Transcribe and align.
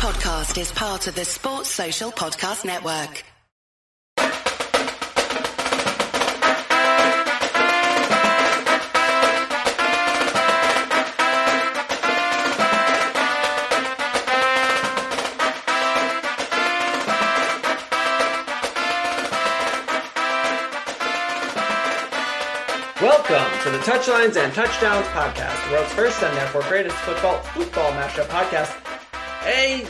podcast 0.00 0.58
is 0.58 0.72
part 0.72 1.06
of 1.08 1.14
the 1.14 1.26
Sports 1.26 1.68
Social 1.68 2.10
Podcast 2.10 2.64
Network. 2.64 3.22
Welcome 23.02 23.60
to 23.64 23.70
the 23.70 23.78
Touchlines 23.84 24.42
and 24.42 24.54
Touchdowns 24.54 25.06
podcast, 25.08 25.66
the 25.66 25.72
world's 25.74 25.92
first 25.92 26.22
and 26.22 26.34
therefore 26.38 26.62
greatest 26.62 26.96
football 26.96 27.42
football 27.42 27.92
mashup 27.92 28.28
podcast. 28.28 28.89
A 29.42 29.86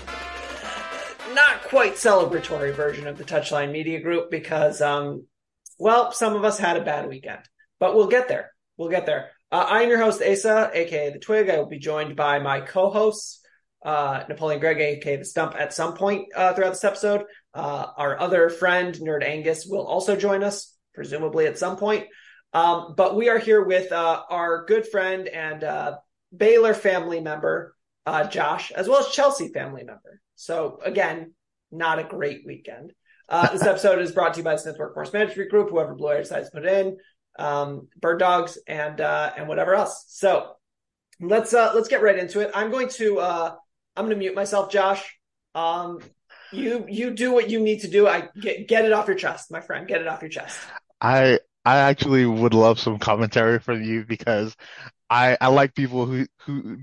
not 1.34 1.62
quite 1.64 1.94
celebratory 1.94 2.74
version 2.74 3.06
of 3.06 3.18
the 3.18 3.24
Touchline 3.24 3.72
Media 3.72 4.00
Group 4.00 4.30
because, 4.30 4.80
um, 4.80 5.26
well, 5.78 6.12
some 6.12 6.36
of 6.36 6.44
us 6.44 6.58
had 6.58 6.76
a 6.76 6.84
bad 6.84 7.08
weekend, 7.08 7.40
but 7.78 7.94
we'll 7.94 8.06
get 8.06 8.28
there. 8.28 8.52
We'll 8.76 8.90
get 8.90 9.06
there. 9.06 9.30
Uh, 9.50 9.66
I'm 9.68 9.88
your 9.88 9.98
host, 9.98 10.22
Asa, 10.22 10.70
aka 10.72 11.10
the 11.10 11.18
Twig. 11.18 11.50
I 11.50 11.58
will 11.58 11.66
be 11.66 11.78
joined 11.78 12.14
by 12.14 12.38
my 12.38 12.60
co-hosts, 12.60 13.40
uh, 13.84 14.22
Napoleon 14.28 14.60
Gregg, 14.60 14.78
aka 14.78 15.16
the 15.16 15.24
Stump, 15.24 15.56
at 15.58 15.74
some 15.74 15.94
point 15.94 16.28
uh, 16.36 16.54
throughout 16.54 16.70
this 16.70 16.84
episode. 16.84 17.24
Uh, 17.52 17.86
our 17.96 18.20
other 18.20 18.48
friend, 18.48 18.94
Nerd 18.94 19.24
Angus, 19.24 19.66
will 19.66 19.84
also 19.84 20.14
join 20.14 20.44
us, 20.44 20.76
presumably 20.94 21.46
at 21.46 21.58
some 21.58 21.76
point. 21.76 22.06
Um, 22.52 22.94
but 22.96 23.16
we 23.16 23.28
are 23.28 23.38
here 23.38 23.64
with 23.64 23.90
uh, 23.90 24.22
our 24.30 24.64
good 24.66 24.86
friend 24.86 25.26
and 25.26 25.64
uh, 25.64 25.96
Baylor 26.36 26.74
family 26.74 27.20
member, 27.20 27.74
uh, 28.06 28.24
Josh, 28.24 28.70
as 28.72 28.88
well 28.88 29.00
as 29.00 29.08
Chelsea 29.12 29.48
family 29.48 29.84
member. 29.84 30.20
So 30.36 30.80
again, 30.84 31.34
not 31.70 31.98
a 31.98 32.04
great 32.04 32.42
weekend. 32.46 32.92
Uh, 33.28 33.52
this 33.52 33.62
episode 33.62 34.00
is 34.00 34.12
brought 34.12 34.34
to 34.34 34.40
you 34.40 34.44
by 34.44 34.56
Smith 34.56 34.76
Workforce 34.78 35.12
Management 35.12 35.50
Group, 35.50 35.70
whoever 35.70 35.94
Blue 35.94 36.16
decides 36.16 36.50
to 36.50 36.56
put 36.56 36.66
in, 36.66 36.96
um, 37.38 37.88
Bird 38.00 38.18
Dogs, 38.18 38.58
and 38.66 39.00
uh, 39.00 39.32
and 39.36 39.46
whatever 39.46 39.74
else. 39.74 40.04
So 40.08 40.54
let's 41.20 41.54
uh, 41.54 41.72
let's 41.74 41.88
get 41.88 42.02
right 42.02 42.18
into 42.18 42.40
it. 42.40 42.50
I'm 42.54 42.70
going 42.70 42.88
to 42.88 43.20
I'm 43.96 44.06
going 44.06 44.10
to 44.10 44.16
mute 44.16 44.34
myself, 44.34 44.70
Josh. 44.70 45.18
Um, 45.54 46.00
you 46.52 46.84
you 46.88 47.10
do 47.10 47.32
what 47.32 47.50
you 47.50 47.60
need 47.60 47.80
to 47.80 47.88
do. 47.88 48.08
I 48.08 48.28
get 48.40 48.68
get 48.68 48.84
it 48.84 48.92
off 48.92 49.06
your 49.06 49.16
chest, 49.16 49.50
my 49.50 49.60
friend. 49.60 49.86
Get 49.86 50.00
it 50.00 50.08
off 50.08 50.22
your 50.22 50.30
chest. 50.30 50.58
I 51.00 51.38
I 51.64 51.78
actually 51.78 52.26
would 52.26 52.54
love 52.54 52.80
some 52.80 52.98
commentary 52.98 53.58
from 53.58 53.82
you 53.82 54.04
because 54.04 54.56
I 55.08 55.36
I 55.40 55.48
like 55.48 55.74
people 55.74 56.06
who 56.06 56.26
who 56.42 56.78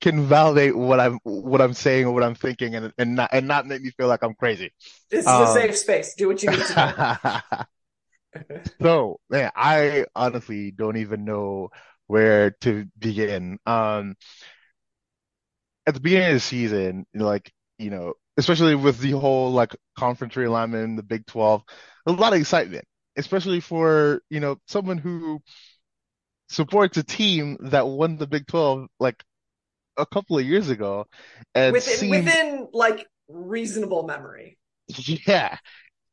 can 0.00 0.26
validate 0.26 0.76
what 0.76 1.00
I'm 1.00 1.18
what 1.22 1.60
I'm 1.60 1.74
saying 1.74 2.06
or 2.06 2.12
what 2.12 2.22
I'm 2.22 2.34
thinking 2.34 2.74
and 2.74 2.92
and 2.98 3.16
not 3.16 3.30
and 3.32 3.46
not 3.46 3.66
make 3.66 3.82
me 3.82 3.90
feel 3.90 4.08
like 4.08 4.22
I'm 4.22 4.34
crazy. 4.34 4.72
This 5.10 5.20
is 5.20 5.26
um, 5.26 5.42
a 5.42 5.52
safe 5.52 5.76
space. 5.76 6.14
Do 6.14 6.28
what 6.28 6.42
you 6.42 6.50
need 6.50 6.60
to 6.60 7.42
do. 8.34 8.42
so, 8.82 9.20
man, 9.28 9.50
I 9.54 10.06
honestly 10.14 10.70
don't 10.70 10.96
even 10.96 11.24
know 11.24 11.70
where 12.06 12.52
to 12.62 12.86
begin. 12.98 13.58
Um, 13.66 14.16
at 15.86 15.94
the 15.94 16.00
beginning 16.00 16.28
of 16.28 16.34
the 16.34 16.40
season, 16.40 17.06
like 17.14 17.52
you 17.78 17.90
know, 17.90 18.14
especially 18.36 18.74
with 18.74 18.98
the 18.98 19.12
whole 19.12 19.52
like 19.52 19.74
conference 19.98 20.34
realignment 20.34 20.96
the 20.96 21.02
Big 21.02 21.26
Twelve, 21.26 21.62
a 22.06 22.12
lot 22.12 22.32
of 22.32 22.40
excitement 22.40 22.84
especially 23.16 23.60
for 23.60 24.22
you 24.30 24.40
know 24.40 24.56
someone 24.66 24.98
who 24.98 25.40
supports 26.48 26.96
a 26.96 27.02
team 27.02 27.56
that 27.60 27.86
won 27.86 28.16
the 28.16 28.26
Big 28.26 28.46
Twelve 28.46 28.88
like 28.98 29.22
a 30.00 30.06
couple 30.06 30.38
of 30.38 30.44
years 30.44 30.68
ago, 30.68 31.06
and 31.54 31.74
within, 31.74 31.98
seemed, 31.98 32.26
within 32.26 32.68
like 32.72 33.06
reasonable 33.28 34.04
memory. 34.04 34.58
Yeah, 35.26 35.56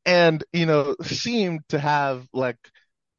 and 0.06 0.44
you 0.54 0.66
know 0.66 0.96
seemed 1.04 1.62
to 1.70 1.80
have 1.80 2.28
like 2.34 2.58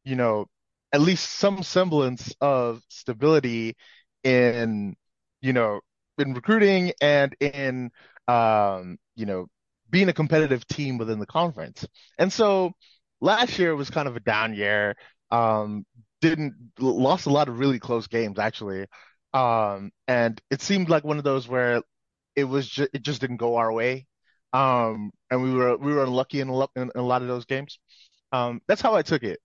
you 0.05 0.16
know 0.16 0.46
at 0.92 1.01
least 1.01 1.30
some 1.39 1.62
semblance 1.62 2.34
of 2.40 2.83
stability 2.89 3.77
in 4.24 4.96
you 5.40 5.52
know 5.52 5.80
in 6.18 6.34
recruiting 6.34 6.92
and 7.00 7.35
in 7.40 7.90
um 8.29 8.98
you 9.17 9.27
know 9.27 9.46
being 9.90 10.08
a 10.08 10.12
competitive 10.12 10.67
team 10.67 10.98
within 10.98 11.18
the 11.18 11.27
conference. 11.27 11.86
And 12.18 12.33
so 12.33 12.73
last 13.20 13.58
year 13.58 13.74
was 13.74 13.90
kind 13.90 14.08
of 14.08 14.17
a 14.17 14.20
down 14.20 14.55
year. 14.55 14.95
Um, 15.30 15.85
didn't 16.20 16.55
lost 16.79 17.27
a 17.27 17.30
lot 17.30 17.48
of 17.48 17.58
really 17.58 17.79
close 17.79 18.06
games 18.06 18.39
actually. 18.39 18.86
Um, 19.34 19.90
and 20.06 20.40
it 20.50 20.62
seemed 20.62 20.89
like 20.89 21.05
one 21.05 21.18
of 21.18 21.24
those 21.24 21.46
where 21.48 21.83
it 22.36 22.44
was 22.44 22.68
just 22.68 22.90
it 22.94 23.02
just 23.02 23.20
didn't 23.20 23.36
go 23.36 23.56
our 23.56 23.72
way. 23.72 24.06
Um, 24.52 25.11
and 25.30 25.42
we 25.42 25.52
were 25.52 25.77
we 25.77 25.92
were 25.92 26.05
unlucky 26.05 26.40
in 26.40 26.48
a, 26.48 26.55
lot, 26.55 26.70
in 26.77 26.90
a 26.94 27.02
lot 27.02 27.22
of 27.22 27.28
those 27.28 27.44
games. 27.44 27.78
Um, 28.33 28.61
that's 28.68 28.80
how 28.80 28.94
I 28.94 29.02
took 29.02 29.22
it. 29.22 29.40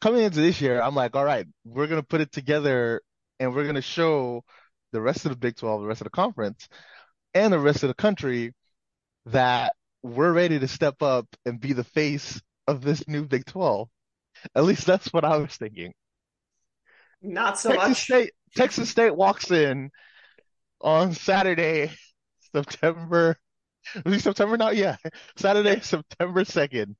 Coming 0.00 0.22
into 0.24 0.40
this 0.40 0.60
year, 0.60 0.80
I'm 0.80 0.94
like, 0.94 1.16
all 1.16 1.24
right, 1.24 1.46
we're 1.64 1.86
gonna 1.86 2.02
put 2.02 2.20
it 2.20 2.32
together 2.32 3.02
and 3.38 3.54
we're 3.54 3.66
gonna 3.66 3.82
show 3.82 4.44
the 4.92 5.00
rest 5.00 5.24
of 5.24 5.30
the 5.32 5.38
Big 5.38 5.56
12, 5.56 5.82
the 5.82 5.86
rest 5.86 6.00
of 6.00 6.06
the 6.06 6.10
conference, 6.10 6.68
and 7.34 7.52
the 7.52 7.58
rest 7.58 7.82
of 7.82 7.88
the 7.88 7.94
country 7.94 8.52
that 9.26 9.74
we're 10.02 10.32
ready 10.32 10.58
to 10.58 10.68
step 10.68 11.02
up 11.02 11.26
and 11.46 11.60
be 11.60 11.72
the 11.72 11.84
face 11.84 12.40
of 12.66 12.82
this 12.82 13.06
new 13.08 13.24
Big 13.26 13.44
12. 13.46 13.88
At 14.54 14.64
least 14.64 14.86
that's 14.86 15.12
what 15.12 15.24
I 15.24 15.36
was 15.36 15.56
thinking. 15.56 15.92
Not 17.22 17.58
so 17.58 17.70
Texas 17.70 17.88
much. 17.88 18.02
State, 18.04 18.32
Texas 18.56 18.90
State 18.90 19.14
walks 19.14 19.50
in 19.50 19.90
on 20.80 21.12
Saturday, 21.12 21.92
September. 22.52 23.36
Was 24.04 24.14
it 24.14 24.22
September 24.22 24.56
now? 24.56 24.70
Yeah, 24.70 24.96
Saturday, 25.36 25.80
September 25.80 26.44
second, 26.44 26.96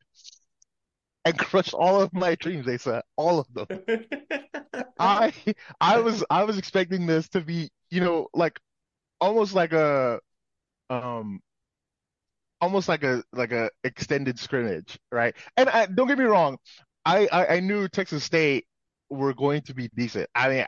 and 1.24 1.38
crushed 1.38 1.74
all 1.74 2.00
of 2.00 2.12
my 2.12 2.34
dreams. 2.36 2.66
They 2.66 2.78
said 2.78 3.02
all 3.16 3.38
of 3.38 3.46
them. 3.52 3.66
I 4.98 5.32
I 5.80 5.98
was 5.98 6.24
I 6.30 6.44
was 6.44 6.58
expecting 6.58 7.06
this 7.06 7.28
to 7.30 7.40
be 7.40 7.70
you 7.90 8.00
know 8.00 8.28
like 8.34 8.58
almost 9.20 9.54
like 9.54 9.72
a 9.72 10.20
um 10.88 11.40
almost 12.60 12.88
like 12.88 13.02
a 13.04 13.22
like 13.32 13.52
a 13.52 13.70
extended 13.84 14.38
scrimmage, 14.38 14.98
right? 15.10 15.34
And 15.56 15.68
I, 15.68 15.86
don't 15.86 16.08
get 16.08 16.18
me 16.18 16.24
wrong, 16.24 16.58
I, 17.04 17.26
I, 17.32 17.46
I 17.56 17.60
knew 17.60 17.88
Texas 17.88 18.24
State 18.24 18.66
were 19.08 19.34
going 19.34 19.62
to 19.62 19.74
be 19.74 19.88
decent. 19.96 20.28
I 20.34 20.48
mean, 20.48 20.66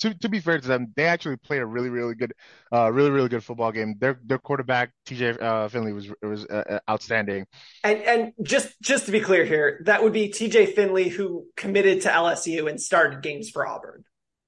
to 0.00 0.14
to 0.14 0.28
be 0.28 0.40
fair 0.40 0.60
to 0.60 0.66
them, 0.66 0.92
they 0.96 1.04
actually 1.04 1.36
played 1.36 1.62
a 1.62 1.66
really 1.66 1.88
really 1.88 2.14
good, 2.14 2.32
uh, 2.72 2.90
really 2.92 3.10
really 3.10 3.28
good 3.28 3.44
football 3.44 3.72
game. 3.72 3.96
Their 3.98 4.18
their 4.24 4.38
quarterback 4.38 4.92
T.J. 5.06 5.38
Uh, 5.38 5.68
Finley 5.68 5.92
was 5.92 6.08
was 6.22 6.44
uh, 6.46 6.64
uh, 6.68 6.78
outstanding. 6.90 7.46
And 7.84 8.02
and 8.02 8.32
just 8.42 8.80
just 8.80 9.06
to 9.06 9.12
be 9.12 9.20
clear 9.20 9.44
here, 9.44 9.80
that 9.84 10.02
would 10.02 10.12
be 10.12 10.28
T.J. 10.28 10.66
Finley 10.66 11.08
who 11.08 11.46
committed 11.56 12.02
to 12.02 12.08
LSU 12.08 12.68
and 12.68 12.80
started 12.80 13.22
games 13.22 13.50
for 13.50 13.66
Auburn. 13.66 14.04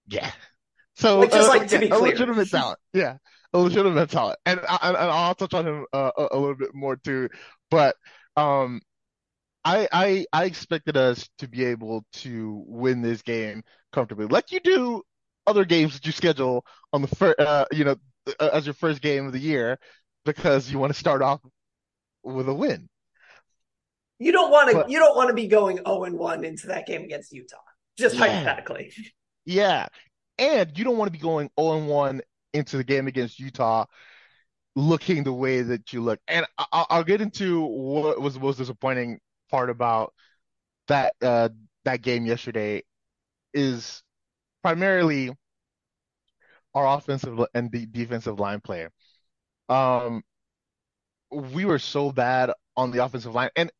Yeah. 0.06 0.30
So 0.96 1.20
like, 1.20 1.32
just 1.32 1.48
like 1.48 1.68
to 1.68 1.78
be 1.78 1.88
clear, 1.88 2.00
a 2.00 2.02
legitimate 2.02 2.50
talent. 2.50 2.78
Yeah 2.92 3.16
a 3.52 3.58
legitimate 3.58 4.10
talent, 4.10 4.38
and, 4.46 4.60
I, 4.68 4.78
and 4.88 4.96
I'll 4.96 5.34
touch 5.34 5.54
on 5.54 5.66
him 5.66 5.86
uh, 5.92 6.12
a, 6.16 6.28
a, 6.30 6.38
little 6.38 6.54
bit 6.54 6.72
more 6.72 6.94
too. 6.94 7.28
But 7.68 7.96
um, 8.36 8.80
I 9.64 9.88
I 9.92 10.26
I 10.32 10.44
expected 10.44 10.96
us 10.96 11.28
to 11.38 11.48
be 11.48 11.64
able 11.64 12.04
to 12.14 12.64
win 12.66 13.02
this 13.02 13.22
game 13.22 13.62
comfortably, 13.92 14.26
like 14.26 14.52
you 14.52 14.60
do 14.60 15.02
other 15.50 15.64
games 15.64 15.94
that 15.94 16.06
you 16.06 16.12
schedule 16.12 16.64
on 16.92 17.02
the 17.02 17.08
first, 17.08 17.38
uh, 17.40 17.66
you 17.72 17.84
know, 17.84 17.96
uh, 18.38 18.50
as 18.52 18.64
your 18.64 18.74
first 18.74 19.02
game 19.02 19.26
of 19.26 19.32
the 19.32 19.38
year, 19.38 19.78
because 20.24 20.70
you 20.70 20.78
want 20.78 20.92
to 20.92 20.98
start 20.98 21.22
off 21.22 21.40
with 22.22 22.48
a 22.48 22.54
win. 22.54 22.88
You 24.18 24.32
don't 24.32 24.50
want 24.50 24.70
to. 24.70 24.92
You 24.92 24.98
don't 24.98 25.16
want 25.16 25.28
to 25.28 25.34
be 25.34 25.48
going 25.48 25.78
zero 25.78 26.04
and 26.04 26.18
one 26.18 26.44
into 26.44 26.68
that 26.68 26.86
game 26.86 27.02
against 27.02 27.32
Utah, 27.32 27.56
just 27.98 28.14
yeah. 28.14 28.26
hypothetically. 28.26 28.92
Yeah, 29.44 29.88
and 30.38 30.76
you 30.78 30.84
don't 30.84 30.98
want 30.98 31.08
to 31.08 31.18
be 31.18 31.22
going 31.22 31.50
zero 31.58 31.78
and 31.78 31.88
one 31.88 32.20
into 32.52 32.76
the 32.76 32.84
game 32.84 33.08
against 33.08 33.40
Utah 33.40 33.86
looking 34.76 35.24
the 35.24 35.32
way 35.32 35.62
that 35.62 35.92
you 35.92 36.00
look. 36.00 36.20
And 36.28 36.46
I'll, 36.58 36.86
I'll 36.90 37.04
get 37.04 37.20
into 37.20 37.62
what 37.62 38.20
was 38.20 38.34
the 38.34 38.40
most 38.40 38.58
disappointing 38.58 39.20
part 39.50 39.70
about 39.70 40.12
that 40.88 41.14
uh, 41.22 41.48
that 41.84 42.02
game 42.02 42.26
yesterday 42.26 42.82
is 43.54 44.02
primarily 44.62 45.32
our 46.74 46.96
offensive 46.96 47.38
and 47.54 47.70
the 47.70 47.86
defensive 47.86 48.38
line 48.38 48.60
player. 48.60 48.90
Um, 49.68 50.22
we 51.30 51.64
were 51.64 51.78
so 51.78 52.10
bad 52.10 52.50
on 52.76 52.90
the 52.90 53.04
offensive 53.04 53.34
line, 53.34 53.50
and 53.56 53.70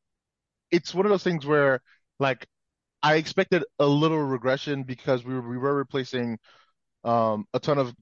it's 0.71 0.95
one 0.95 1.07
of 1.07 1.11
those 1.11 1.25
things 1.25 1.45
where, 1.45 1.81
like, 2.19 2.47
I 3.03 3.17
expected 3.17 3.65
a 3.79 3.87
little 3.87 4.19
regression 4.19 4.83
because 4.85 5.25
we 5.25 5.35
were, 5.35 5.49
we 5.49 5.59
were 5.59 5.75
replacing 5.75 6.39
um, 7.05 7.47
a 7.55 7.61
ton 7.61 7.79
of 7.79 7.95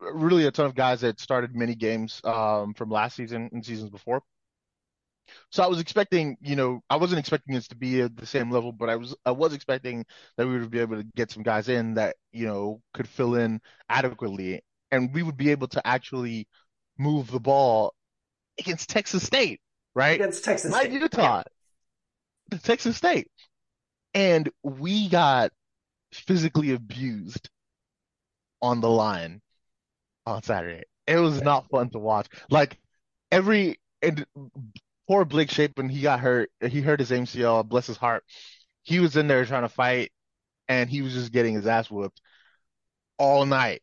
really 0.00 0.46
a 0.46 0.50
ton 0.50 0.66
of 0.66 0.74
guys 0.74 1.00
that 1.00 1.18
started 1.20 1.54
many 1.54 1.74
games 1.74 2.20
um, 2.24 2.74
from 2.74 2.90
last 2.90 3.16
season 3.16 3.48
and 3.52 3.64
seasons 3.64 3.90
before. 3.90 4.22
So 5.50 5.62
I 5.62 5.66
was 5.66 5.80
expecting, 5.80 6.36
you 6.40 6.56
know, 6.56 6.80
I 6.90 6.96
wasn't 6.96 7.18
expecting 7.18 7.56
us 7.56 7.68
to 7.68 7.76
be 7.76 8.02
at 8.02 8.16
the 8.16 8.26
same 8.26 8.50
level, 8.50 8.72
but 8.72 8.88
I 8.88 8.96
was 8.96 9.14
I 9.24 9.30
was 9.30 9.54
expecting 9.54 10.04
that 10.36 10.46
we 10.46 10.58
would 10.58 10.70
be 10.70 10.80
able 10.80 10.96
to 10.96 11.06
get 11.16 11.30
some 11.30 11.42
guys 11.42 11.68
in 11.68 11.94
that, 11.94 12.16
you 12.32 12.46
know, 12.46 12.80
could 12.94 13.08
fill 13.08 13.36
in 13.36 13.60
adequately 13.88 14.62
and 14.90 15.12
we 15.12 15.22
would 15.22 15.36
be 15.36 15.50
able 15.50 15.68
to 15.68 15.86
actually 15.86 16.48
move 16.98 17.30
the 17.30 17.40
ball 17.40 17.94
against 18.58 18.88
Texas 18.88 19.22
State, 19.22 19.60
right? 19.94 20.14
Against 20.20 20.44
Texas 20.44 20.70
Not 20.70 20.82
State. 20.82 20.92
Utah, 20.92 21.42
yeah. 22.52 22.58
Texas 22.58 22.96
State. 22.96 23.30
And 24.14 24.50
we 24.62 25.08
got 25.08 25.52
physically 26.12 26.72
abused 26.72 27.50
on 28.62 28.80
the 28.80 28.88
line 28.88 29.40
on 30.24 30.42
Saturday. 30.42 30.84
It 31.06 31.16
was 31.16 31.42
not 31.42 31.68
fun 31.68 31.90
to 31.90 31.98
watch. 31.98 32.26
Like 32.50 32.78
every 33.30 33.78
and 34.02 34.24
poor 35.08 35.24
Blake 35.24 35.50
Shapen, 35.50 35.88
he 35.88 36.00
got 36.00 36.20
hurt. 36.20 36.50
He 36.66 36.80
hurt 36.80 37.00
his 37.00 37.10
MCL, 37.10 37.68
bless 37.68 37.86
his 37.86 37.96
heart. 37.96 38.24
He 38.82 39.00
was 39.00 39.16
in 39.16 39.26
there 39.26 39.44
trying 39.44 39.62
to 39.62 39.68
fight 39.68 40.12
and 40.68 40.88
he 40.90 41.02
was 41.02 41.12
just 41.12 41.32
getting 41.32 41.54
his 41.54 41.66
ass 41.66 41.90
whooped 41.90 42.20
all 43.18 43.46
night 43.46 43.82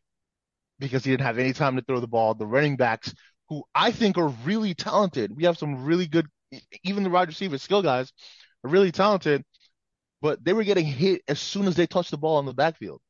because 0.78 1.04
he 1.04 1.10
didn't 1.10 1.26
have 1.26 1.38
any 1.38 1.52
time 1.52 1.76
to 1.76 1.82
throw 1.82 2.00
the 2.00 2.06
ball. 2.06 2.34
The 2.34 2.46
running 2.46 2.76
backs, 2.76 3.14
who 3.48 3.64
I 3.74 3.90
think 3.90 4.18
are 4.18 4.28
really 4.44 4.74
talented, 4.74 5.34
we 5.34 5.44
have 5.44 5.58
some 5.58 5.84
really 5.84 6.06
good, 6.06 6.26
even 6.82 7.02
the 7.02 7.10
wide 7.10 7.28
receiver 7.28 7.58
skill 7.58 7.82
guys 7.82 8.12
are 8.64 8.70
really 8.70 8.92
talented, 8.92 9.44
but 10.20 10.44
they 10.44 10.52
were 10.52 10.64
getting 10.64 10.86
hit 10.86 11.22
as 11.28 11.40
soon 11.40 11.66
as 11.66 11.76
they 11.76 11.86
touched 11.86 12.10
the 12.10 12.18
ball 12.18 12.38
in 12.38 12.46
the 12.46 12.54
backfield. 12.54 13.00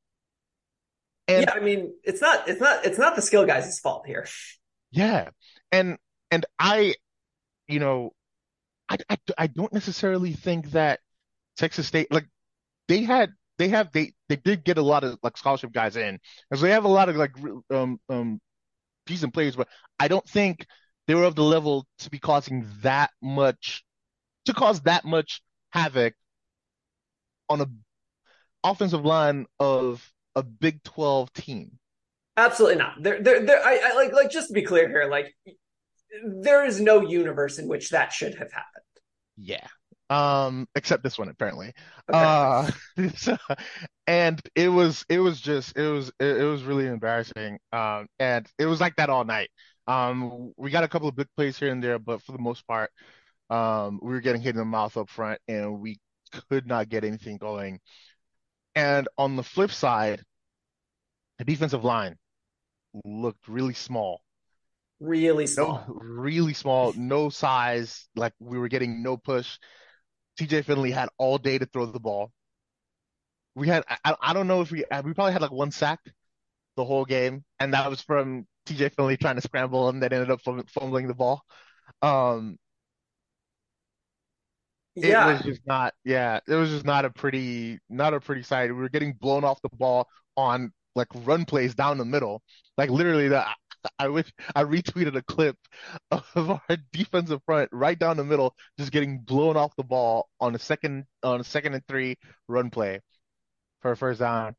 And 1.26 1.46
yeah, 1.46 1.55
I 1.55 1.61
mean, 1.61 1.94
it's 2.02 2.20
not, 2.20 2.49
it's 2.49 2.61
not, 2.61 2.84
it's 2.84 2.99
not 2.99 3.16
the 3.16 3.22
skill 3.22 3.46
guys' 3.46 3.81
fault 3.81 4.06
here. 4.06 4.26
Yeah, 4.90 5.31
and 5.72 5.96
and 6.31 6.44
I, 6.58 6.94
you 7.69 7.78
know, 7.78 8.12
I, 8.88 8.99
I, 9.08 9.19
I 9.38 9.46
don't 9.46 9.72
necessarily 9.72 10.32
think 10.32 10.72
that 10.72 11.00
Texas 11.56 11.87
State 11.87 12.12
like 12.12 12.26
they 12.88 13.02
had 13.02 13.31
they 13.58 13.69
have 13.69 13.93
they 13.93 14.12
they 14.28 14.37
did 14.37 14.64
get 14.64 14.78
a 14.78 14.82
lot 14.82 15.05
of 15.05 15.19
like 15.22 15.37
scholarship 15.37 15.72
guys 15.72 15.96
in, 15.96 16.19
and 16.50 16.61
so 16.61 16.66
they 16.66 16.72
have 16.72 16.84
a 16.84 16.88
lot 16.88 17.08
of 17.08 17.16
like 17.16 17.32
um 17.70 17.99
um 18.08 18.40
decent 19.06 19.32
players, 19.32 19.56
but 19.56 19.69
I 19.99 20.08
don't 20.08 20.28
think 20.28 20.66
they 21.06 21.14
were 21.14 21.25
of 21.25 21.34
the 21.34 21.44
level 21.44 21.87
to 22.00 22.11
be 22.11 22.19
causing 22.19 22.66
that 22.82 23.11
much 23.22 23.84
to 24.46 24.52
cause 24.52 24.81
that 24.82 25.05
much 25.05 25.43
havoc 25.70 26.14
on 27.49 27.61
a 27.61 27.66
offensive 28.62 29.05
line 29.05 29.46
of 29.61 30.12
a 30.34 30.43
Big 30.43 30.82
12 30.82 31.32
team. 31.32 31.78
Absolutely 32.37 32.78
not. 32.78 33.00
There, 33.00 33.22
there, 33.22 33.44
there. 33.44 33.64
I, 33.64 33.81
I 33.84 33.94
like, 33.94 34.12
like, 34.12 34.31
just 34.31 34.49
to 34.49 34.55
be 34.55 34.62
clear 34.62 34.88
here, 34.88 35.06
like, 35.08 35.34
there 36.25 36.64
is 36.64 36.81
no 36.81 37.00
universe 37.02 37.58
in 37.58 37.69
which 37.69 37.90
that 37.90 38.12
should 38.12 38.34
have 38.34 38.52
happened. 38.52 38.84
Yeah. 39.37 39.66
Um, 40.11 40.69
except 40.75 41.02
this 41.02 41.19
one 41.19 41.28
apparently. 41.28 41.72
Okay. 42.12 42.70
Uh, 42.99 43.37
and 44.06 44.40
it 44.55 44.69
was, 44.69 45.05
it 45.08 45.19
was 45.19 45.40
just, 45.40 45.76
it 45.76 45.88
was, 45.88 46.12
it, 46.20 46.43
it 46.43 46.44
was 46.44 46.62
really 46.62 46.87
embarrassing. 46.87 47.58
Um, 47.72 48.06
and 48.19 48.46
it 48.58 48.66
was 48.66 48.81
like 48.81 48.96
that 48.96 49.11
all 49.11 49.25
night. 49.25 49.50
Um, 49.87 50.52
we 50.56 50.70
got 50.70 50.84
a 50.84 50.88
couple 50.88 51.08
of 51.08 51.16
big 51.16 51.28
plays 51.37 51.58
here 51.58 51.70
and 51.70 51.82
there, 51.82 51.99
but 51.99 52.22
for 52.22 52.32
the 52.32 52.38
most 52.38 52.66
part, 52.66 52.90
um, 53.50 54.00
we 54.02 54.12
were 54.12 54.20
getting 54.20 54.40
hit 54.40 54.55
in 54.55 54.58
the 54.58 54.64
mouth 54.64 54.96
up 54.96 55.11
front, 55.11 55.40
and 55.49 55.81
we 55.81 55.99
could 56.49 56.66
not 56.66 56.88
get 56.88 57.05
anything 57.05 57.37
going. 57.37 57.81
And 58.75 59.08
on 59.19 59.37
the 59.37 59.43
flip 59.43 59.70
side, 59.70 60.22
the 61.38 61.44
defensive 61.44 61.84
line 61.84 62.16
looked 63.05 63.49
really 63.49 63.75
small. 63.75 64.22
Really 65.00 65.46
small. 65.46 65.85
No, 65.88 65.94
really 66.00 66.55
small. 66.55 66.93
No 66.96 67.29
size. 67.29 68.08
Like 68.17 68.32
we 68.38 68.58
were 68.58 68.69
getting 68.69 69.02
no 69.02 69.17
push. 69.17 69.58
TJ 70.38 70.64
Finley 70.64 70.91
had 70.91 71.08
all 71.19 71.38
day 71.38 71.58
to 71.58 71.67
throw 71.67 71.87
the 71.87 72.00
ball. 72.00 72.32
We 73.55 73.69
had, 73.69 73.85
I, 74.05 74.17
I 74.20 74.32
don't 74.32 74.49
know 74.49 74.62
if 74.62 74.70
we, 74.70 74.85
we 75.05 75.14
probably 75.14 75.32
had 75.32 75.43
like 75.43 75.52
one 75.52 75.70
sack 75.70 76.00
the 76.76 76.85
whole 76.85 77.05
game. 77.05 77.44
And 77.61 77.75
that 77.75 77.88
was 77.88 78.00
from 78.00 78.46
TJ 78.67 78.94
Finley 78.94 79.17
trying 79.17 79.37
to 79.37 79.43
scramble 79.43 79.88
and 79.88 80.02
then 80.02 80.12
ended 80.12 80.31
up 80.31 80.41
fumbling 80.41 81.06
the 81.06 81.14
ball. 81.14 81.43
Um, 82.02 82.58
yeah. 84.97 85.29
It 85.31 85.32
was 85.35 85.43
just 85.43 85.67
not, 85.67 85.94
yeah, 86.05 86.40
it 86.49 86.55
was 86.55 86.70
just 86.70 86.85
not 86.85 87.05
a 87.05 87.11
pretty, 87.11 87.79
not 87.88 88.14
a 88.14 88.20
pretty 88.20 88.43
sight. 88.43 88.70
We 88.70 88.81
were 88.81 88.88
getting 88.88 89.12
blown 89.12 89.44
off 89.44 89.61
the 89.62 89.69
ball 89.70 90.08
on 90.37 90.73
like 90.94 91.08
run 91.25 91.44
plays 91.44 91.75
down 91.75 91.99
the 91.99 92.05
middle. 92.05 92.43
Like 92.76 92.90
literally, 92.90 93.29
the 93.29 93.44
I 93.99 94.09
wish 94.09 94.33
I 94.55 94.65
retweeted 94.65 95.17
a 95.17 95.23
clip 95.23 95.57
of 96.11 96.25
our 96.37 96.77
defensive 96.93 97.41
front 97.47 97.71
right 97.73 97.99
down 97.99 98.17
the 98.17 98.25
middle, 98.25 98.55
just 98.79 98.93
getting 98.93 99.19
blown 99.19 99.57
off 99.57 99.77
the 99.77 99.85
ball 99.85 100.29
on 100.41 100.55
a 100.55 100.59
second 100.59 101.05
on 101.23 101.41
a 101.41 101.45
second 101.45 101.75
and 101.75 101.87
three 101.87 102.17
run 102.49 102.71
play 102.71 103.01
for 103.81 103.93
a 103.93 103.97
first 103.97 104.21
down. 104.21 104.57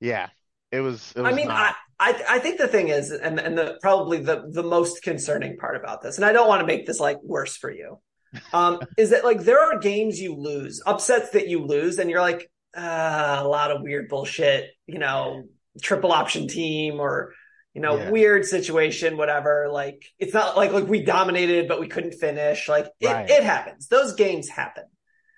Yeah, 0.00 0.28
it 0.72 0.80
was. 0.80 1.12
It 1.14 1.22
was 1.22 1.32
I 1.32 1.36
mean, 1.36 1.48
not... 1.48 1.74
I, 1.98 2.10
I 2.10 2.24
I 2.36 2.38
think 2.38 2.58
the 2.58 2.68
thing 2.68 2.88
is, 2.88 3.10
and 3.10 3.38
and 3.38 3.56
the 3.56 3.78
probably 3.80 4.18
the 4.18 4.48
the 4.50 4.62
most 4.62 5.02
concerning 5.02 5.56
part 5.56 5.76
about 5.76 6.02
this, 6.02 6.16
and 6.16 6.24
I 6.24 6.32
don't 6.32 6.48
want 6.48 6.60
to 6.60 6.66
make 6.66 6.86
this 6.86 7.00
like 7.00 7.18
worse 7.22 7.56
for 7.56 7.70
you 7.70 7.98
um, 8.52 8.80
is 8.96 9.10
that 9.10 9.24
like 9.24 9.40
there 9.40 9.60
are 9.60 9.78
games 9.78 10.20
you 10.20 10.34
lose, 10.34 10.82
upsets 10.86 11.30
that 11.30 11.48
you 11.48 11.64
lose, 11.64 11.98
and 11.98 12.10
you're 12.10 12.20
like, 12.20 12.50
uh, 12.76 13.40
a 13.42 13.48
lot 13.48 13.70
of 13.70 13.82
weird 13.82 14.08
bullshit, 14.08 14.70
you 14.86 14.98
know, 14.98 15.44
triple 15.82 16.12
option 16.12 16.48
team 16.48 17.00
or 17.00 17.32
you 17.74 17.80
know, 17.80 17.96
yeah. 17.96 18.10
weird 18.10 18.44
situation, 18.44 19.16
whatever. 19.16 19.68
Like 19.70 20.04
it's 20.18 20.34
not 20.34 20.56
like 20.56 20.72
like 20.72 20.86
we 20.86 21.02
dominated, 21.02 21.68
but 21.68 21.80
we 21.80 21.88
couldn't 21.88 22.14
finish. 22.14 22.68
Like 22.68 22.86
it, 23.00 23.06
right. 23.06 23.30
it 23.30 23.44
happens. 23.44 23.88
Those 23.88 24.14
games 24.14 24.48
happen. 24.48 24.84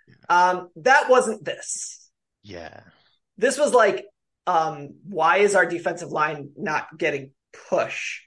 Yeah. 0.08 0.14
Um, 0.50 0.68
that 0.76 1.10
wasn't 1.10 1.44
this. 1.44 2.10
Yeah. 2.42 2.80
This 3.36 3.58
was 3.58 3.72
like, 3.72 4.06
um, 4.46 4.94
why 5.04 5.38
is 5.38 5.54
our 5.54 5.66
defensive 5.66 6.10
line 6.10 6.50
not 6.56 6.96
getting 6.96 7.32
push? 7.68 8.20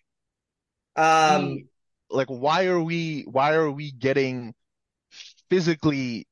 Um, 0.96 1.68
like 2.10 2.28
why 2.28 2.68
are 2.68 2.82
we 2.82 3.24
why 3.24 3.54
are 3.54 3.72
we 3.72 3.92
getting 3.92 4.54
physically 5.50 6.28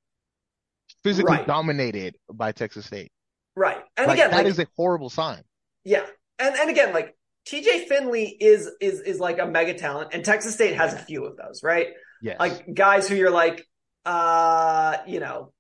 physically 1.04 1.38
right. 1.38 1.48
dominated 1.48 2.16
by 2.32 2.52
Texas 2.52 2.86
State? 2.86 3.12
Right. 3.56 3.82
And 3.98 4.08
like, 4.08 4.18
again, 4.18 4.32
that 4.32 4.38
like, 4.38 4.48
is 4.48 4.60
a 4.60 4.68
horrible 4.76 5.10
sign. 5.10 5.42
Yeah. 5.84 6.06
And 6.40 6.56
and 6.56 6.70
again, 6.70 6.94
like 6.94 7.16
TJ 7.48 7.88
Finley 7.88 8.26
is 8.28 8.70
is 8.80 9.02
is 9.02 9.20
like 9.20 9.40
a 9.40 9.46
mega 9.46 9.74
talent, 9.74 10.14
and 10.14 10.24
Texas 10.24 10.54
State 10.54 10.76
has 10.76 10.94
a 10.94 10.98
few 10.98 11.26
of 11.26 11.38
those, 11.38 11.62
right? 11.64 11.88
Yes. 12.22 12.38
Like 12.40 12.74
guys 12.74 13.08
who 13.08 13.16
you're 13.16 13.32
like, 13.32 13.68
uh, 14.06 14.98
you 15.08 15.20
know, 15.20 15.52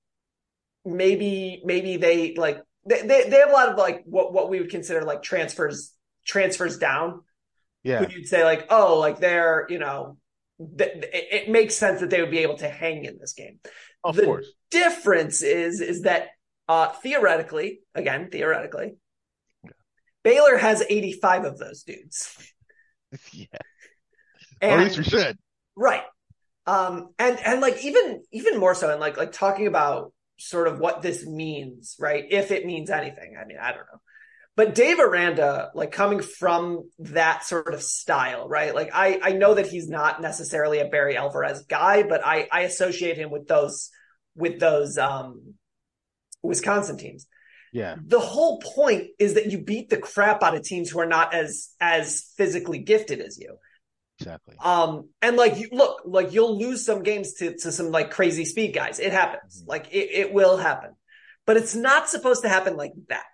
maybe 0.85 1.61
maybe 1.65 1.97
they 1.97 2.35
like 2.35 2.61
they, 2.87 3.01
they, 3.01 3.29
they 3.29 3.37
have 3.37 3.49
a 3.49 3.53
lot 3.53 3.69
of 3.69 3.77
like 3.77 4.03
what 4.05 4.33
what 4.33 4.49
we 4.49 4.59
would 4.59 4.69
consider 4.69 5.03
like 5.03 5.23
transfers 5.23 5.91
transfers 6.25 6.77
down 6.77 7.21
yeah. 7.83 8.03
who 8.03 8.13
you'd 8.13 8.27
say 8.27 8.43
like, 8.43 8.67
oh, 8.69 8.99
like 8.99 9.19
they're, 9.19 9.67
you 9.69 9.79
know, 9.79 10.17
th- 10.59 10.91
it, 10.95 11.27
it, 11.31 11.49
makes 11.49 11.75
sense 11.75 11.99
that 11.99 12.09
they 12.09 12.21
would 12.21 12.31
be 12.31 12.39
able 12.39 12.57
to 12.57 12.69
hang 12.69 13.05
in 13.05 13.17
this 13.19 13.33
game. 13.33 13.59
Of 14.03 14.15
the 14.15 14.23
course. 14.23 14.47
difference 14.71 15.41
is, 15.41 15.81
is 15.81 16.03
that 16.03 16.29
uh, 16.67 16.87
theoretically, 16.87 17.81
again, 17.93 18.29
theoretically, 18.31 18.85
yeah. 18.87 18.93
Baylor 20.23 20.57
has 20.57 20.83
85 20.87 21.45
of 21.45 21.57
those 21.57 21.83
dudes. 21.83 22.35
yeah. 23.31 23.45
And, 24.61 24.71
at 24.71 24.79
least 24.79 24.97
we 24.97 25.03
should. 25.03 25.37
Right. 25.75 26.03
Um, 26.65 27.09
and, 27.19 27.37
and 27.39 27.61
like 27.61 27.83
even, 27.83 28.23
even 28.31 28.59
more 28.59 28.73
so, 28.73 28.89
and 28.89 28.99
like, 28.99 29.17
like 29.17 29.33
talking 29.33 29.67
about 29.67 30.13
sort 30.37 30.67
of 30.67 30.79
what 30.79 31.01
this 31.01 31.25
means, 31.25 31.95
right? 31.99 32.25
If 32.29 32.51
it 32.51 32.65
means 32.65 32.89
anything. 32.89 33.35
I 33.39 33.45
mean, 33.45 33.57
I 33.61 33.69
don't 33.71 33.79
know. 33.79 33.99
But 34.55 34.75
Dave 34.75 34.99
Aranda, 34.99 35.71
like 35.73 35.91
coming 35.91 36.21
from 36.21 36.89
that 36.99 37.43
sort 37.43 37.73
of 37.73 37.81
style, 37.81 38.47
right? 38.47 38.73
Like 38.73 38.91
I, 38.93 39.19
I 39.21 39.31
know 39.31 39.55
that 39.55 39.67
he's 39.67 39.89
not 39.89 40.21
necessarily 40.21 40.79
a 40.79 40.87
Barry 40.87 41.17
Alvarez 41.17 41.63
guy, 41.63 42.03
but 42.03 42.23
I, 42.23 42.47
I 42.51 42.61
associate 42.61 43.17
him 43.17 43.31
with 43.31 43.47
those, 43.47 43.89
with 44.35 44.59
those, 44.59 44.97
um, 44.97 45.55
Wisconsin 46.43 46.97
teams. 46.97 47.25
Yeah. 47.73 47.95
The 48.05 48.19
whole 48.19 48.59
point 48.59 49.07
is 49.19 49.33
that 49.33 49.51
you 49.51 49.57
beat 49.57 49.89
the 49.89 49.97
crap 49.97 50.43
out 50.43 50.55
of 50.55 50.63
teams 50.63 50.89
who 50.89 50.99
are 50.99 51.07
not 51.07 51.33
as, 51.33 51.69
as 51.81 52.31
physically 52.37 52.79
gifted 52.79 53.19
as 53.19 53.37
you. 53.37 53.57
Exactly. 54.19 54.55
Um, 54.63 55.09
and 55.21 55.35
like 55.35 55.57
you 55.57 55.69
look, 55.71 56.03
like 56.05 56.31
you'll 56.33 56.57
lose 56.57 56.85
some 56.85 57.03
games 57.03 57.33
to, 57.35 57.57
to 57.57 57.71
some 57.71 57.91
like 57.91 58.11
crazy 58.11 58.45
speed 58.45 58.73
guys. 58.73 58.99
It 58.99 59.11
happens. 59.11 59.61
Mm-hmm. 59.61 59.69
Like 59.69 59.87
it, 59.91 60.09
it 60.11 60.33
will 60.33 60.57
happen, 60.57 60.91
but 61.45 61.57
it's 61.57 61.75
not 61.75 62.07
supposed 62.09 62.43
to 62.43 62.49
happen 62.49 62.77
like 62.77 62.93
that. 63.09 63.25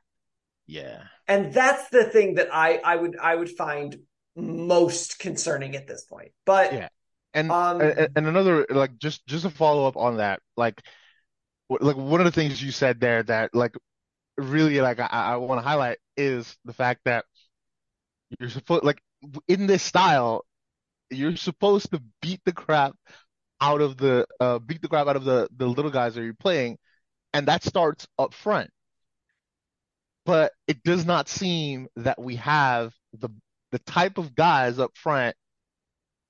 Yeah. 0.67 1.03
And 1.27 1.53
that's 1.53 1.89
the 1.89 2.05
thing 2.05 2.35
that 2.35 2.47
I 2.51 2.77
I 2.77 2.95
would 2.95 3.17
I 3.21 3.35
would 3.35 3.49
find 3.49 3.95
most 4.35 5.19
concerning 5.19 5.75
at 5.75 5.85
this 5.85 6.05
point. 6.05 6.31
But 6.45 6.73
yeah. 6.73 6.87
And 7.33 7.51
um, 7.51 7.81
and, 7.81 8.09
and 8.15 8.27
another 8.27 8.65
like 8.69 8.97
just 8.97 9.27
just 9.27 9.45
a 9.45 9.49
follow 9.49 9.85
up 9.85 9.97
on 9.97 10.17
that 10.17 10.39
like 10.57 10.81
like 11.69 11.97
one 11.97 12.19
of 12.19 12.25
the 12.25 12.31
things 12.31 12.63
you 12.63 12.71
said 12.71 12.99
there 12.99 13.21
that 13.23 13.53
like 13.53 13.75
really 14.39 14.79
like 14.81 14.99
I, 14.99 15.07
I 15.07 15.35
want 15.37 15.61
to 15.61 15.67
highlight 15.67 15.97
is 16.17 16.57
the 16.65 16.73
fact 16.73 17.01
that 17.05 17.25
you're 18.39 18.49
supposed 18.49 18.83
like 18.83 19.01
in 19.47 19.67
this 19.67 19.83
style 19.83 20.45
you're 21.09 21.35
supposed 21.35 21.91
to 21.91 22.01
beat 22.21 22.41
the 22.45 22.53
crap 22.53 22.95
out 23.61 23.81
of 23.81 23.97
the 23.97 24.25
uh 24.39 24.59
beat 24.59 24.81
the 24.81 24.87
crap 24.87 25.07
out 25.07 25.15
of 25.15 25.23
the 25.23 25.47
the 25.55 25.67
little 25.67 25.91
guys 25.91 26.15
that 26.15 26.23
you're 26.23 26.33
playing 26.33 26.77
and 27.33 27.47
that 27.47 27.63
starts 27.63 28.07
up 28.17 28.33
front 28.33 28.69
but 30.25 30.53
it 30.67 30.83
does 30.83 31.05
not 31.05 31.27
seem 31.27 31.87
that 31.95 32.21
we 32.21 32.35
have 32.35 32.93
the 33.13 33.29
the 33.71 33.79
type 33.79 34.17
of 34.17 34.35
guys 34.35 34.79
up 34.79 34.95
front 34.95 35.35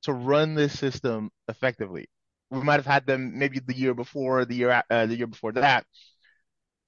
to 0.04 0.14
run 0.14 0.56
this 0.56 0.78
system 0.78 1.30
effectively. 1.48 2.08
We 2.52 2.62
might 2.62 2.78
have 2.78 2.86
had 2.86 3.06
them 3.06 3.38
maybe 3.38 3.60
the 3.60 3.76
year 3.76 3.94
before, 3.94 4.46
the 4.46 4.56
year 4.56 4.84
uh, 4.90 5.06
the 5.06 5.16
year 5.16 5.28
before 5.28 5.52
that, 5.54 5.86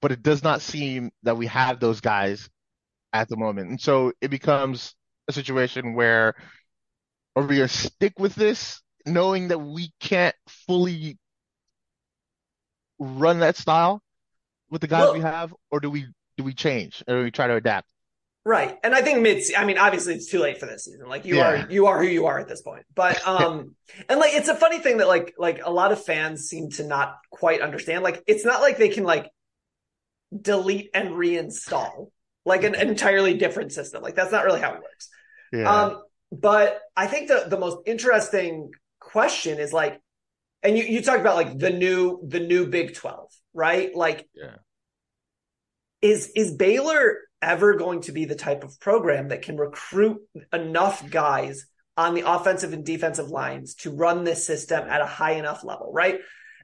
but 0.02 0.12
it 0.12 0.22
does 0.22 0.42
not 0.42 0.60
seem 0.60 1.10
that 1.22 1.38
we 1.38 1.46
have 1.46 1.80
those 1.80 2.00
guys 2.02 2.50
at 3.14 3.28
the 3.28 3.36
moment. 3.36 3.70
And 3.70 3.80
so 3.80 4.12
it 4.20 4.28
becomes 4.28 4.94
a 5.28 5.32
situation 5.32 5.94
where 5.94 6.34
are 7.36 7.46
we 7.46 7.56
gonna 7.56 7.68
stick 7.68 8.18
with 8.18 8.34
this, 8.34 8.82
knowing 9.06 9.48
that 9.48 9.58
we 9.58 9.92
can't 10.00 10.34
fully 10.66 11.18
run 12.98 13.40
that 13.40 13.56
style 13.56 14.02
with 14.70 14.80
the 14.80 14.86
guys 14.88 15.02
Well- 15.04 15.14
we 15.14 15.20
have, 15.20 15.54
or 15.70 15.80
do 15.80 15.88
we 15.88 16.06
do 16.36 16.44
we 16.44 16.54
change 16.54 17.02
or 17.06 17.18
do 17.18 17.22
we 17.24 17.30
try 17.30 17.46
to 17.46 17.54
adapt? 17.54 17.88
Right. 18.44 18.76
And 18.82 18.94
I 18.94 19.02
think 19.02 19.20
mid 19.20 19.42
I 19.56 19.64
mean, 19.64 19.78
obviously 19.78 20.14
it's 20.14 20.28
too 20.28 20.40
late 20.40 20.58
for 20.58 20.66
this 20.66 20.84
season. 20.86 21.06
Like 21.08 21.24
you 21.24 21.36
Yeah. 21.36 21.64
are 21.66 21.70
you 21.70 21.86
are 21.86 22.02
who 22.02 22.08
you 22.08 22.26
are 22.26 22.40
at 22.40 22.48
this 22.48 22.62
point. 22.62 22.84
But 22.94 23.24
um 23.28 23.76
and 24.08 24.18
like 24.18 24.34
it's 24.34 24.48
a 24.48 24.56
funny 24.56 24.80
thing 24.80 24.96
that 24.96 25.06
like 25.06 25.34
like 25.38 25.60
a 25.64 25.70
lot 25.70 25.92
of 25.92 26.02
fans 26.04 26.48
seem 26.48 26.70
to 26.70 26.84
not 26.84 27.18
quite 27.30 27.60
understand. 27.60 28.02
Like 28.02 28.24
it's 28.26 28.44
not 28.44 28.60
like 28.62 28.78
they 28.78 28.88
can 28.88 29.04
like 29.04 29.30
delete 30.40 30.90
and 30.94 31.10
reinstall 31.10 32.10
like 32.44 32.64
an, 32.64 32.74
an 32.74 32.88
entirely 32.88 33.34
different 33.34 33.72
system. 33.72 34.02
Like 34.02 34.14
that's 34.14 34.32
not 34.32 34.44
really 34.44 34.60
how 34.60 34.72
it 34.74 34.80
works. 34.82 35.08
Yeah. 35.52 35.70
Um, 35.72 36.02
but 36.32 36.80
I 36.96 37.06
think 37.06 37.28
the 37.28 37.44
the 37.48 37.58
most 37.58 37.78
interesting 37.86 38.70
question 39.00 39.58
is 39.58 39.72
like, 39.72 40.00
and 40.62 40.76
you 40.76 40.84
you 40.84 41.02
talked 41.02 41.20
about 41.20 41.36
like 41.36 41.58
the 41.58 41.70
new 41.70 42.20
the 42.26 42.40
new 42.40 42.66
Big 42.66 42.94
Twelve, 42.94 43.30
right? 43.52 43.94
Like, 43.94 44.28
Yeah. 44.34 44.56
is 46.00 46.30
is 46.34 46.52
Baylor 46.54 47.18
ever 47.40 47.74
going 47.74 48.02
to 48.02 48.12
be 48.12 48.24
the 48.24 48.34
type 48.36 48.64
of 48.64 48.78
program 48.80 49.28
that 49.28 49.42
can 49.42 49.56
recruit 49.56 50.20
enough 50.52 51.08
guys 51.10 51.66
on 51.96 52.14
the 52.14 52.22
offensive 52.26 52.72
and 52.72 52.84
defensive 52.86 53.28
lines 53.28 53.74
to 53.74 53.90
run 53.90 54.24
this 54.24 54.46
system 54.46 54.88
at 54.88 55.00
a 55.00 55.06
high 55.06 55.32
enough 55.32 55.62
level, 55.64 55.92
right? 55.92 56.20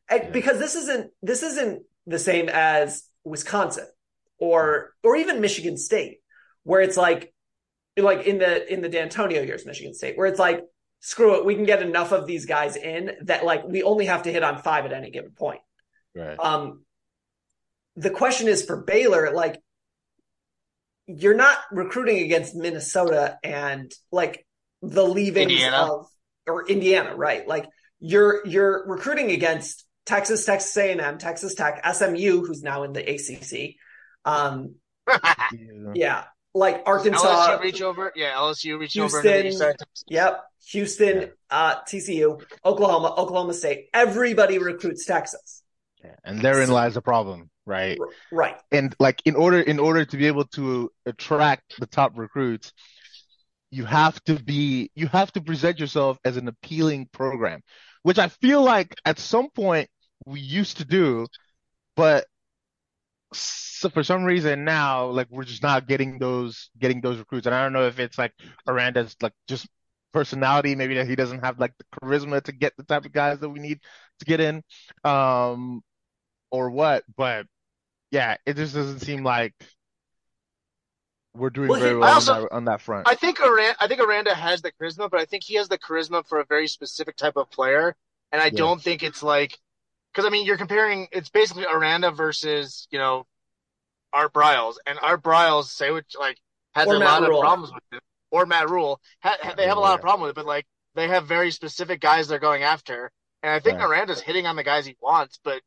And- 0.08 0.24
Yeah. 0.24 0.30
Because 0.30 0.58
this 0.58 0.74
isn't 0.74 1.10
this 1.22 1.42
isn't 1.42 1.82
the 2.06 2.18
same 2.18 2.48
as 2.48 3.04
Wisconsin 3.24 3.86
or 4.38 4.94
or 5.02 5.16
even 5.16 5.40
Michigan 5.40 5.76
State, 5.76 6.18
where 6.62 6.80
it's 6.80 6.96
like 6.96 7.32
like 7.96 8.26
in 8.26 8.38
the 8.38 8.72
in 8.72 8.80
the 8.80 8.88
D'Antonio 8.88 9.42
years, 9.42 9.66
Michigan 9.66 9.94
State, 9.94 10.16
where 10.16 10.26
it's 10.26 10.38
like, 10.38 10.64
screw 11.00 11.38
it, 11.38 11.44
we 11.44 11.54
can 11.54 11.64
get 11.64 11.82
enough 11.82 12.12
of 12.12 12.26
these 12.26 12.46
guys 12.46 12.76
in 12.76 13.12
that 13.22 13.44
like 13.44 13.64
we 13.66 13.82
only 13.82 14.06
have 14.06 14.22
to 14.24 14.32
hit 14.32 14.42
on 14.42 14.62
five 14.62 14.84
at 14.84 14.92
any 14.92 15.10
given 15.10 15.32
point. 15.32 15.60
right. 16.14 16.38
Um, 16.38 16.84
the 17.96 18.10
question 18.10 18.46
is 18.46 18.64
for 18.64 18.76
Baylor, 18.84 19.32
like 19.32 19.60
you're 21.06 21.34
not 21.34 21.58
recruiting 21.72 22.18
against 22.18 22.54
Minnesota 22.54 23.38
and 23.42 23.92
like 24.12 24.46
the 24.82 25.02
leavings 25.02 25.50
Indiana. 25.50 25.76
of 25.76 26.06
or 26.46 26.68
Indiana, 26.68 27.16
right? 27.16 27.46
Like 27.48 27.66
you're 27.98 28.46
you're 28.46 28.86
recruiting 28.86 29.32
against 29.32 29.84
Texas, 30.08 30.44
Texas 30.46 30.74
A&M, 30.76 31.18
Texas 31.18 31.54
Tech, 31.54 31.84
SMU, 31.94 32.44
who's 32.44 32.62
now 32.62 32.82
in 32.84 32.92
the 32.94 33.02
ACC. 33.02 33.74
Um, 34.24 34.76
Yeah. 35.06 35.92
yeah, 35.94 36.24
like 36.54 36.82
Arkansas. 36.86 37.26
LSU 37.58 37.60
reach 37.62 37.82
over. 37.82 38.12
Yeah, 38.16 38.32
LSU 38.32 38.78
reach 38.78 38.98
over 38.98 39.18
into 39.18 39.28
the 39.28 39.42
Houston. 39.42 39.46
east 39.46 39.58
side. 39.58 39.76
Yep. 40.08 40.44
Houston, 40.70 41.16
Yeah. 41.20 41.26
uh, 41.50 41.74
TCU, 41.88 42.42
Oklahoma, 42.64 43.14
Oklahoma 43.16 43.52
State. 43.54 43.88
Everybody 43.94 44.58
recruits 44.58 45.04
Texas. 45.04 45.62
Yeah. 46.02 46.14
And 46.24 46.40
therein 46.40 46.70
lies 46.70 46.94
the 46.94 47.02
problem, 47.02 47.50
right? 47.66 47.98
Right. 48.32 48.56
And 48.72 48.94
like 48.98 49.20
in 49.26 49.34
order 49.36 49.60
in 49.60 49.78
order 49.78 50.04
to 50.06 50.16
be 50.16 50.26
able 50.26 50.44
to 50.58 50.90
attract 51.06 51.78
the 51.80 51.86
top 51.86 52.12
recruits, 52.16 52.72
you 53.70 53.84
have 53.84 54.22
to 54.24 54.34
be 54.34 54.90
you 54.94 55.06
have 55.08 55.30
to 55.32 55.40
present 55.42 55.78
yourself 55.80 56.18
as 56.24 56.36
an 56.38 56.48
appealing 56.48 57.08
program, 57.12 57.60
which 58.02 58.18
I 58.18 58.28
feel 58.28 58.62
like 58.62 58.94
at 59.04 59.18
some 59.18 59.50
point 59.50 59.88
we 60.28 60.40
used 60.40 60.76
to 60.78 60.84
do, 60.84 61.26
but 61.96 62.26
so 63.32 63.88
for 63.90 64.02
some 64.02 64.24
reason 64.24 64.64
now 64.64 65.06
like 65.06 65.26
we're 65.30 65.44
just 65.44 65.62
not 65.62 65.86
getting 65.86 66.18
those 66.18 66.70
getting 66.78 67.00
those 67.00 67.18
recruits. 67.18 67.46
And 67.46 67.54
I 67.54 67.62
don't 67.62 67.72
know 67.72 67.86
if 67.86 67.98
it's 67.98 68.18
like 68.18 68.32
Aranda's 68.66 69.16
like 69.20 69.34
just 69.46 69.66
personality, 70.12 70.74
maybe 70.74 70.94
that 70.94 71.06
he 71.08 71.16
doesn't 71.16 71.44
have 71.44 71.58
like 71.60 71.74
the 71.78 71.84
charisma 72.00 72.42
to 72.42 72.52
get 72.52 72.72
the 72.76 72.84
type 72.84 73.04
of 73.04 73.12
guys 73.12 73.40
that 73.40 73.48
we 73.50 73.60
need 73.60 73.80
to 74.20 74.24
get 74.24 74.40
in. 74.40 74.62
Um 75.04 75.82
or 76.50 76.70
what, 76.70 77.04
but 77.16 77.46
yeah, 78.10 78.36
it 78.46 78.56
just 78.56 78.74
doesn't 78.74 79.00
seem 79.00 79.22
like 79.22 79.54
we're 81.34 81.50
doing 81.50 81.68
Well, 81.68 81.80
very 81.80 81.96
well 81.96 82.14
also- 82.14 82.32
on 82.34 82.40
that 82.42 82.52
on 82.52 82.64
that 82.64 82.80
front. 82.80 83.06
I 83.08 83.14
think 83.14 83.40
Aranda, 83.40 83.76
I 83.80 83.86
think 83.86 84.00
Aranda 84.00 84.34
has 84.34 84.62
the 84.62 84.72
charisma, 84.72 85.10
but 85.10 85.20
I 85.20 85.24
think 85.24 85.44
he 85.44 85.54
has 85.54 85.68
the 85.68 85.78
charisma 85.78 86.26
for 86.26 86.40
a 86.40 86.44
very 86.44 86.66
specific 86.68 87.16
type 87.16 87.36
of 87.36 87.50
player, 87.50 87.96
and 88.32 88.40
I 88.42 88.46
Yeah. 88.46 88.50
don't 88.56 88.82
think 88.82 89.02
it's 89.02 89.22
like 89.22 89.58
because 90.18 90.26
I 90.26 90.30
mean 90.32 90.44
you're 90.46 90.56
comparing 90.58 91.06
it's 91.12 91.28
basically 91.30 91.64
Aranda 91.64 92.10
versus 92.10 92.88
you 92.90 92.98
know 92.98 93.24
Art 94.12 94.32
Briles, 94.32 94.74
and 94.84 94.98
Art 95.00 95.22
Briles 95.22 95.66
say 95.66 95.92
which 95.92 96.16
like 96.18 96.38
has 96.74 96.88
Or 96.88 96.96
a 96.96 96.98
Matt 96.98 97.22
lot 97.22 97.28
Rhule. 97.28 97.38
of 97.38 97.44
problems 97.44 97.72
with 97.72 97.82
it, 97.92 98.02
or 98.32 98.46
Matt 98.46 98.68
Rhule, 98.68 99.00
ha, 99.22 99.36
ha- 99.40 99.54
they 99.56 99.68
have 99.68 99.76
a 99.76 99.80
lot 99.80 99.94
of 99.94 100.00
problem 100.00 100.22
with 100.22 100.30
it, 100.30 100.34
but 100.34 100.44
like 100.46 100.66
they 100.96 101.06
have 101.06 101.26
very 101.26 101.52
specific 101.52 102.00
guys 102.00 102.26
they're 102.26 102.40
going 102.40 102.64
after, 102.64 103.12
and 103.44 103.52
I 103.52 103.60
think 103.60 103.78
Right. 103.78 103.86
Aranda's 103.86 104.20
hitting 104.20 104.46
on 104.46 104.56
the 104.56 104.64
guys 104.64 104.86
he 104.86 104.96
wants, 105.00 105.38
but 105.44 105.62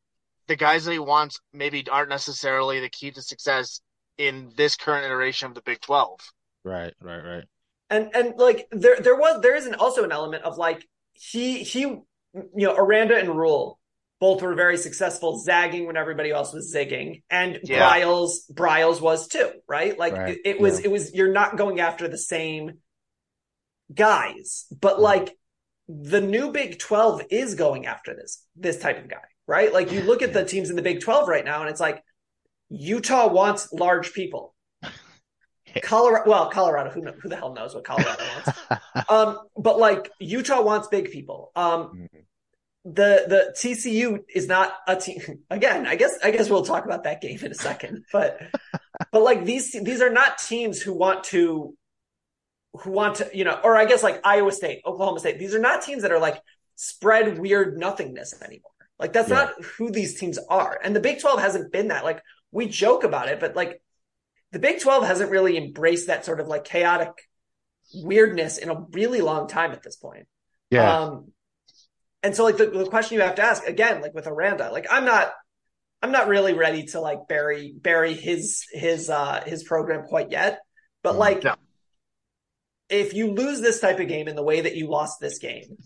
the 0.48 0.56
guys 0.56 0.84
that 0.84 0.92
he 0.92 0.98
wants 0.98 1.40
maybe 1.54 1.86
aren't 1.90 2.10
necessarily 2.10 2.80
the 2.80 2.90
key 2.90 3.10
to 3.12 3.22
success 3.22 3.80
in 4.18 4.52
this 4.56 4.76
current 4.76 5.06
iteration 5.06 5.48
of 5.48 5.54
the 5.54 5.62
Big 5.62 5.80
Twelve. 5.80 6.20
Right, 6.62 6.92
right, 7.00 7.24
right. 7.24 7.44
and 7.88 8.10
and 8.14 8.34
like 8.36 8.68
there 8.70 8.96
there 9.00 9.16
was 9.16 9.40
there 9.40 9.56
is 9.56 9.64
an, 9.66 9.76
also 9.76 10.04
an 10.04 10.12
element 10.12 10.44
of 10.44 10.58
like 10.58 10.86
he 11.14 11.62
he 11.62 11.80
you 11.80 12.04
know 12.56 12.74
Aranda 12.76 13.16
and 13.16 13.30
Rhule 13.34 13.78
both 14.22 14.40
were 14.40 14.54
very 14.54 14.76
successful 14.76 15.30
zagging 15.38 15.84
when 15.86 15.96
everybody 15.96 16.30
else 16.30 16.50
was 16.54 16.72
zigging 16.74 17.22
and 17.28 17.58
Yeah. 17.64 17.80
Briles 17.90 18.30
Briles 18.60 19.00
was 19.00 19.26
too 19.34 19.50
right 19.76 19.98
like 19.98 20.14
Right, 20.14 20.36
it, 20.36 20.40
it 20.50 20.60
was 20.60 20.78
yeah. 20.78 20.86
it 20.86 20.90
was 20.92 21.12
you're 21.16 21.32
not 21.32 21.56
going 21.56 21.80
after 21.80 22.06
the 22.08 22.16
same 22.34 22.64
guys 23.92 24.66
but 24.84 24.94
Mm-hmm. 24.94 25.02
like 25.02 25.36
the 25.88 26.20
new 26.20 26.52
Big 26.52 26.78
12 26.78 27.22
is 27.30 27.54
going 27.56 27.86
after 27.86 28.14
this 28.14 28.32
this 28.56 28.78
type 28.78 28.98
of 29.02 29.08
guy 29.10 29.26
right 29.48 29.72
like 29.72 29.90
you 29.92 30.00
look 30.02 30.22
at 30.22 30.32
the 30.32 30.44
teams 30.44 30.70
in 30.70 30.76
the 30.76 30.82
Big 30.90 31.00
12 31.00 31.28
right 31.28 31.44
now 31.44 31.60
and 31.62 31.68
it's 31.70 31.80
like 31.80 32.02
Utah 32.70 33.26
wants 33.28 33.72
large 33.72 34.12
people 34.12 34.54
Colorado, 35.82 36.28
well, 36.28 36.50
Colorado, 36.50 36.90
who 36.90 37.00
kno- 37.00 37.14
who 37.22 37.28
the 37.30 37.36
hell 37.36 37.54
knows 37.54 37.74
what 37.74 37.84
Colorado 37.84 38.22
wants? 38.34 38.58
Um, 39.08 39.38
but 39.56 39.78
like 39.78 40.10
Utah 40.20 40.60
wants 40.62 40.88
big 40.88 41.10
people. 41.10 41.50
Um, 41.56 41.80
Mhm. 42.14 42.24
The 42.84 43.24
the 43.28 43.54
TCU 43.56 44.20
is 44.34 44.48
not 44.48 44.72
a 44.88 44.96
team. 44.96 45.20
Again, 45.50 45.86
I 45.86 45.96
guess 45.96 46.18
I 46.22 46.30
guess 46.30 46.50
we'll 46.50 46.64
talk 46.64 46.84
about 46.84 47.04
that 47.04 47.20
game 47.20 47.38
in 47.42 47.52
a 47.52 47.54
second. 47.54 48.04
But 48.12 48.40
but 49.12 49.22
like 49.22 49.44
these 49.44 49.72
these 49.72 50.00
are 50.02 50.10
not 50.10 50.38
teams 50.38 50.80
who 50.80 50.92
want 50.92 51.24
to 51.24 51.76
who 52.74 52.90
want 52.90 53.16
to 53.16 53.30
you 53.32 53.44
know, 53.44 53.58
or 53.62 53.76
I 53.76 53.84
guess 53.84 54.02
like 54.02 54.20
Iowa 54.24 54.52
State, 54.52 54.82
Oklahoma 54.84 55.20
State. 55.20 55.38
These 55.38 55.54
are 55.54 55.60
not 55.60 55.82
teams 55.82 56.02
that 56.02 56.12
are 56.12 56.18
like 56.18 56.40
spread 56.76 57.38
weird 57.38 57.78
nothingness 57.78 58.34
anymore. 58.42 58.70
Like 58.98 59.12
that's 59.12 59.28
Yeah. 59.28 59.36
not 59.36 59.62
who 59.62 59.90
these 59.90 60.18
teams 60.18 60.38
are. 60.48 60.78
And 60.82 60.94
the 60.96 61.00
Big 61.00 61.20
Twelve 61.20 61.40
hasn't 61.40 61.72
been 61.72 61.88
that. 61.88 62.04
Like 62.04 62.20
we 62.50 62.66
joke 62.66 63.04
about 63.04 63.28
it, 63.28 63.40
but 63.40 63.54
like 63.56 63.80
the 64.52 64.58
Big 64.58 64.80
12 64.80 65.06
hasn't 65.06 65.30
really 65.30 65.56
embraced 65.56 66.08
that 66.08 66.26
sort 66.26 66.38
of 66.38 66.46
like 66.46 66.64
chaotic 66.64 67.08
weirdness 67.94 68.58
in 68.58 68.68
a 68.68 68.84
really 68.92 69.22
long 69.22 69.48
time 69.48 69.72
at 69.72 69.82
this 69.82 69.96
point. 69.96 70.26
Yeah, 70.68 70.98
Um, 71.04 71.32
and 72.22 72.34
so 72.36 72.44
like 72.44 72.56
the, 72.56 72.66
the 72.66 72.86
question 72.86 73.16
you 73.16 73.22
have 73.22 73.34
to 73.36 73.42
ask 73.42 73.66
again, 73.66 74.00
like 74.00 74.14
with 74.14 74.26
Aranda, 74.26 74.70
like 74.70 74.86
I'm 74.90 75.04
not, 75.04 75.32
I'm 76.02 76.12
not 76.12 76.28
really 76.28 76.52
ready 76.54 76.84
to 76.86 77.00
like 77.00 77.28
bury, 77.28 77.72
bury 77.76 78.14
his, 78.14 78.64
his, 78.72 79.08
uh, 79.10 79.42
his 79.46 79.62
program 79.64 80.04
quite 80.06 80.30
yet. 80.30 80.60
But 81.02 81.14
Mhm. 81.14 81.18
like, 81.18 81.44
No. 81.44 81.54
if 82.88 83.14
you 83.14 83.32
lose 83.32 83.60
this 83.60 83.80
type 83.80 84.00
of 84.00 84.08
game 84.08 84.28
in 84.28 84.36
the 84.36 84.42
way 84.42 84.60
that 84.62 84.76
you 84.76 84.88
lost 84.88 85.20
this 85.20 85.38
game, 85.38 85.76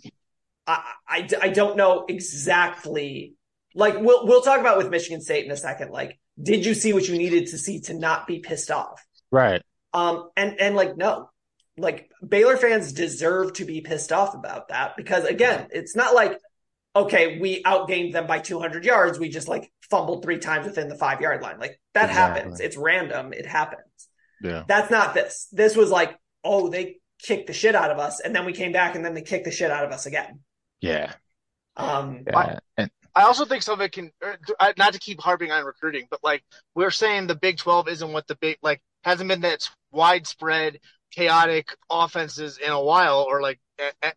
I, 0.66 0.82
I, 1.08 1.28
I 1.42 1.48
don't 1.50 1.76
know 1.76 2.04
exactly. 2.08 3.34
Like 3.74 3.94
we'll 4.00 4.26
we'll 4.26 4.40
talk 4.42 4.58
about 4.58 4.78
with 4.78 4.88
Michigan 4.90 5.20
State 5.20 5.44
in 5.44 5.50
a 5.50 5.56
second. 5.56 5.90
Like, 5.90 6.18
did 6.42 6.64
you 6.64 6.74
see 6.74 6.92
what 6.92 7.06
you 7.06 7.16
needed 7.18 7.48
to 7.48 7.58
see 7.58 7.80
to 7.82 7.94
not 7.94 8.26
be 8.26 8.38
pissed 8.40 8.70
off? 8.70 9.04
right. 9.30 9.62
Um, 9.92 10.28
and 10.36 10.60
and 10.60 10.74
like 10.74 10.96
no, 10.96 11.30
like 11.78 12.10
Baylor 12.26 12.56
fans 12.56 12.92
deserve 12.92 13.54
to 13.54 13.64
be 13.64 13.80
pissed 13.80 14.12
off 14.12 14.34
about 14.34 14.68
that 14.68 14.96
because 14.96 15.24
again, 15.24 15.68
it's 15.70 15.94
not 15.96 16.14
like 16.14 16.38
okay, 16.94 17.38
we 17.38 17.62
outgained 17.62 18.12
them 18.14 18.26
by 18.26 18.38
200 18.38 18.84
yards. 18.84 19.18
We 19.18 19.28
just 19.28 19.48
like 19.48 19.70
fumbled 19.90 20.22
three 20.24 20.38
times 20.38 20.66
within 20.66 20.88
the 20.88 20.96
five 20.96 21.20
yard 21.20 21.42
line. 21.42 21.58
Like 21.60 21.78
that 21.92 22.08
Exactly. 22.08 22.40
happens. 22.40 22.60
It's 22.60 22.76
random. 22.76 23.32
It 23.34 23.44
happens. 23.46 23.82
Yeah. 24.42 24.64
That's 24.66 24.90
not 24.90 25.12
this. 25.12 25.48
This 25.52 25.76
was 25.76 25.90
like, 25.90 26.16
oh, 26.42 26.68
they 26.70 26.96
kicked 27.22 27.48
the 27.48 27.52
shit 27.52 27.74
out 27.74 27.90
of 27.90 27.98
us, 27.98 28.20
and 28.20 28.34
then 28.34 28.44
we 28.46 28.52
came 28.52 28.72
back, 28.72 28.94
and 28.94 29.04
then 29.04 29.14
they 29.14 29.22
kicked 29.22 29.44
the 29.44 29.50
shit 29.50 29.70
out 29.70 29.84
of 29.84 29.92
us 29.92 30.06
again. 30.06 30.40
Yeah. 30.80 31.12
Um, 31.76 32.24
Yeah. 32.26 32.58
And 32.78 32.90
I 33.14 33.22
also 33.22 33.44
think 33.44 33.62
some 33.62 33.74
of 33.74 33.80
it 33.80 33.92
can, 33.92 34.10
er, 34.22 34.38
not 34.76 34.92
to 34.92 34.98
keep 34.98 35.20
harping 35.20 35.50
on 35.50 35.64
recruiting, 35.64 36.06
but 36.10 36.20
like 36.22 36.44
we're 36.74 36.90
saying 36.90 37.26
the 37.26 37.34
Big 37.34 37.58
12 37.58 37.88
isn't 37.88 38.12
what 38.12 38.26
the 38.26 38.36
big, 38.36 38.58
like, 38.62 38.82
hasn't 39.04 39.28
been 39.28 39.40
that 39.42 39.68
widespread 39.90 40.78
chaotic 41.10 41.76
offenses 41.90 42.58
in 42.58 42.70
a 42.70 42.82
while, 42.82 43.26
or 43.28 43.40
like 43.40 43.60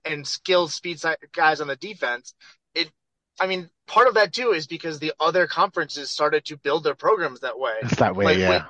and 0.05 0.25
skilled 0.25 0.72
speed 0.72 1.01
guys 1.34 1.62
on 1.62 1.67
the 1.67 1.75
defense. 1.75 2.34
It, 2.74 2.91
I 3.39 3.48
mean, 3.48 3.69
part 3.88 4.08
of 4.08 4.15
that 4.15 4.34
too 4.34 4.51
is 4.51 4.67
because 4.67 5.00
the 5.00 5.13
other 5.19 5.48
conferences 5.48 6.12
started 6.12 6.46
to 6.46 6.58
build 6.58 6.84
their 6.84 6.96
programs 6.96 7.41
that 7.41 7.60
way. 7.60 7.74
It's 7.81 7.96
that 7.98 8.15
way, 8.15 8.25
like, 8.25 8.38
yeah. 8.38 8.65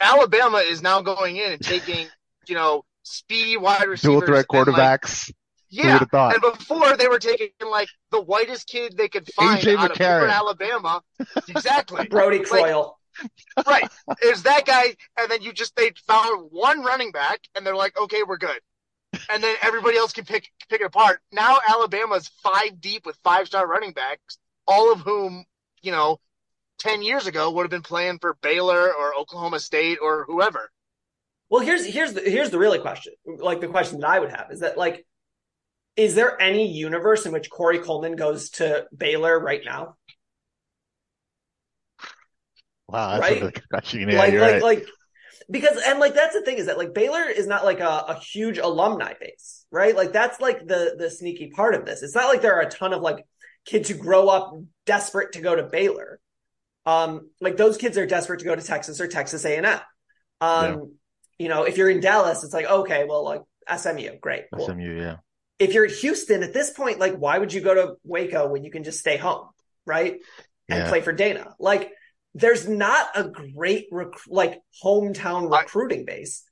Alabama 0.00 0.58
is 0.58 0.82
now 0.82 1.02
going 1.02 1.36
in 1.36 1.52
and 1.52 1.60
taking, 1.60 2.06
you 2.46 2.54
know, 2.54 2.84
speedy 3.02 3.56
wide 3.56 3.88
receivers, 3.88 4.00
dual 4.02 4.20
threat 4.20 4.46
quarterbacks. 4.48 5.28
Like, 5.28 5.34
yeah, 5.70 6.02
and 6.12 6.40
before 6.40 6.96
they 6.96 7.08
were 7.08 7.18
taking 7.18 7.50
like 7.70 7.88
the 8.10 8.22
whitest 8.22 8.68
kid 8.68 8.96
they 8.96 9.08
could 9.08 9.30
find 9.34 9.60
AJ 9.60 9.76
out 9.76 9.90
McCarron. 9.92 10.24
of 10.24 10.30
Alabama. 10.30 11.02
Exactly, 11.48 12.06
Brody 12.10 12.40
Croyle. 12.40 12.80
Like, 12.80 12.92
right, 13.66 13.88
is 14.22 14.42
that 14.44 14.66
guy? 14.66 14.96
And 15.18 15.30
then 15.30 15.42
you 15.42 15.52
just 15.52 15.76
they 15.76 15.92
found 16.06 16.48
one 16.50 16.82
running 16.82 17.12
back, 17.12 17.40
and 17.54 17.66
they're 17.66 17.76
like, 17.76 17.98
okay, 17.98 18.22
we're 18.26 18.38
good. 18.38 18.60
And 19.30 19.42
then 19.42 19.56
everybody 19.62 19.96
else 19.96 20.12
can 20.12 20.24
pick 20.24 20.50
pick 20.68 20.80
it 20.80 20.84
apart. 20.84 21.20
Now 21.32 21.58
Alabama's 21.68 22.28
five 22.42 22.80
deep 22.80 23.06
with 23.06 23.16
five 23.24 23.46
star 23.46 23.66
running 23.66 23.92
backs, 23.92 24.38
all 24.66 24.92
of 24.92 25.00
whom 25.00 25.44
you 25.82 25.92
know, 25.92 26.20
ten 26.78 27.02
years 27.02 27.26
ago 27.26 27.50
would 27.50 27.62
have 27.62 27.70
been 27.70 27.82
playing 27.82 28.18
for 28.18 28.36
Baylor 28.42 28.92
or 28.92 29.14
Oklahoma 29.14 29.60
State 29.60 29.98
or 30.00 30.24
whoever. 30.26 30.70
Well, 31.50 31.62
here's 31.62 31.86
here's 31.86 32.12
the 32.12 32.20
here's 32.20 32.50
the 32.50 32.58
really 32.58 32.78
question. 32.78 33.14
Like 33.26 33.60
the 33.60 33.68
question 33.68 34.00
that 34.00 34.08
I 34.08 34.18
would 34.18 34.30
have 34.30 34.48
is 34.50 34.60
that 34.60 34.76
like 34.76 35.06
is 35.96 36.14
there 36.14 36.40
any 36.40 36.70
universe 36.70 37.26
in 37.26 37.32
which 37.32 37.50
Corey 37.50 37.80
Coleman 37.80 38.14
goes 38.14 38.50
to 38.50 38.86
Baylor 38.96 39.38
right 39.40 39.62
now? 39.64 39.96
Wow, 42.88 43.18
that's 43.18 43.20
right? 43.20 43.40
good. 43.40 43.62
Yeah, 44.08 44.18
like, 44.18 44.32
like, 44.32 44.40
right. 44.40 44.62
like, 44.62 44.86
because 45.50 45.80
and 45.86 45.98
like 45.98 46.14
that's 46.14 46.34
the 46.34 46.42
thing 46.42 46.58
is 46.58 46.66
that 46.66 46.78
like 46.78 46.94
Baylor 46.94 47.22
is 47.24 47.46
not 47.46 47.64
like 47.64 47.80
a, 47.80 48.04
a 48.08 48.18
huge 48.20 48.58
alumni 48.58 49.14
base, 49.20 49.64
right? 49.70 49.94
Like 49.96 50.12
that's 50.12 50.40
like 50.40 50.66
the 50.66 50.96
the 50.98 51.10
sneaky 51.10 51.50
part 51.50 51.74
of 51.74 51.84
this. 51.86 52.02
It's 52.02 52.14
not 52.14 52.28
like 52.28 52.42
there 52.42 52.54
are 52.56 52.62
a 52.62 52.70
ton 52.70 52.92
of 52.92 53.02
like 53.02 53.24
kids 53.64 53.88
who 53.88 53.94
grow 53.96 54.28
up 54.28 54.52
desperate 54.86 55.32
to 55.32 55.40
go 55.40 55.54
to 55.54 55.64
Baylor. 55.64 56.20
Um, 56.86 57.30
like 57.40 57.56
those 57.56 57.76
kids 57.76 57.98
are 57.98 58.06
desperate 58.06 58.40
to 58.40 58.46
go 58.46 58.54
to 58.56 58.62
Texas 58.62 59.00
or 59.00 59.08
Texas 59.08 59.44
A 59.44 59.56
and 59.56 59.66
M. 59.66 59.80
Um, 60.40 60.64
Yeah. 60.64 60.76
you 61.38 61.48
know, 61.48 61.64
if 61.64 61.76
you're 61.76 61.90
in 61.90 62.00
Dallas, 62.00 62.44
it's 62.44 62.54
like 62.54 62.66
okay, 62.66 63.04
well, 63.08 63.24
like 63.24 63.42
SMU, 63.76 64.18
great, 64.20 64.44
cool 64.54 64.66
SMU, 64.66 64.96
yeah. 65.00 65.16
if 65.58 65.74
you're 65.74 65.84
at 65.84 65.92
Houston 65.92 66.42
at 66.42 66.52
this 66.54 66.70
point, 66.70 66.98
like 66.98 67.16
why 67.16 67.38
would 67.38 67.52
you 67.52 67.60
go 67.60 67.74
to 67.74 67.94
Waco 68.04 68.48
when 68.48 68.64
you 68.64 68.70
can 68.70 68.84
just 68.84 69.00
stay 69.00 69.16
home, 69.16 69.48
right? 69.86 70.18
And 70.70 70.84
Yeah. 70.84 70.88
play 70.88 71.00
for 71.00 71.12
Dana. 71.12 71.54
Like 71.58 71.92
there's 72.34 72.68
not 72.68 73.08
a 73.14 73.24
great 73.24 73.86
rec- 73.92 74.26
like 74.28 74.60
hometown 74.82 75.52
I- 75.54 75.62
recruiting 75.62 76.04
base. 76.04 76.44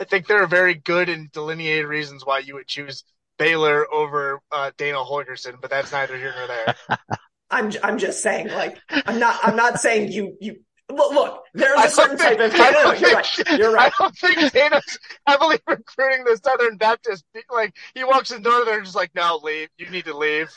I 0.00 0.04
think 0.04 0.26
there 0.26 0.42
are 0.42 0.46
very 0.46 0.74
good 0.74 1.08
and 1.08 1.30
delineated 1.30 1.86
reasons 1.86 2.24
why 2.24 2.38
you 2.40 2.54
would 2.54 2.66
choose 2.66 3.04
Baylor 3.38 3.86
over 3.92 4.40
uh, 4.50 4.70
Dana 4.76 4.98
Holgorsen, 4.98 5.60
but 5.60 5.70
that's 5.70 5.92
neither 5.92 6.16
here 6.16 6.34
nor 6.36 6.46
there. 6.46 6.74
I'm 7.50 7.72
I'm 7.82 7.98
just 7.98 8.22
saying 8.22 8.48
like 8.48 8.78
I'm 8.90 9.18
not 9.18 9.38
I'm 9.42 9.56
not 9.56 9.80
saying 9.80 10.12
you 10.12 10.36
you 10.40 10.56
look, 10.90 11.12
look 11.12 11.42
there's 11.52 11.76
I 11.76 11.86
a 11.86 11.90
certain 11.90 12.16
type 12.16 12.38
of 12.38 12.54
I 12.54 12.70
don't 12.70 13.00
you're 13.00 13.12
right 13.14 13.26
think- 13.26 13.58
you're 13.58 13.72
right 13.72 13.92
I 13.92 14.02
don't 14.02 14.16
think 14.16 14.52
Dana's 14.52 14.98
heavily 15.26 15.58
recruiting 15.66 16.24
the 16.24 16.38
Southern 16.44 16.76
Baptist. 16.76 17.24
Like 17.50 17.74
he 17.94 18.04
walks 18.04 18.30
in 18.30 18.42
the 18.42 18.48
door, 18.50 18.64
they're 18.64 18.82
just 18.82 18.94
like, 18.94 19.10
"No, 19.14 19.40
leave. 19.42 19.68
You 19.78 19.90
need 19.90 20.04
to 20.04 20.16
leave." 20.16 20.50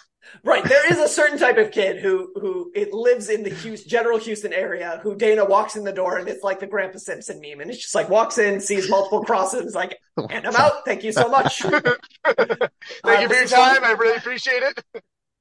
Right 0.43 0.63
there 0.63 0.91
is 0.91 0.99
a 0.99 1.07
certain 1.07 1.37
type 1.37 1.57
of 1.57 1.71
kid 1.71 1.99
who 2.01 2.31
who 2.35 2.71
it 2.75 2.93
lives 2.93 3.29
in 3.29 3.43
the 3.43 3.49
Houston, 3.49 3.89
general 3.89 4.17
Houston 4.17 4.53
area 4.53 4.99
who 5.03 5.15
Dana 5.15 5.45
walks 5.45 5.75
in 5.75 5.83
the 5.83 5.91
door 5.91 6.17
and 6.17 6.27
it's 6.27 6.43
like 6.43 6.59
the 6.59 6.67
Grandpa 6.67 6.97
Simpson 6.97 7.39
meme 7.41 7.59
and 7.61 7.69
it's 7.69 7.81
just 7.81 7.95
like 7.95 8.09
walks 8.09 8.37
in 8.37 8.59
sees 8.59 8.89
multiple 8.89 9.23
crosses 9.23 9.73
like 9.75 9.97
and 10.29 10.45
I'm 10.47 10.55
out 10.55 10.85
thank 10.85 11.03
you 11.03 11.11
so 11.11 11.27
much. 11.29 11.61
Thank 11.61 11.79
Uh, 13.05 13.21
you 13.21 13.27
for 13.27 13.33
your 13.35 13.47
fun. 13.47 13.75
time. 13.75 13.83
I 13.83 13.91
really 13.97 14.17
appreciate 14.17 14.63
it. 14.63 14.83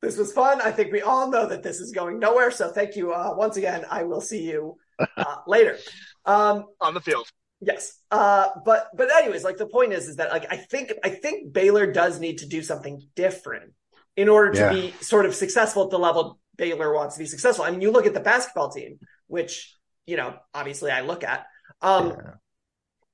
This 0.00 0.16
was 0.16 0.32
fun. 0.32 0.60
I 0.60 0.70
think 0.72 0.92
we 0.92 1.00
all 1.02 1.30
know 1.30 1.46
that 1.46 1.62
this 1.62 1.78
is 1.80 1.92
going 1.92 2.18
nowhere. 2.18 2.50
So 2.50 2.70
thank 2.70 2.96
you 2.96 3.12
uh, 3.12 3.34
once 3.36 3.56
again. 3.56 3.84
I 3.88 4.02
will 4.02 4.20
see 4.20 4.42
you 4.42 4.76
uh, 5.16 5.36
later. 5.46 5.78
Um, 6.24 6.66
On 6.80 6.92
the 6.94 7.00
field. 7.00 7.28
yes. 7.60 7.98
Uh, 8.10 8.48
but 8.64 8.88
but 8.96 9.12
anyways, 9.12 9.44
like 9.44 9.58
the 9.58 9.66
point 9.66 9.92
is, 9.92 10.08
is 10.08 10.16
that 10.16 10.30
like 10.30 10.46
I 10.50 10.56
think 10.56 10.92
I 11.04 11.10
think 11.10 11.52
Baylor 11.52 11.86
does 11.92 12.18
need 12.18 12.38
to 12.38 12.46
do 12.46 12.62
something 12.62 13.00
different 13.14 13.72
in 14.16 14.28
order 14.28 14.52
to 14.52 14.58
Yeah. 14.60 14.70
be 14.70 14.92
sort 15.00 15.26
of 15.26 15.34
successful 15.34 15.84
at 15.84 15.90
the 15.90 15.98
level 15.98 16.38
Baylor 16.56 16.92
wants 16.92 17.14
to 17.16 17.18
be 17.20 17.26
successful. 17.26 17.64
I 17.64 17.70
mean, 17.70 17.80
you 17.80 17.90
look 17.90 18.06
at 18.06 18.14
the 18.14 18.20
basketball 18.20 18.70
team, 18.70 19.00
which 19.26 19.74
you 20.06 20.16
know 20.16 20.36
obviously 20.54 20.90
I 20.90 21.00
look 21.00 21.24
at. 21.24 21.46
Um, 21.80 22.08
Yeah. 22.10 22.34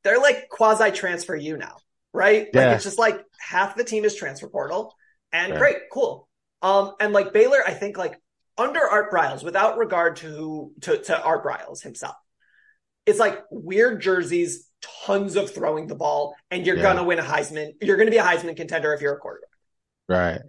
they're 0.02 0.18
like 0.20 0.48
quasi 0.48 0.90
transfer 0.90 1.37
you 1.37 1.56
now, 1.56 1.76
right? 2.12 2.52
Like 2.54 2.74
it's 2.74 2.84
just 2.84 2.98
like 2.98 3.24
half 3.38 3.76
the 3.76 3.84
team 3.84 4.04
is 4.04 4.14
transfer 4.16 4.48
portal, 4.48 4.94
and 5.32 5.52
Yeah. 5.52 5.58
great, 5.58 5.76
cool. 5.92 6.28
Um, 6.62 6.94
and 7.00 7.12
like 7.12 7.32
Baylor, 7.32 7.62
I 7.64 7.74
think 7.74 7.96
like 7.96 8.20
under 8.56 8.80
Art 8.80 9.12
Briles, 9.12 9.44
without 9.44 9.78
regard 9.78 10.16
to 10.16 10.26
who 10.26 10.72
to, 10.80 10.98
to 10.98 11.22
Art 11.22 11.44
Briles 11.44 11.80
himself, 11.82 12.16
it's 13.06 13.20
like 13.20 13.44
weird 13.50 14.00
jerseys, 14.02 14.68
tons 15.04 15.37
of 15.37 15.54
throwing 15.54 15.87
the 15.87 15.94
ball, 15.94 16.34
and 16.50 16.66
you're 16.66 16.76
Yeah. 16.76 16.82
gonna 16.82 17.04
win 17.04 17.20
a 17.20 17.22
Heisman. 17.22 17.74
You're 17.80 17.96
gonna 17.96 18.11
be 18.11 18.18
a 18.18 18.24
Heisman 18.24 18.56
contender 18.56 18.92
if 18.94 19.00
you're 19.00 19.14
a 19.14 19.18
quarterback. 19.18 19.48
Right. 20.08 20.40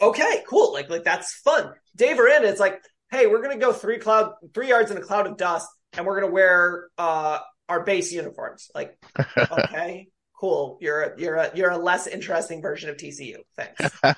Okay, 0.00 0.42
cool. 0.48 0.72
Like 0.72 0.90
like 0.90 1.04
that's 1.04 1.34
fun. 1.36 1.72
Dave 1.96 2.18
Aranda, 2.18 2.48
it's 2.48 2.60
like, 2.60 2.80
hey, 3.10 3.26
we're 3.26 3.42
gonna 3.42 3.58
go 3.58 3.72
three 3.72 3.98
cloud 3.98 4.32
three 4.52 4.68
yards 4.68 4.90
in 4.90 4.96
a 4.96 5.00
cloud 5.00 5.26
of 5.26 5.36
dust, 5.36 5.68
and 5.96 6.06
we're 6.06 6.20
gonna 6.20 6.32
wear 6.32 6.88
uh 6.98 7.38
our 7.68 7.84
base 7.84 8.12
uniforms. 8.12 8.70
Like 8.74 8.98
okay, 9.50 10.08
cool. 10.38 10.78
You're 10.80 11.02
a, 11.02 11.20
you're 11.20 11.36
a 11.36 11.50
you're 11.54 11.70
a 11.70 11.78
less 11.78 12.06
interesting 12.06 12.60
version 12.62 12.90
of 12.90 12.96
TCU. 12.96 13.36
Thanks. 13.56 13.90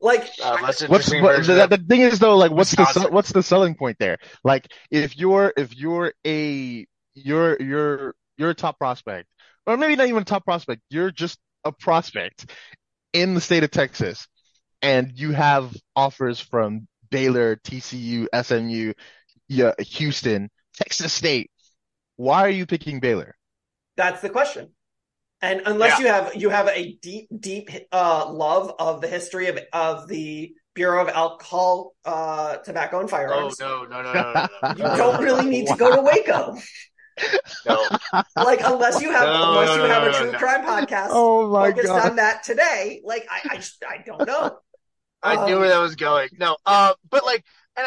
Like 0.00 0.34
Uh, 0.40 0.58
less 0.60 0.82
What's 0.86 1.08
interesting 1.08 1.22
what, 1.22 1.36
version 1.36 1.56
the, 1.56 1.66
the 1.66 1.78
thing 1.78 2.02
is 2.02 2.18
though, 2.18 2.36
like 2.36 2.50
what's 2.52 2.74
the 2.74 2.84
Wisconsin. 2.84 3.02
sell- 3.02 3.10
what's 3.10 3.32
the 3.32 3.42
selling 3.42 3.74
point 3.74 3.96
there? 3.98 4.18
Like 4.44 4.68
if 4.90 5.16
you're 5.16 5.52
if 5.56 5.74
you're 5.74 6.12
a 6.26 6.86
you're 7.14 7.56
you're 7.62 8.14
you're 8.36 8.50
a 8.50 8.54
top 8.54 8.78
prospect, 8.78 9.26
or 9.66 9.76
maybe 9.76 9.96
not 9.96 10.06
even 10.08 10.22
a 10.22 10.24
top 10.24 10.44
prospect, 10.44 10.82
you're 10.90 11.10
just 11.10 11.38
a 11.64 11.72
prospect 11.72 12.50
in 13.14 13.34
the 13.34 13.40
state 13.40 13.64
of 13.64 13.70
Texas, 13.70 14.28
and 14.82 15.12
you 15.14 15.32
have 15.32 15.74
offers 15.94 16.40
from 16.40 16.86
Baylor, 17.10 17.56
TCU, 17.56 18.26
SMU, 18.32 18.92
yeah, 19.48 19.72
Houston, 19.78 20.50
Texas 20.76 21.12
State. 21.12 21.50
Why 22.16 22.42
are 22.42 22.50
you 22.50 22.66
picking 22.66 23.00
Baylor? 23.00 23.36
That's 23.96 24.20
the 24.20 24.30
question. 24.30 24.70
And 25.42 25.62
unless 25.66 25.98
Yeah. 25.98 26.04
you 26.06 26.12
have 26.12 26.36
you 26.36 26.48
have 26.50 26.68
a 26.68 26.94
deep 27.02 27.28
deep 27.40 27.70
uh, 27.92 28.30
love 28.32 28.74
of 28.78 29.00
the 29.00 29.08
history 29.08 29.48
of 29.48 29.58
of 29.72 30.08
the 30.08 30.54
Bureau 30.74 31.02
of 31.02 31.08
Alcohol, 31.08 31.94
uh, 32.04 32.56
Tobacco 32.58 33.00
and 33.00 33.08
Oh 33.08 33.08
Firearms, 33.08 33.60
no 33.60 33.84
no 33.84 34.02
no 34.02 34.12
no 34.12 34.22
no 34.32 34.46
no! 34.62 34.70
you 34.74 34.96
don't 34.96 35.22
really 35.22 35.46
need 35.46 35.66
to 35.68 35.76
go 35.76 35.94
to 35.94 36.02
Waco. 36.02 36.56
no. 37.66 37.88
Like 38.36 38.60
unless 38.64 39.00
you 39.00 39.10
have 39.10 39.24
No, 39.24 39.48
unless 39.52 39.74
no, 39.76 39.84
you 39.84 39.90
have 39.90 40.02
no, 40.04 40.10
a 40.10 40.12
true 40.12 40.32
no. 40.32 40.38
crime 40.38 40.64
podcast 40.64 41.08
Oh 41.10 41.48
my 41.50 41.70
focused 41.70 41.86
God. 41.86 42.10
on 42.10 42.16
that 42.16 42.42
today. 42.44 43.00
Like 43.04 43.26
I 43.30 43.40
I, 43.50 43.56
just, 43.56 43.82
I 43.88 43.98
don't 44.04 44.26
know. 44.26 44.58
I 45.26 45.36
knew 45.36 45.58
Um, 45.58 45.58
where 45.58 45.68
that 45.68 45.78
was 45.80 45.96
going. 45.96 46.30
No, 46.38 46.56
uh, 46.66 46.94
but 47.10 47.24
like, 47.24 47.44
and 47.76 47.86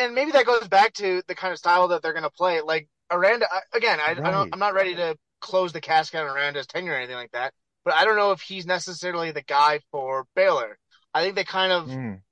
and 0.00 0.14
maybe 0.14 0.32
that 0.32 0.46
goes 0.46 0.68
back 0.68 0.94
to 0.94 1.22
the 1.28 1.34
kind 1.34 1.52
of 1.52 1.58
style 1.58 1.88
that 1.88 2.02
they're 2.02 2.12
going 2.12 2.22
to 2.24 2.30
play. 2.30 2.60
Like 2.60 2.88
Aranda, 3.10 3.46
again, 3.74 4.00
I, 4.00 4.16
I 4.24 4.30
don't. 4.30 4.48
I'm 4.52 4.58
not 4.58 4.74
ready 4.74 4.94
to 4.96 5.16
close 5.40 5.72
the 5.72 5.80
casket 5.80 6.20
on 6.20 6.28
Aranda's 6.28 6.66
tenure 6.66 6.92
or 6.92 6.96
anything 6.96 7.16
like 7.16 7.32
that. 7.32 7.52
But 7.84 7.94
I 7.94 8.04
don't 8.04 8.16
know 8.16 8.32
if 8.32 8.40
he's 8.40 8.66
necessarily 8.66 9.30
the 9.32 9.42
guy 9.42 9.80
for 9.92 10.26
Baylor. 10.34 10.78
I 11.14 11.22
think 11.22 11.36
they 11.36 11.44
kind 11.44 11.72
of 11.72 11.90
Mm, 11.90 12.22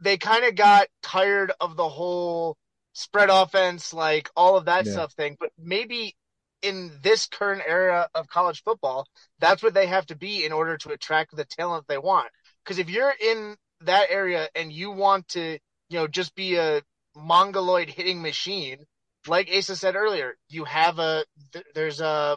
they 0.00 0.16
kind 0.18 0.44
of 0.44 0.54
got 0.54 0.88
tired 1.02 1.52
of 1.60 1.76
the 1.76 1.88
whole 1.88 2.56
spread 2.92 3.30
offense, 3.30 3.92
like 3.92 4.30
all 4.36 4.56
of 4.56 4.66
that 4.66 4.86
Yeah. 4.86 4.92
stuff 4.92 5.12
thing. 5.14 5.36
But 5.38 5.50
maybe 5.58 6.16
in 6.62 6.92
this 7.02 7.26
current 7.26 7.62
era 7.66 8.08
of 8.14 8.28
college 8.28 8.62
football, 8.62 9.06
that's 9.38 9.62
what 9.62 9.74
they 9.74 9.86
have 9.86 10.06
to 10.06 10.16
be 10.16 10.44
in 10.44 10.52
order 10.52 10.76
to 10.78 10.90
attract 10.92 11.34
the 11.36 11.44
talent 11.44 11.86
they 11.88 11.98
want. 11.98 12.30
Because 12.64 12.78
if 12.78 12.90
you're 12.90 13.14
in 13.20 13.56
that 13.86 14.10
area 14.10 14.48
and 14.54 14.72
you 14.72 14.90
want 14.90 15.28
to, 15.28 15.58
you 15.88 15.98
know, 15.98 16.06
just 16.06 16.34
be 16.34 16.56
a 16.56 16.82
mongoloid 17.16 17.88
hitting 17.88 18.22
machine, 18.22 18.84
like 19.26 19.50
Asa 19.54 19.76
said 19.76 19.96
earlier, 19.96 20.36
you 20.48 20.64
have 20.64 20.98
a 20.98 21.24
th- 21.52 21.64
there's 21.74 22.00
a 22.00 22.36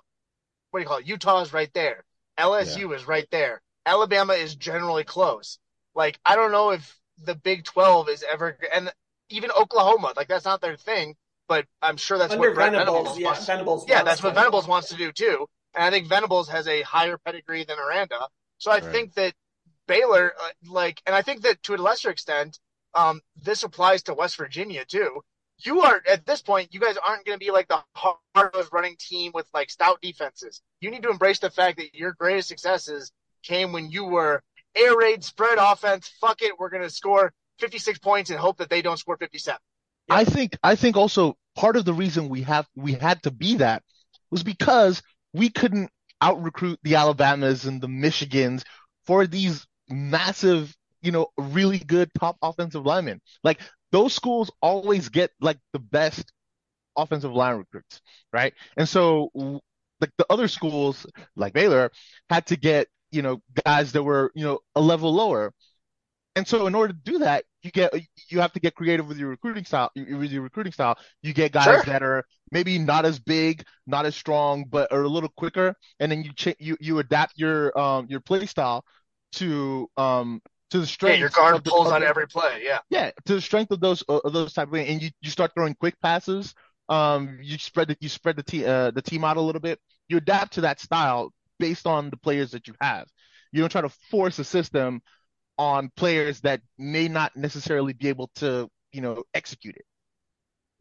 what 0.72 0.80
do 0.80 0.84
you 0.84 0.88
call 0.88 0.98
it? 0.98 1.08
Utah 1.08 1.42
is 1.42 1.54
right 1.54 1.72
there. 1.74 2.04
LSU 2.38 2.96
is 2.96 3.08
right 3.08 3.28
there. 3.32 3.62
Alabama 3.86 4.34
is 4.34 4.56
generally 4.56 5.04
close. 5.04 5.60
Like 5.96 6.20
I 6.26 6.36
don't 6.36 6.52
know 6.52 6.72
if 6.72 6.98
the 7.24 7.36
Big 7.36 7.64
Twelve 7.64 8.10
is 8.10 8.24
ever 8.30 8.58
and 8.74 8.92
even 9.30 9.52
Oklahoma, 9.52 10.14
like 10.16 10.28
that's 10.28 10.46
not 10.46 10.62
their 10.62 10.78
thing, 10.78 11.16
but 11.48 11.66
I'm 11.82 11.98
sure 11.98 12.18
that's 12.18 12.34
Under 12.34 12.48
what 12.50 12.56
Brent 12.56 12.74
Venables, 12.76 12.96
Venables 12.98 13.20
yeah, 13.20 13.28
wants. 13.28 13.46
Venables. 13.46 13.90
Yeah, 13.90 14.04
that's 14.04 14.24
what 14.24 14.36
Venables 14.36 14.68
wants 14.68 14.90
to 14.90 14.96
do 14.96 15.12
too. 15.12 15.48
And 15.74 15.84
I 15.84 15.90
think 15.90 16.08
Venables 16.08 16.50
has 16.50 16.68
a 16.68 16.82
higher 16.84 17.18
pedigree 17.18 17.64
than 17.64 17.78
Aranda. 17.80 18.28
So 18.58 18.72
I 18.72 18.76
Right. 18.76 18.84
think 18.84 19.14
that 19.16 19.34
Baylor, 19.88 20.34
uh, 20.40 20.50
like, 20.70 21.02
and 21.06 21.16
I 21.16 21.22
think 21.22 21.42
that 21.42 21.62
to 21.64 21.76
a 21.76 21.78
lesser 21.78 22.10
extent, 22.10 22.60
um, 22.94 23.22
this 23.42 23.64
applies 23.64 24.04
to 24.04 24.14
West 24.14 24.38
Virginia 24.38 24.86
too. 24.86 25.22
you 25.60 25.82
are 25.82 26.02
at 26.10 26.26
this 26.26 26.42
point, 26.42 26.74
you 26.74 26.80
guys 26.80 26.98
aren't 26.98 27.26
going 27.26 27.38
to 27.40 27.44
be 27.44 27.52
like 27.52 27.68
the 27.68 27.82
hard-nosed 27.96 28.70
running 28.72 28.96
team 29.00 29.32
with 29.34 29.48
like 29.54 29.70
stout 29.70 30.00
defenses. 30.02 30.62
You 30.82 30.92
need 30.92 31.04
to 31.04 31.10
embrace 31.10 31.40
the 31.40 31.50
fact 31.50 31.78
that 31.78 31.96
your 31.96 32.14
greatest 32.14 32.48
successes 32.48 33.12
came 33.44 33.72
when 33.72 33.90
you 33.90 34.06
were 34.06 34.44
air 34.76 34.96
raid 34.98 35.24
spread 35.24 35.58
offense. 35.60 36.12
Fuck 36.22 36.42
it, 36.42 36.60
we're 36.60 36.70
going 36.70 36.84
to 36.84 36.90
score 36.90 37.34
56 37.60 38.00
points 38.00 38.30
and 38.30 38.40
hope 38.40 38.58
that 38.58 38.70
they 38.70 38.82
don't 38.82 38.98
score 38.98 39.18
57. 39.18 39.60
I 40.10 40.24
think 40.24 40.58
I 40.64 40.76
think 40.76 40.96
also 40.96 41.36
part 41.56 41.76
of 41.76 41.86
the 41.86 41.94
reason 41.94 42.30
we 42.30 42.44
have 42.44 42.68
we 42.76 42.94
had 42.94 43.22
to 43.24 43.32
be 43.32 43.56
that 43.56 43.84
was 44.32 44.44
because 44.44 45.02
we 45.34 45.50
couldn't 45.50 45.90
out 46.22 46.42
recruit 46.42 46.80
the 46.84 46.96
Alabamas 46.96 47.66
and 47.66 47.82
the 47.82 47.88
Michigans 47.88 48.64
for 49.06 49.28
these 49.28 49.66
massive, 49.90 50.76
you 51.02 51.12
know, 51.12 51.28
really 51.38 51.80
good 51.80 52.10
top 52.20 52.38
offensive 52.42 52.86
linemen. 52.86 53.22
Like 53.44 53.62
those 53.92 54.14
schools 54.14 54.52
always 54.62 55.10
get 55.10 55.32
like 55.42 55.60
the 55.74 55.80
best 55.80 56.32
offensive 56.98 57.34
line 57.34 57.58
recruits, 57.58 58.02
right? 58.34 58.54
And 58.78 58.88
so 58.88 59.32
like 60.02 60.12
the 60.18 60.26
other 60.30 60.48
schools 60.48 61.06
like 61.36 61.54
Baylor 61.54 61.92
had 62.30 62.46
to 62.48 62.56
get, 62.58 62.88
you 63.12 63.22
know, 63.22 63.42
guys 63.66 63.92
that 63.94 64.04
were, 64.04 64.32
you 64.36 64.44
know, 64.46 64.60
a 64.76 64.82
level 64.82 65.14
lower. 65.14 65.54
And 66.36 66.48
so 66.48 66.68
in 66.68 66.76
order 66.76 66.94
to 66.94 67.00
do 67.12 67.20
that, 67.20 67.46
you 67.64 67.72
get 67.72 67.92
you 68.30 68.40
have 68.42 68.54
to 68.54 68.60
get 68.60 68.76
creative 68.76 69.08
with 69.08 69.18
your 69.18 69.30
recruiting 69.30 69.66
style 69.66 69.90
with 69.96 70.32
your 70.32 70.44
recruiting 70.44 70.72
style. 70.72 70.98
You 71.24 71.34
get 71.34 71.52
guys 71.52 71.82
Sure. 71.82 71.86
that 71.86 72.04
are 72.04 72.24
maybe 72.52 72.78
not 72.78 73.06
as 73.06 73.20
big, 73.20 73.64
not 73.88 74.06
as 74.06 74.16
strong, 74.16 74.66
but 74.70 74.92
are 74.92 75.02
a 75.04 75.08
little 75.10 75.32
quicker, 75.38 75.76
and 76.00 76.12
then 76.12 76.24
you 76.24 76.32
ch- 76.34 76.56
you 76.60 76.78
you 76.80 77.00
adapt 77.00 77.34
your 77.40 77.78
um 77.78 78.06
your 78.10 78.20
play 78.20 78.46
style 78.46 78.86
to 79.34 79.90
um 79.98 80.42
to 80.72 80.78
the 80.80 80.84
Yeah, 80.84 80.88
strength 80.92 81.20
your 81.20 81.30
guard 81.30 81.56
of 81.56 81.64
the, 81.64 81.70
pulls 81.72 81.88
of 81.88 81.94
on 81.94 82.02
the- 82.02 82.08
every 82.08 82.28
play. 82.28 82.62
Yeah. 82.64 82.80
yeah, 82.90 83.12
to 83.26 83.36
the 83.36 83.42
strength 83.42 83.72
of 83.72 83.80
those 83.80 84.02
of 84.04 84.34
those 84.34 84.54
type 84.54 84.68
of 84.68 84.74
and 84.76 85.02
you, 85.02 85.10
you 85.22 85.30
start 85.30 85.52
throwing 85.54 85.76
quick 85.76 86.00
passes. 86.02 86.54
Um, 86.90 87.40
you 87.42 87.58
spread 87.58 87.90
the 87.90 87.98
you 88.00 88.10
spread 88.10 88.36
the 88.38 88.44
team 88.44 88.68
uh, 88.68 88.92
the 88.92 89.02
team 89.02 89.24
out 89.24 89.38
a 89.38 89.42
little 89.42 89.62
bit. 89.62 89.80
You 90.10 90.18
adapt 90.18 90.54
to 90.54 90.62
that 90.62 90.80
style 90.80 91.34
based 91.60 91.86
on 91.88 92.10
the 92.10 92.18
players 92.18 92.52
that 92.52 92.68
you 92.68 92.76
have. 92.82 93.08
You 93.52 93.62
don't 93.62 93.70
try 93.72 93.82
to 93.82 93.90
force 93.90 94.40
a 94.40 94.44
system 94.44 95.02
on 95.58 95.92
players 95.96 96.42
that 96.42 96.62
may 96.78 97.08
not 97.08 97.36
necessarily 97.36 97.94
be 97.94 98.10
able 98.10 98.30
to 98.36 98.70
you 98.92 99.02
know 99.02 99.24
execute 99.34 99.76
it. 99.76 99.86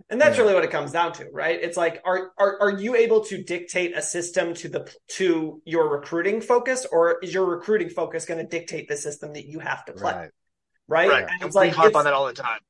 And 0.08 0.20
that's 0.20 0.36
Yeah. 0.36 0.42
really 0.42 0.54
what 0.54 0.62
it 0.64 0.70
comes 0.70 0.92
down 0.92 1.12
to, 1.14 1.28
right? 1.32 1.58
It's 1.60 1.76
like, 1.76 2.00
are, 2.04 2.30
are 2.38 2.60
are 2.60 2.70
you 2.70 2.94
able 2.94 3.24
to 3.24 3.42
dictate 3.42 3.96
a 3.96 4.02
system 4.02 4.54
to 4.54 4.68
the 4.68 4.94
to 5.16 5.60
your 5.64 5.88
recruiting 5.90 6.40
focus, 6.40 6.86
or 6.90 7.18
is 7.22 7.34
your 7.34 7.44
recruiting 7.46 7.88
focus 7.88 8.24
going 8.24 8.38
to 8.38 8.46
dictate 8.46 8.88
the 8.88 8.96
system 8.96 9.32
that 9.32 9.46
you 9.46 9.58
have 9.58 9.84
to 9.86 9.92
play, 9.92 10.12
right? 10.86 11.08
Right. 11.10 11.22
And 11.22 11.30
And 11.30 11.42
it's 11.42 11.54
we 11.56 11.60
like 11.62 11.72
harp 11.74 11.88
it's- 11.88 11.98
on 11.98 12.04
that 12.04 12.14
all 12.14 12.26
the 12.26 12.34
time. 12.34 12.60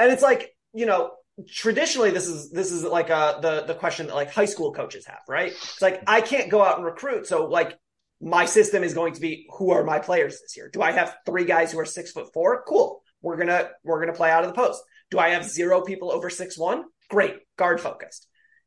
and 0.00 0.10
it's 0.12 0.22
like 0.22 0.56
you 0.72 0.86
know 0.86 1.12
traditionally 1.48 2.10
this 2.10 2.26
is 2.26 2.50
this 2.50 2.70
is 2.70 2.82
like 2.84 3.08
uh 3.10 3.40
the 3.40 3.62
the 3.66 3.74
question 3.74 4.06
that 4.08 4.14
like 4.14 4.30
high 4.30 4.44
school 4.44 4.72
coaches 4.72 5.06
have 5.06 5.20
right 5.26 5.52
it's 5.52 5.80
like 5.80 6.02
i 6.06 6.20
can't 6.20 6.50
go 6.50 6.62
out 6.62 6.76
and 6.76 6.84
recruit 6.84 7.26
so 7.26 7.46
like 7.46 7.78
my 8.20 8.44
system 8.44 8.82
is 8.84 8.92
going 8.92 9.14
to 9.14 9.20
be 9.22 9.46
who 9.56 9.70
are 9.70 9.82
my 9.82 9.98
players 9.98 10.38
this 10.42 10.54
year 10.56 10.68
do 10.70 10.82
i 10.82 10.92
have 10.92 11.16
three 11.24 11.44
guys 11.46 11.72
who 11.72 11.78
are 11.78 11.86
six 11.86 12.12
foot 12.12 12.30
four 12.34 12.62
cool 12.68 13.02
we're 13.22 13.36
gonna 13.38 13.70
we're 13.84 14.00
gonna 14.00 14.12
play 14.16 14.30
out 14.30 14.44
of 14.44 14.48
the 14.50 14.54
post 14.54 14.82
do 15.10 15.18
i 15.18 15.30
have 15.30 15.44
zero 15.44 15.80
people 15.82 16.10
over 16.10 16.30
six 16.30 16.58
one 16.58 16.84
great 17.08 17.36
guard 17.56 17.80
focused 17.80 18.26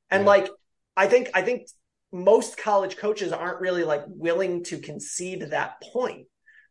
and 0.09 0.23
Yeah. 0.23 0.27
like 0.29 0.49
i 0.97 1.07
think 1.07 1.29
i 1.33 1.41
think 1.41 1.67
most 2.11 2.57
college 2.57 2.97
coaches 2.97 3.31
aren't 3.31 3.61
really 3.61 3.83
like 3.83 4.03
willing 4.07 4.63
to 4.65 4.77
concede 4.79 5.41
that 5.49 5.81
point 5.91 6.27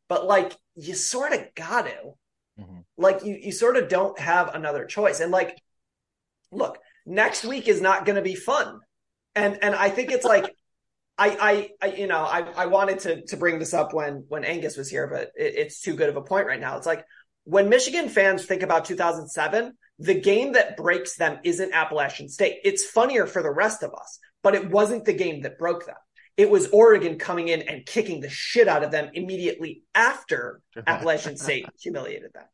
but 0.09 0.27
like 0.27 0.57
you 0.75 0.95
sort 0.95 1.33
of 1.33 1.41
got 1.55 1.87
to 1.87 2.13
Mhm. 2.61 2.85
like 2.99 3.25
you 3.25 3.35
you 3.41 3.51
sort 3.51 3.77
of 3.79 3.89
don't 3.89 4.19
have 4.19 4.55
another 4.55 4.85
choice 4.85 5.21
and 5.21 5.33
like 5.33 5.57
look 6.51 6.79
next 7.07 7.45
week 7.45 7.67
is 7.67 7.81
not 7.81 8.05
going 8.05 8.17
to 8.17 8.23
be 8.23 8.35
fun 8.35 8.79
and 9.35 9.59
and 9.63 9.75
i 9.75 9.89
think 9.89 10.11
it's 10.13 10.25
like 10.25 10.55
I, 11.19 11.69
I, 11.83 11.87
I, 11.87 11.93
you 11.93 12.07
know, 12.07 12.25
I, 12.25 12.41
I 12.57 12.67
wanted 12.67 12.99
to 13.01 13.23
to 13.27 13.37
bring 13.37 13.59
this 13.59 13.75
up 13.75 13.93
when 13.93 14.25
when 14.29 14.45
Angus 14.45 14.79
was 14.79 14.89
here, 14.89 15.07
but 15.07 15.31
it, 15.37 15.55
it's 15.57 15.83
too 15.83 15.95
good 15.95 16.09
of 16.09 16.17
a 16.17 16.23
point 16.23 16.47
right 16.47 16.59
now. 16.59 16.79
It's 16.79 16.87
like 16.87 17.05
when 17.45 17.69
Michigan 17.69 18.09
fans 18.09 18.45
think 18.45 18.63
about 18.63 18.85
2007, 18.85 19.77
the 19.99 20.15
game 20.21 20.53
that 20.53 20.77
breaks 20.77 21.17
them 21.17 21.39
isn't 21.45 21.73
Appalachian 21.73 22.29
State. 22.29 22.59
It's 22.65 22.85
funnier 22.85 23.27
for 23.27 23.43
the 23.43 23.51
rest 23.51 23.83
of 23.83 23.93
us, 23.95 24.19
but 24.43 24.55
it 24.55 24.71
wasn't 24.71 25.05
the 25.05 25.13
game 25.13 25.43
that 25.43 25.59
broke 25.59 25.87
them. 25.87 25.97
It 26.37 26.49
was 26.51 26.69
Oregon 26.71 27.19
coming 27.19 27.49
in 27.49 27.63
and 27.63 27.85
kicking 27.85 28.21
the 28.21 28.31
shit 28.31 28.67
out 28.67 28.83
of 28.83 28.91
them 28.91 29.11
immediately 29.13 29.83
after 29.95 30.61
Appalachian 30.87 31.37
State 31.37 31.67
humiliated 31.81 32.33
them. 32.33 32.45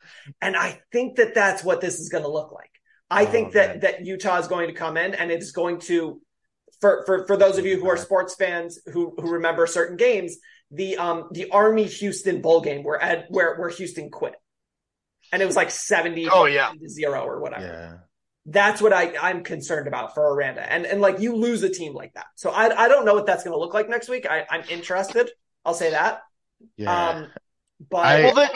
And 0.42 0.56
I 0.56 0.80
think 0.90 1.16
that 1.16 1.34
that's 1.34 1.62
what 1.62 1.80
this 1.80 2.00
is 2.00 2.08
going 2.08 2.24
to 2.24 2.30
look 2.30 2.50
like. 2.52 2.70
I 3.10 3.22
Oh, 3.22 3.26
think 3.26 3.52
that 3.52 3.68
man. 3.68 3.80
that 3.80 4.04
Utah 4.04 4.38
is 4.38 4.48
going 4.48 4.66
to 4.68 4.74
come 4.74 4.96
in 4.96 5.14
and 5.14 5.30
it's 5.30 5.52
going 5.52 5.78
to 5.82 6.20
for 6.80 7.04
for 7.06 7.26
for 7.26 7.36
those 7.36 7.56
of 7.56 7.64
you 7.66 7.78
who 7.80 7.88
are 7.88 7.96
sports 7.96 8.34
fans 8.34 8.80
who 8.92 9.14
who 9.16 9.30
remember 9.30 9.66
certain 9.66 9.96
games, 9.96 10.36
the 10.72 10.98
um 10.98 11.28
the 11.30 11.48
Army 11.50 11.84
Houston 11.84 12.42
bowl 12.42 12.60
game 12.60 12.82
where 12.82 13.02
Ed 13.02 13.26
where 13.30 13.56
where 13.56 13.70
Houston 13.70 14.10
quit. 14.10 14.34
And 15.32 15.42
it 15.42 15.46
was 15.46 15.56
like 15.56 15.70
70 15.70 16.28
Oh, 16.30 16.44
yeah. 16.46 16.70
to 16.80 16.88
0 16.88 17.22
or 17.22 17.40
whatever. 17.40 17.64
Yeah. 17.66 17.96
That's 18.50 18.80
what 18.80 18.94
I 18.94 19.14
I'm 19.20 19.44
concerned 19.44 19.88
about 19.88 20.14
for 20.14 20.32
Aranda. 20.34 20.62
And 20.72 20.86
and 20.86 21.02
like 21.02 21.20
you 21.20 21.36
lose 21.36 21.62
a 21.62 21.68
team 21.68 21.92
like 21.94 22.14
that. 22.14 22.26
So 22.36 22.48
I 22.50 22.84
I 22.84 22.88
don't 22.88 23.04
know 23.04 23.12
what 23.14 23.26
that's 23.26 23.44
going 23.44 23.52
to 23.52 23.58
look 23.58 23.74
like 23.74 23.88
next 23.90 24.08
week. 24.08 24.26
I 24.28 24.46
I'm 24.48 24.62
interested. 24.70 25.30
I'll 25.66 25.74
say 25.74 25.90
that. 25.90 26.22
Yeah. 26.76 27.08
Um 27.10 27.26
but 27.90 27.98
I- 28.06 28.22
Well, 28.22 28.34
the, 28.34 28.50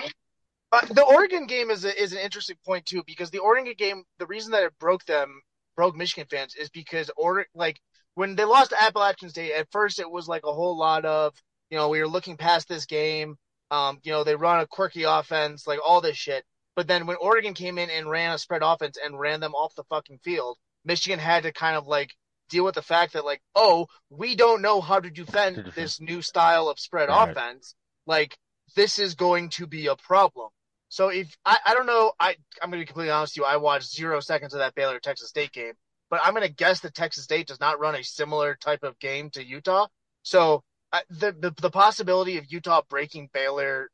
uh, 0.72 0.86
the 0.94 1.02
Oregon 1.04 1.46
game 1.46 1.70
is 1.70 1.84
a, 1.84 2.02
is 2.02 2.12
an 2.14 2.20
interesting 2.20 2.56
point 2.64 2.86
too 2.86 3.02
because 3.06 3.30
the 3.30 3.40
Oregon 3.40 3.74
game, 3.76 4.04
the 4.18 4.26
reason 4.26 4.52
that 4.52 4.62
it 4.62 4.72
broke 4.78 5.04
them, 5.04 5.42
broke 5.76 5.94
Michigan 5.94 6.26
fans, 6.30 6.54
is 6.54 6.70
because 6.70 7.10
Oregon, 7.18 7.50
like 7.54 7.78
when 8.14 8.34
they 8.34 8.44
lost 8.44 8.70
to 8.70 8.82
Appalachian 8.82 9.28
State, 9.28 9.52
at 9.52 9.68
first 9.70 9.98
it 9.98 10.10
was 10.10 10.26
like 10.26 10.42
a 10.44 10.52
whole 10.52 10.78
lot 10.78 11.04
of, 11.04 11.34
you 11.68 11.76
know, 11.76 11.90
we 11.90 12.00
were 12.00 12.08
looking 12.08 12.38
past 12.38 12.66
this 12.68 12.86
game. 12.86 13.36
Um, 13.70 13.98
you 14.02 14.12
know, 14.12 14.24
they 14.24 14.34
run 14.34 14.60
a 14.60 14.66
quirky 14.66 15.02
offense, 15.02 15.66
like 15.66 15.78
all 15.84 16.00
this 16.00 16.16
shit. 16.16 16.44
But 16.74 16.86
then 16.88 17.06
when 17.06 17.16
Oregon 17.20 17.54
came 17.54 17.78
in 17.78 17.90
and 17.90 18.08
ran 18.10 18.32
a 18.32 18.38
spread 18.38 18.62
offense 18.62 18.96
and 19.02 19.18
ran 19.18 19.40
them 19.40 19.54
off 19.54 19.74
the 19.74 19.84
fucking 19.84 20.18
field, 20.18 20.58
Michigan 20.84 21.18
had 21.18 21.42
to 21.44 21.52
kind 21.52 21.76
of 21.76 21.86
like 21.86 22.12
deal 22.48 22.64
with 22.64 22.74
the 22.74 22.82
fact 22.82 23.12
that 23.12 23.24
like, 23.24 23.42
oh, 23.54 23.86
we 24.10 24.34
don't 24.36 24.62
know 24.62 24.80
how 24.80 25.00
to 25.00 25.10
defend 25.10 25.62
this 25.74 26.00
new 26.00 26.22
style 26.22 26.68
of 26.68 26.78
spread 26.78 27.08
Right. 27.08 27.30
offense. 27.30 27.74
Like 28.06 28.36
this 28.74 28.98
is 28.98 29.14
going 29.14 29.50
to 29.50 29.66
be 29.66 29.86
a 29.86 29.96
problem. 29.96 30.50
So 30.88 31.08
if 31.08 31.36
I, 31.44 31.58
I 31.66 31.74
don't 31.74 31.86
know, 31.86 32.12
I 32.20 32.36
I'm 32.62 32.70
gonna 32.70 32.82
be 32.82 32.86
completely 32.86 33.10
honest 33.10 33.32
with 33.36 33.44
you. 33.44 33.44
I 33.44 33.56
watched 33.56 33.90
zero 33.90 34.20
seconds 34.20 34.54
of 34.54 34.58
that 34.60 34.74
Baylor 34.74 35.00
Texas 35.00 35.28
State 35.30 35.52
game, 35.52 35.72
but 36.10 36.20
I'm 36.22 36.34
gonna 36.34 36.48
guess 36.48 36.80
that 36.80 36.94
Texas 36.94 37.24
State 37.24 37.46
does 37.46 37.60
not 37.60 37.80
run 37.80 37.94
a 37.94 38.04
similar 38.04 38.54
type 38.56 38.82
of 38.82 38.98
game 38.98 39.30
to 39.30 39.44
Utah. 39.44 39.86
So 40.22 40.62
I, 40.92 41.02
the, 41.10 41.32
the 41.32 41.50
the 41.60 41.70
possibility 41.70 42.36
of 42.38 42.52
Utah 42.52 42.82
breaking 42.88 43.30
Baylor's 43.32 43.88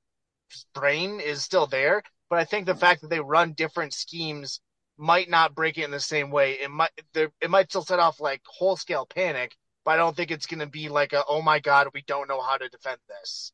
brain 0.74 1.20
is 1.20 1.42
still 1.42 1.66
there, 1.66 2.02
but 2.30 2.38
I 2.38 2.44
think 2.44 2.66
the 2.66 2.74
fact 2.74 3.02
that 3.02 3.10
they 3.10 3.20
run 3.20 3.52
different 3.52 3.92
schemes 3.94 4.60
might 4.96 5.30
not 5.30 5.54
break 5.54 5.78
it 5.78 5.84
in 5.84 5.90
the 5.90 6.00
same 6.00 6.30
way. 6.30 6.54
It 6.54 6.70
might 6.70 6.90
it 7.14 7.50
might 7.50 7.70
still 7.70 7.84
set 7.84 8.00
off 8.00 8.20
like 8.20 8.42
whole 8.46 8.76
scale 8.76 9.06
panic, 9.06 9.56
but 9.84 9.92
I 9.92 9.96
don't 9.96 10.16
think 10.16 10.30
it's 10.30 10.46
gonna 10.46 10.66
be 10.66 10.88
like 10.88 11.12
a 11.12 11.24
oh 11.28 11.42
my 11.42 11.60
god 11.60 11.88
we 11.94 12.02
don't 12.06 12.28
know 12.28 12.40
how 12.40 12.56
to 12.56 12.68
defend 12.68 12.98
this. 13.08 13.52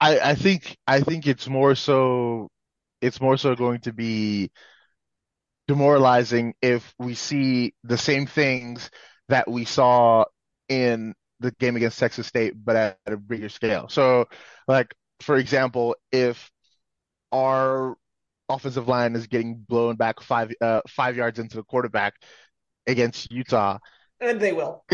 I, 0.00 0.18
I 0.18 0.34
think 0.34 0.76
I 0.86 1.00
think 1.00 1.26
it's 1.26 1.48
more 1.48 1.74
so 1.74 2.50
it's 3.00 3.20
more 3.20 3.36
so 3.36 3.54
going 3.54 3.80
to 3.80 3.92
be 3.92 4.50
demoralizing 5.68 6.54
if 6.60 6.94
we 6.98 7.14
see 7.14 7.74
the 7.84 7.96
same 7.96 8.26
things 8.26 8.90
that 9.28 9.50
we 9.50 9.64
saw 9.64 10.24
in 10.68 11.14
the 11.40 11.52
game 11.52 11.76
against 11.76 11.98
Texas 11.98 12.26
State, 12.26 12.54
but 12.56 12.76
at, 12.76 12.98
a 13.06 13.16
bigger 13.16 13.48
scale. 13.48 13.88
So, 13.88 14.26
like 14.68 14.94
for 15.20 15.36
example, 15.36 15.96
if 16.12 16.50
our 17.34 17.96
offensive 18.48 18.88
line 18.88 19.16
is 19.16 19.26
getting 19.26 19.56
blown 19.56 19.96
back 19.96 20.20
five 20.22 20.52
uh, 20.60 20.80
five 20.88 21.16
yards 21.16 21.38
into 21.38 21.56
the 21.56 21.64
quarterback 21.64 22.14
against 22.86 23.30
Utah, 23.32 23.78
and 24.20 24.40
they 24.40 24.52
will. 24.52 24.84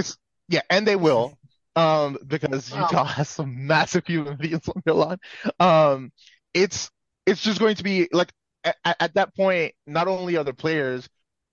yeah, 0.48 0.62
and 0.70 0.86
they 0.86 0.96
will, 0.96 1.38
um, 1.76 2.18
because. 2.26 2.72
Utah 2.72 3.04
has 3.18 3.28
some 3.28 3.66
massive 3.66 4.06
human 4.06 4.36
beings 4.36 4.66
on 4.68 4.82
their 4.84 4.94
line. 4.94 5.18
Um, 5.60 6.12
it's 6.54 6.90
it's 7.26 7.42
just 7.42 7.60
going 7.60 7.76
to 7.76 7.84
be 7.84 8.08
like 8.12 8.32
at, 8.64 8.76
at 8.84 9.14
that 9.14 9.36
point, 9.36 9.74
not 9.86 10.08
only 10.08 10.36
are 10.36 10.44
the 10.44 10.54
players, 10.54 11.08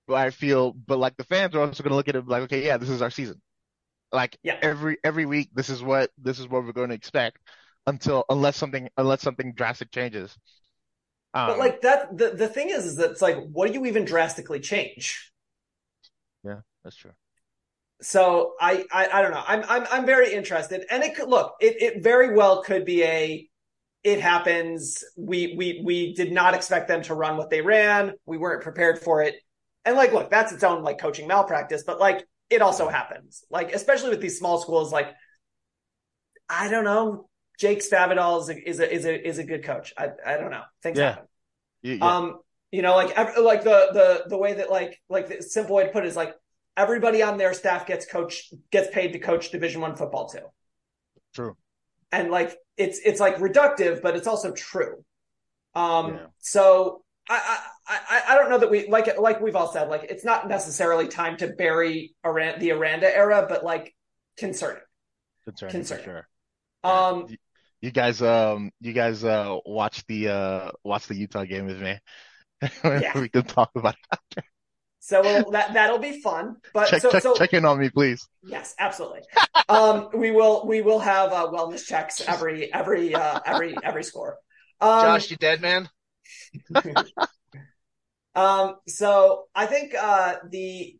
but 0.07 0.15
I 0.15 0.29
feel, 0.31 0.71
but 0.71 0.97
like 0.97 1.17
the 1.17 1.23
fans 1.25 1.53
are 1.55 1.61
also 1.61 1.83
going 1.83 1.91
to 1.91 1.95
look 1.95 2.07
at 2.07 2.15
it 2.15 2.27
like, 2.27 2.43
okay, 2.43 2.65
yeah, 2.65 2.77
this 2.77 2.89
is 2.89 3.01
our 3.01 3.11
season. 3.11 3.41
Like 4.11 4.37
Yeah. 4.41 4.57
every 4.61 4.97
every 5.03 5.25
week, 5.25 5.49
this 5.53 5.69
is 5.69 5.83
what 5.83 6.11
this 6.17 6.39
is 6.39 6.47
what 6.47 6.63
we're 6.63 6.71
going 6.71 6.89
to 6.89 6.95
expect 6.95 7.39
until 7.85 8.23
unless 8.29 8.55
something 8.55 8.87
unless 8.97 9.21
something 9.21 9.53
drastic 9.53 9.91
changes. 9.91 10.35
But 11.45 11.57
Um, 11.57 11.59
like 11.59 11.81
that 11.81 12.17
the 12.17 12.31
the 12.31 12.47
thing 12.47 12.69
is 12.69 12.85
is 12.85 12.95
that 12.97 13.11
it's 13.11 13.21
like 13.21 13.37
what 13.51 13.67
do 13.67 13.73
you 13.73 13.85
even 13.85 14.05
drastically 14.05 14.59
change? 14.59 15.31
Yeah, 16.43 16.61
that's 16.83 16.95
true. 16.95 17.13
So 18.01 18.53
I, 18.61 18.85
I 18.91 19.07
I 19.11 19.21
don't 19.21 19.31
know. 19.31 19.43
I'm 19.47 19.63
I'm 19.67 19.87
I'm 19.91 20.05
very 20.05 20.31
interested, 20.33 20.85
and 20.91 21.03
it 21.03 21.15
could 21.15 21.29
look. 21.29 21.55
It 21.59 21.81
it 21.81 22.03
very 22.03 22.33
well 22.35 22.63
could 22.63 22.85
be 22.85 23.03
a. 23.03 23.49
It 24.03 24.21
happens. 24.21 25.03
We 25.17 25.55
we 25.57 25.81
we 25.83 26.13
did 26.13 26.31
not 26.31 26.53
expect 26.53 26.87
them 26.87 27.01
to 27.03 27.15
run 27.15 27.37
what 27.37 27.49
they 27.49 27.61
ran. 27.61 28.13
We 28.25 28.37
weren't 28.37 28.61
prepared 28.63 28.99
for 28.99 29.23
it. 29.23 29.35
And 29.85 29.95
like, 29.97 30.13
look, 30.13 30.29
that's 30.29 30.51
its 30.51 30.63
own 30.63 30.83
like 30.83 30.99
coaching 30.99 31.27
malpractice, 31.27 31.83
but 31.85 31.99
like 31.99 32.27
it 32.51 32.61
also 32.61 32.87
happens. 32.87 33.43
Like, 33.49 33.73
especially 33.73 34.11
with 34.11 34.21
these 34.21 34.37
small 34.37 34.59
schools, 34.61 34.91
like 34.93 35.13
I 36.49 36.69
don't 36.69 36.83
know, 36.83 37.26
Jake 37.57 37.79
Spavital 37.79 38.41
is 38.41 38.49
a, 38.49 38.69
is 38.69 38.79
a 38.79 38.93
is 38.93 39.05
a 39.05 39.27
is 39.27 39.37
a 39.39 39.43
good 39.43 39.63
coach. 39.63 39.93
I 39.97 40.09
I 40.25 40.37
don't 40.37 40.51
know. 40.51 40.63
Things 40.83 40.97
Yeah. 40.97 41.09
happen. 41.09 41.27
Yeah. 41.81 41.97
Um, 42.17 42.39
you 42.71 42.81
know, 42.81 42.95
like 42.95 43.15
like 43.37 43.63
the 43.63 43.89
the 43.93 44.23
the 44.29 44.37
way 44.37 44.53
that 44.55 44.69
like 44.69 44.99
like 45.09 45.27
the 45.27 45.41
simple 45.41 45.75
way 45.75 45.85
to 45.85 45.91
put 45.91 46.03
it 46.03 46.07
is 46.07 46.15
like 46.15 46.33
everybody 46.75 47.23
on 47.23 47.37
their 47.37 47.53
staff 47.53 47.85
gets 47.87 48.05
coach 48.05 48.51
gets 48.71 48.93
paid 48.93 49.13
to 49.13 49.19
coach 49.19 49.49
Division 49.51 49.81
One 49.81 49.95
football 49.95 50.27
too, 50.27 50.45
True. 51.33 51.55
and 52.11 52.29
like 52.29 52.55
it's 52.77 52.99
it's 53.03 53.19
like 53.19 53.37
reductive, 53.37 54.01
but 54.01 54.15
it's 54.15 54.27
also 54.27 54.51
true. 54.51 55.03
Um, 55.73 56.15
Yeah. 56.15 56.25
so 56.39 57.03
I, 57.29 57.59
I 57.87 57.99
I 58.09 58.21
I 58.29 58.35
don't 58.35 58.49
know 58.49 58.57
that 58.59 58.69
we 58.69 58.87
like 58.87 59.17
like 59.17 59.39
we've 59.41 59.55
all 59.55 59.71
said 59.71 59.89
like 59.89 60.03
it's 60.09 60.23
not 60.25 60.47
necessarily 60.47 61.07
time 61.07 61.37
to 61.37 61.47
bury 61.47 62.13
Aran- 62.23 62.59
the 62.59 62.71
Aranda 62.73 63.13
era, 63.15 63.45
but 63.49 63.63
like 63.63 63.95
concerning. 64.37 64.81
Concerning, 65.45 65.71
Concerning. 65.71 66.03
sure. 66.05 66.27
Um, 66.83 67.27
You- 67.81 67.87
you 67.87 67.91
guys, 67.91 68.21
um, 68.21 68.71
you 68.81 68.93
guys, 68.93 69.23
uh, 69.23 69.57
watch 69.65 70.03
the, 70.07 70.29
uh, 70.29 70.71
watch 70.83 71.07
the 71.07 71.15
Utah 71.15 71.43
game 71.45 71.65
with 71.67 71.81
me. 71.81 71.97
Yeah. 72.83 73.19
We 73.19 73.29
can 73.29 73.43
talk 73.43 73.69
about 73.75 73.95
it. 74.35 74.43
so 74.99 75.21
we'll, 75.21 75.51
that 75.51 75.73
that'll 75.73 75.99
be 75.99 76.19
fun. 76.21 76.55
But 76.73 76.87
Check, 76.87 77.01
so 77.03 77.11
check, 77.11 77.21
so 77.21 77.35
check 77.35 77.53
in 77.53 77.65
on 77.65 77.77
me, 77.79 77.89
please. 77.89 78.27
Yes, 78.43 78.73
absolutely. 78.79 79.21
um, 79.69 80.09
we 80.13 80.31
will 80.31 80.65
we 80.65 80.81
will 80.81 80.97
have 80.99 81.31
uh, 81.31 81.47
wellness 81.53 81.85
checks 81.85 82.19
every 82.27 82.73
every 82.73 83.13
uh, 83.13 83.39
every 83.45 83.75
every 83.83 84.03
score. 84.03 84.37
Um, 84.81 85.01
Josh, 85.03 85.29
you 85.29 85.37
dead 85.37 85.61
man? 85.61 85.87
um, 88.35 88.75
so 88.87 89.45
I 89.55 89.65
think 89.67 89.93
uh, 89.95 90.35
the 90.49 90.97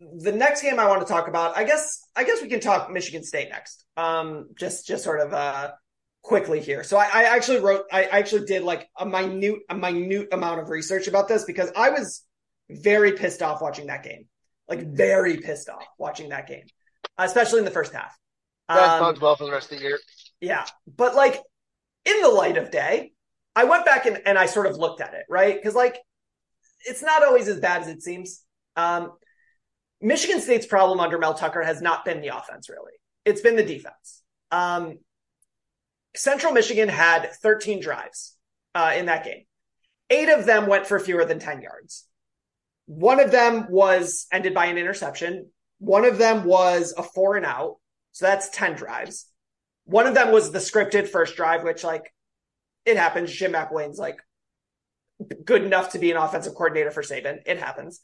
the 0.00 0.32
next 0.32 0.62
game 0.62 0.78
I 0.78 0.86
want 0.86 1.06
to 1.06 1.10
talk 1.12 1.28
about, 1.28 1.56
I 1.56 1.64
guess 1.64 2.00
I 2.14 2.24
guess 2.24 2.42
we 2.42 2.48
can 2.48 2.60
talk 2.60 2.90
Michigan 2.90 3.22
State 3.22 3.48
next. 3.50 3.84
Um, 3.96 4.48
just 4.58 4.86
just 4.86 5.04
sort 5.04 5.20
of 5.20 5.32
uh, 5.32 5.72
quickly 6.22 6.60
here. 6.60 6.82
So 6.84 6.96
I, 6.96 7.04
I 7.12 7.22
actually 7.24 7.60
wrote 7.60 7.84
I 7.92 8.04
actually 8.04 8.44
did 8.46 8.62
like 8.62 8.88
a 8.98 9.06
minute 9.06 9.60
a 9.70 9.74
minute 9.74 10.28
amount 10.32 10.60
of 10.60 10.68
research 10.68 11.08
about 11.08 11.28
this 11.28 11.44
because 11.44 11.70
I 11.76 11.90
was 11.90 12.22
very 12.70 13.12
pissed 13.12 13.42
off 13.42 13.62
watching 13.62 13.86
that 13.86 14.02
game. 14.02 14.26
Like 14.68 14.82
very 14.86 15.36
pissed 15.38 15.68
off 15.68 15.84
watching 15.98 16.30
that 16.30 16.48
game, 16.48 16.64
especially 17.18 17.60
in 17.60 17.64
the 17.64 17.70
first 17.70 17.92
half. 17.92 18.16
That 18.68 19.00
Um, 19.00 19.14
well 19.20 19.36
for 19.36 19.44
the 19.44 19.52
rest 19.52 19.70
of 19.72 19.78
the 19.78 19.84
year. 19.84 19.98
yeah. 20.40 20.66
But 20.86 21.14
like 21.14 21.40
in 22.04 22.20
the 22.20 22.28
light 22.28 22.56
of 22.56 22.70
day, 22.70 23.12
I 23.54 23.64
went 23.64 23.84
back 23.84 24.06
and, 24.06 24.20
and 24.26 24.36
I 24.36 24.46
sort 24.46 24.66
of 24.66 24.76
looked 24.76 25.00
at 25.00 25.14
it, 25.14 25.24
right? 25.30 25.54
Because 25.56 25.74
like 25.74 25.98
it's 26.84 27.02
not 27.02 27.24
always 27.24 27.48
as 27.48 27.60
bad 27.60 27.82
as 27.82 27.88
it 27.88 28.02
seems. 28.02 28.42
Um, 28.76 29.12
Michigan 30.00 30.40
State's 30.40 30.66
problem 30.66 31.00
under 31.00 31.18
Mel 31.18 31.34
Tucker 31.34 31.62
has 31.62 31.80
not 31.80 32.04
been 32.04 32.20
the 32.20 32.36
offense, 32.36 32.68
really. 32.68 32.92
It's 33.24 33.40
been 33.40 33.56
the 33.56 33.64
defense. 33.64 34.22
Um, 34.50 34.98
Central 36.14 36.52
Michigan 36.52 36.88
had 36.88 37.32
13 37.42 37.80
drives 37.80 38.36
uh, 38.74 38.92
in 38.96 39.06
that 39.06 39.24
game. 39.24 39.44
Eight 40.10 40.28
of 40.28 40.46
them 40.46 40.66
went 40.66 40.86
for 40.86 40.98
fewer 41.00 41.24
than 41.24 41.38
10 41.38 41.62
yards. 41.62 42.06
One 42.86 43.20
of 43.20 43.30
them 43.30 43.66
was 43.68 44.26
ended 44.30 44.54
by 44.54 44.66
an 44.66 44.78
interception. 44.78 45.50
One 45.78 46.04
of 46.04 46.18
them 46.18 46.44
was 46.44 46.94
a 46.96 47.02
four 47.02 47.36
and 47.36 47.44
out. 47.44 47.76
So 48.12 48.26
that's 48.26 48.48
10 48.50 48.76
drives. 48.76 49.26
One 49.84 50.06
of 50.06 50.14
them 50.14 50.32
was 50.32 50.50
the 50.50 50.58
scripted 50.58 51.08
first 51.08 51.36
drive, 51.36 51.64
which 51.64 51.84
like 51.84 52.12
it 52.84 52.96
happens. 52.96 53.32
Jim 53.32 53.52
McElwain's 53.52 53.98
like 53.98 54.18
good 55.44 55.64
enough 55.64 55.92
to 55.92 55.98
be 55.98 56.10
an 56.10 56.16
offensive 56.16 56.54
coordinator 56.54 56.90
for 56.90 57.02
Saban. 57.02 57.40
It 57.46 57.58
happens. 57.58 58.00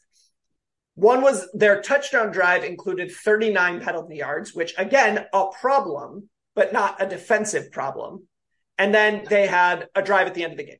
One 0.95 1.21
was 1.21 1.47
their 1.53 1.81
touchdown 1.81 2.31
drive 2.31 2.63
included 2.63 3.11
39 3.11 3.81
penalty 3.81 4.17
yards, 4.17 4.53
which 4.53 4.73
again, 4.77 5.25
a 5.33 5.45
problem, 5.59 6.29
but 6.55 6.71
not 6.71 7.01
a 7.01 7.07
defensive 7.07 7.71
problem. 7.71 8.27
And 8.77 8.93
then 8.93 9.25
they 9.29 9.47
had 9.47 9.87
a 9.95 10.01
drive 10.01 10.27
at 10.27 10.33
the 10.33 10.43
end 10.43 10.53
of 10.53 10.57
the 10.57 10.65
game. 10.65 10.77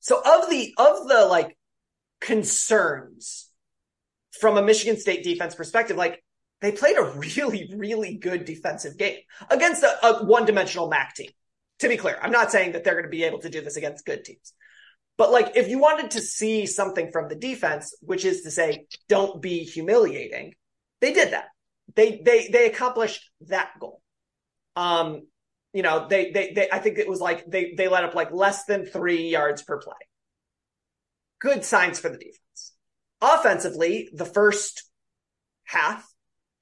So 0.00 0.18
of 0.18 0.48
the 0.48 0.74
of 0.78 1.08
the 1.08 1.26
like 1.26 1.56
concerns 2.20 3.50
from 4.40 4.56
a 4.56 4.62
Michigan 4.62 4.98
State 4.98 5.24
defense 5.24 5.54
perspective, 5.54 5.96
like 5.96 6.22
they 6.60 6.72
played 6.72 6.96
a 6.96 7.02
really, 7.02 7.72
really 7.76 8.16
good 8.16 8.44
defensive 8.44 8.96
game 8.96 9.18
against 9.50 9.82
a, 9.82 10.06
a 10.06 10.24
one-dimensional 10.24 10.88
MAC 10.88 11.14
team. 11.14 11.30
To 11.80 11.88
be 11.88 11.96
clear, 11.96 12.18
I'm 12.20 12.32
not 12.32 12.50
saying 12.50 12.72
that 12.72 12.82
they're 12.82 12.94
going 12.94 13.04
to 13.04 13.10
be 13.10 13.24
able 13.24 13.38
to 13.40 13.48
do 13.48 13.60
this 13.60 13.76
against 13.76 14.04
good 14.04 14.24
teams. 14.24 14.52
But 15.18 15.32
like 15.32 15.56
if 15.56 15.68
you 15.68 15.78
wanted 15.80 16.12
to 16.12 16.22
see 16.22 16.64
something 16.64 17.10
from 17.10 17.28
the 17.28 17.34
defense, 17.34 17.94
which 18.00 18.24
is 18.24 18.42
to 18.42 18.50
say 18.50 18.86
don't 19.08 19.42
be 19.42 19.64
humiliating, 19.64 20.54
they 21.00 21.12
did 21.12 21.32
that. 21.32 21.46
They 21.94 22.22
they 22.24 22.48
they 22.48 22.66
accomplished 22.66 23.28
that 23.48 23.72
goal. 23.80 24.00
Um 24.76 25.26
you 25.74 25.82
know, 25.82 26.06
they 26.08 26.30
they 26.30 26.52
they 26.54 26.68
I 26.70 26.78
think 26.78 26.98
it 26.98 27.08
was 27.08 27.20
like 27.20 27.44
they 27.46 27.74
they 27.76 27.88
let 27.88 28.04
up 28.04 28.14
like 28.14 28.30
less 28.32 28.64
than 28.64 28.86
3 28.86 29.28
yards 29.28 29.62
per 29.62 29.78
play. 29.78 29.96
Good 31.40 31.64
signs 31.64 31.98
for 31.98 32.08
the 32.08 32.16
defense. 32.16 32.72
Offensively, 33.20 34.08
the 34.12 34.24
first 34.24 34.88
half 35.64 36.08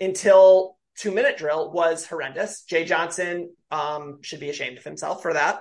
until 0.00 0.78
2 0.98 1.12
minute 1.12 1.36
drill 1.36 1.70
was 1.72 2.06
horrendous. 2.06 2.62
Jay 2.62 2.86
Johnson 2.86 3.54
um 3.70 4.22
should 4.22 4.40
be 4.40 4.48
ashamed 4.48 4.78
of 4.78 4.84
himself 4.84 5.20
for 5.20 5.34
that. 5.34 5.60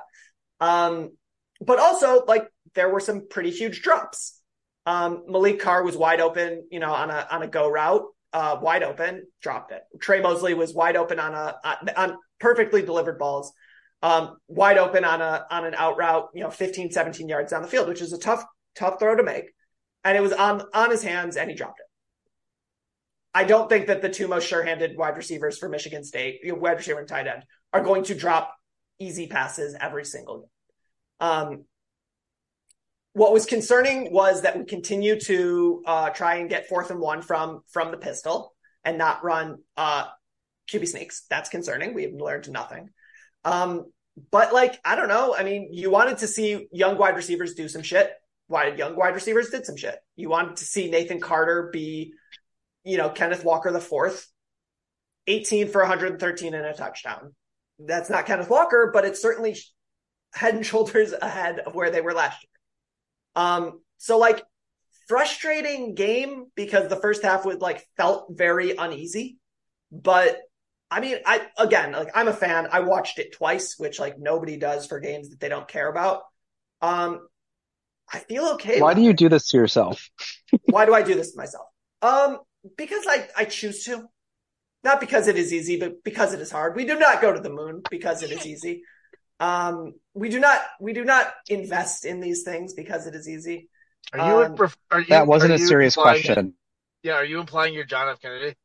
Um 0.62 1.12
but 1.60 1.80
also 1.80 2.24
like 2.26 2.48
there 2.76 2.90
were 2.90 3.00
some 3.00 3.28
pretty 3.28 3.52
huge 3.52 3.82
drops. 3.82 4.40
Um, 4.86 5.26
Maliq 5.30 5.60
Carr 5.60 5.84
was 5.84 5.98
wide 5.98 6.22
open, 6.22 6.68
you 6.72 6.80
know, 6.80 6.92
on 6.92 7.10
a 7.10 7.28
on 7.32 7.42
a 7.42 7.48
go 7.48 7.68
route, 7.70 8.04
uh, 8.34 8.58
wide 8.62 8.84
open, 8.84 9.26
dropped 9.42 9.72
it. 9.72 9.82
Tre 10.00 10.22
Mosley 10.22 10.54
was 10.54 10.74
wide 10.74 10.96
open 10.96 11.20
on 11.20 11.34
a 11.34 11.56
on, 11.64 11.90
on 11.96 12.18
perfectly 12.40 12.84
delivered 12.84 13.18
balls, 13.18 13.52
um, 14.04 14.38
wide 14.48 14.78
open 14.78 15.04
on 15.04 15.22
a 15.22 15.46
on 15.50 15.66
an 15.66 15.74
out 15.74 15.98
route, 15.98 16.30
you 16.36 16.44
know, 16.44 16.52
15, 16.52 16.92
17 16.92 17.28
yards 17.28 17.52
down 17.52 17.64
the 17.64 17.68
field, 17.68 17.88
which 17.88 18.02
is 18.02 18.14
a 18.14 18.20
tough 18.20 18.44
tough 18.76 19.00
throw 19.00 19.16
to 19.16 19.24
make, 19.24 19.46
and 20.04 20.16
it 20.16 20.22
was 20.22 20.34
on 20.34 20.62
on 20.74 20.92
his 20.92 21.02
hands 21.02 21.38
and 21.38 21.50
he 21.50 21.56
dropped 21.56 21.80
it. 21.80 21.86
I 23.34 23.44
don't 23.44 23.68
think 23.68 23.88
that 23.88 24.02
the 24.02 24.10
two 24.10 24.30
most 24.30 24.48
sure-handed 24.48 24.98
wide 24.98 25.18
receivers 25.18 25.58
for 25.58 25.68
Michigan 25.68 26.06
State, 26.06 26.40
you 26.44 26.54
know, 26.54 26.60
wide 26.60 26.78
receiver 26.78 27.00
and 27.00 27.08
tight 27.08 27.28
end, 27.28 27.44
are 27.74 27.82
going 27.82 28.04
to 28.06 28.16
drop 28.16 28.56
easy 28.98 29.28
passes 29.28 29.76
every 29.80 30.06
single 30.06 30.40
game. 30.40 30.50
Um, 31.20 31.66
what 33.16 33.32
was 33.32 33.46
concerning 33.46 34.12
was 34.12 34.42
that 34.42 34.58
we 34.58 34.66
continue 34.66 35.18
to 35.18 35.82
uh, 35.86 36.10
try 36.10 36.36
and 36.36 36.50
get 36.50 36.68
fourth 36.68 36.92
and 36.92 37.00
one 37.00 37.22
from 37.22 37.62
from 37.72 37.92
the 37.92 37.98
pistol 37.98 38.54
and 38.84 38.98
not 38.98 39.24
run 39.24 39.60
uh, 39.78 40.04
QB 40.70 40.86
sneaks. 40.86 41.24
That's 41.30 41.48
concerning. 41.48 41.94
We 41.94 42.04
have 42.04 42.14
learned 42.14 42.50
nothing. 42.50 42.90
Um, 43.46 43.86
but 44.32 44.54
like 44.54 44.78
I 44.84 44.98
don't 44.98 45.08
know. 45.08 45.34
I 45.34 45.44
mean, 45.44 45.70
you 45.72 45.90
wanted 45.90 46.18
to 46.20 46.28
see 46.28 46.68
young 46.74 46.98
wide 46.98 47.16
receivers 47.16 47.54
do 47.54 47.70
some 47.70 47.84
shit. 47.84 48.12
Why 48.48 48.70
did 48.70 48.78
young 48.78 48.98
wide 48.98 49.16
receivers 49.16 49.50
did 49.50 49.66
some 49.66 49.78
shit. 49.78 49.98
You 50.18 50.28
wanted 50.28 50.58
to 50.58 50.66
see 50.66 50.90
Nathan 50.90 51.22
Carter 51.22 51.70
be, 51.72 52.12
you 52.84 52.98
know, 52.98 53.10
Kenneth 53.10 53.46
Walker 53.46 53.72
the 53.72 53.80
fourth, 53.80 54.28
18 55.28 55.70
for 55.70 55.80
113 55.80 56.54
and 56.54 56.66
a 56.66 56.74
touchdown. 56.74 57.34
That's 57.80 58.10
not 58.10 58.26
Kenneth 58.26 58.50
Walker, 58.50 58.92
but 58.94 59.06
it's 59.06 59.22
certainly 59.22 59.58
head 60.34 60.56
and 60.56 60.66
shoulders 60.66 61.14
ahead 61.14 61.60
of 61.60 61.76
where 61.76 61.92
they 61.92 62.02
were 62.02 62.14
last 62.14 62.44
year. 62.44 62.50
Um, 63.36 63.82
so 63.98 64.18
like 64.18 64.44
frustrating 65.08 65.94
game 65.96 66.48
because 66.56 66.90
the 66.90 66.96
first 66.96 67.24
half 67.24 67.46
was 67.46 67.58
like 67.58 67.86
felt 67.98 68.28
very 68.30 68.76
uneasy. 68.76 69.38
But 69.92 70.40
I 70.90 71.00
mean, 71.00 71.18
I 71.26 71.48
again, 71.58 71.92
like 71.92 72.10
I'm 72.14 72.28
a 72.28 72.34
fan. 72.34 72.68
I 72.72 72.82
watched 72.82 73.20
it 73.20 73.34
twice, 73.34 73.76
which 73.78 74.00
like 74.00 74.20
nobody 74.20 74.58
does 74.58 74.86
for 74.86 75.00
games 75.00 75.30
that 75.30 75.40
they 75.40 75.50
don't 75.50 75.68
care 75.68 75.90
about. 75.90 76.24
Um, 76.82 77.28
I 78.12 78.20
feel 78.20 78.46
okay. 78.54 78.80
Why 78.80 78.94
do 78.94 79.02
you 79.02 79.12
it. 79.12 79.18
do 79.18 79.30
this 79.30 79.48
to 79.50 79.58
yourself? 79.58 80.10
Why 80.66 80.86
do 80.86 80.94
I 80.94 81.02
do 81.02 81.16
this 81.16 81.32
to 81.32 81.38
myself? 81.38 81.66
Um, 82.02 82.40
because 82.78 83.06
I 83.08 83.28
I 83.38 83.46
choose 83.46 83.84
to. 83.86 84.06
Not 84.84 85.00
because 85.00 85.28
it 85.28 85.36
is 85.36 85.52
easy, 85.52 85.80
but 85.80 86.04
because 86.04 86.36
it 86.36 86.40
is 86.40 86.52
hard. 86.52 86.76
We 86.76 86.86
do 86.86 87.00
not 87.00 87.20
go 87.20 87.34
to 87.34 87.40
the 87.40 87.50
moon 87.50 87.82
because 87.90 88.22
it 88.22 88.32
is 88.32 88.46
easy. 88.46 88.84
Um, 89.40 89.96
we 90.16 90.30
do 90.30 90.40
not 90.40 90.62
we 90.80 90.94
do 90.94 91.04
not 91.04 91.32
invest 91.50 92.06
in 92.06 92.20
these 92.22 92.42
things 92.44 92.74
because 92.74 93.06
it 93.06 93.14
is 93.14 93.30
easy. 93.30 93.70
Are 94.14 94.20
you? 94.30 94.44
Um, 94.46 94.70
are 94.92 95.00
you 95.02 95.06
That 95.10 95.28
wasn't 95.28 95.52
are 95.52 95.56
a 95.56 95.60
you 95.60 95.68
serious 95.68 95.96
implying- 95.98 96.24
question. 96.24 96.54
Yeah, 97.04 97.14
are 97.14 97.26
you 97.26 97.40
implying 97.40 97.74
you're 97.76 97.84
John 97.86 98.10
F. 98.10 98.20
Kennedy? 98.20 98.56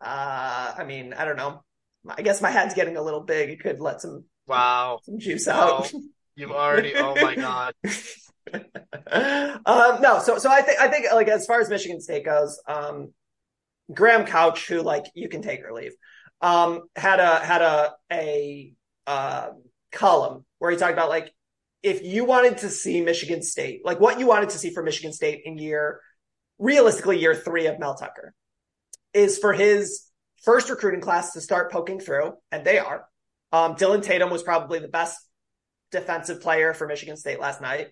Uh, 0.00 0.74
I 0.78 0.84
mean, 0.84 1.12
I 1.12 1.24
don't 1.26 1.36
know. 1.36 1.62
I 2.08 2.22
guess 2.22 2.40
my 2.40 2.50
head's 2.50 2.74
getting 2.74 2.96
a 2.96 3.02
little 3.02 3.20
big. 3.20 3.50
It 3.50 3.60
could 3.60 3.80
let 3.80 4.00
some 4.00 4.24
Wow, 4.46 5.00
some 5.04 5.18
juice 5.18 5.46
Wow. 5.46 5.78
out. 5.80 5.92
you've 6.34 6.50
already. 6.50 6.94
Oh 6.96 7.14
my 7.14 7.34
God. 7.34 7.74
um, 9.66 10.00
no, 10.02 10.18
so 10.20 10.38
so 10.38 10.50
I 10.50 10.62
think 10.62 10.80
I 10.80 10.88
think 10.88 11.06
like 11.12 11.28
as 11.28 11.46
far 11.46 11.60
as 11.60 11.68
Michigan 11.68 12.00
State 12.00 12.24
goes, 12.24 12.60
um, 12.66 13.12
Graham 13.92 14.24
Couch, 14.26 14.66
who 14.68 14.82
like 14.82 15.04
you 15.14 15.28
can 15.28 15.42
take 15.42 15.64
or 15.64 15.72
leave, 15.72 15.92
um, 16.40 16.82
had 16.96 17.20
a 17.20 17.38
had 17.38 17.62
a 17.62 17.92
a 18.12 18.72
uh, 19.06 19.48
column 19.92 20.44
where 20.62 20.70
he 20.70 20.76
talked 20.76 20.92
about 20.92 21.08
like 21.08 21.34
if 21.82 22.04
you 22.04 22.24
wanted 22.24 22.58
to 22.58 22.68
see 22.68 23.00
Michigan 23.00 23.42
State, 23.42 23.84
like 23.84 23.98
what 23.98 24.20
you 24.20 24.28
wanted 24.28 24.50
to 24.50 24.58
see 24.58 24.70
for 24.70 24.80
Michigan 24.80 25.12
State 25.12 25.42
in 25.44 25.58
year, 25.58 26.00
realistically, 26.60 27.18
year 27.18 27.34
three 27.34 27.66
of 27.66 27.80
Mel 27.80 27.96
Tucker, 27.96 28.32
is 29.12 29.38
for 29.38 29.52
his 29.52 30.04
first 30.44 30.70
recruiting 30.70 31.00
class 31.00 31.32
to 31.32 31.40
start 31.40 31.72
poking 31.72 31.98
through, 31.98 32.34
and 32.52 32.64
they 32.64 32.78
are. 32.78 33.04
Um, 33.50 33.74
Dillon 33.74 34.02
Tatum 34.02 34.30
was 34.30 34.44
probably 34.44 34.78
the 34.78 34.86
best 34.86 35.18
defensive 35.90 36.40
player 36.40 36.74
for 36.74 36.86
Michigan 36.86 37.16
State 37.16 37.40
last 37.40 37.60
night. 37.60 37.88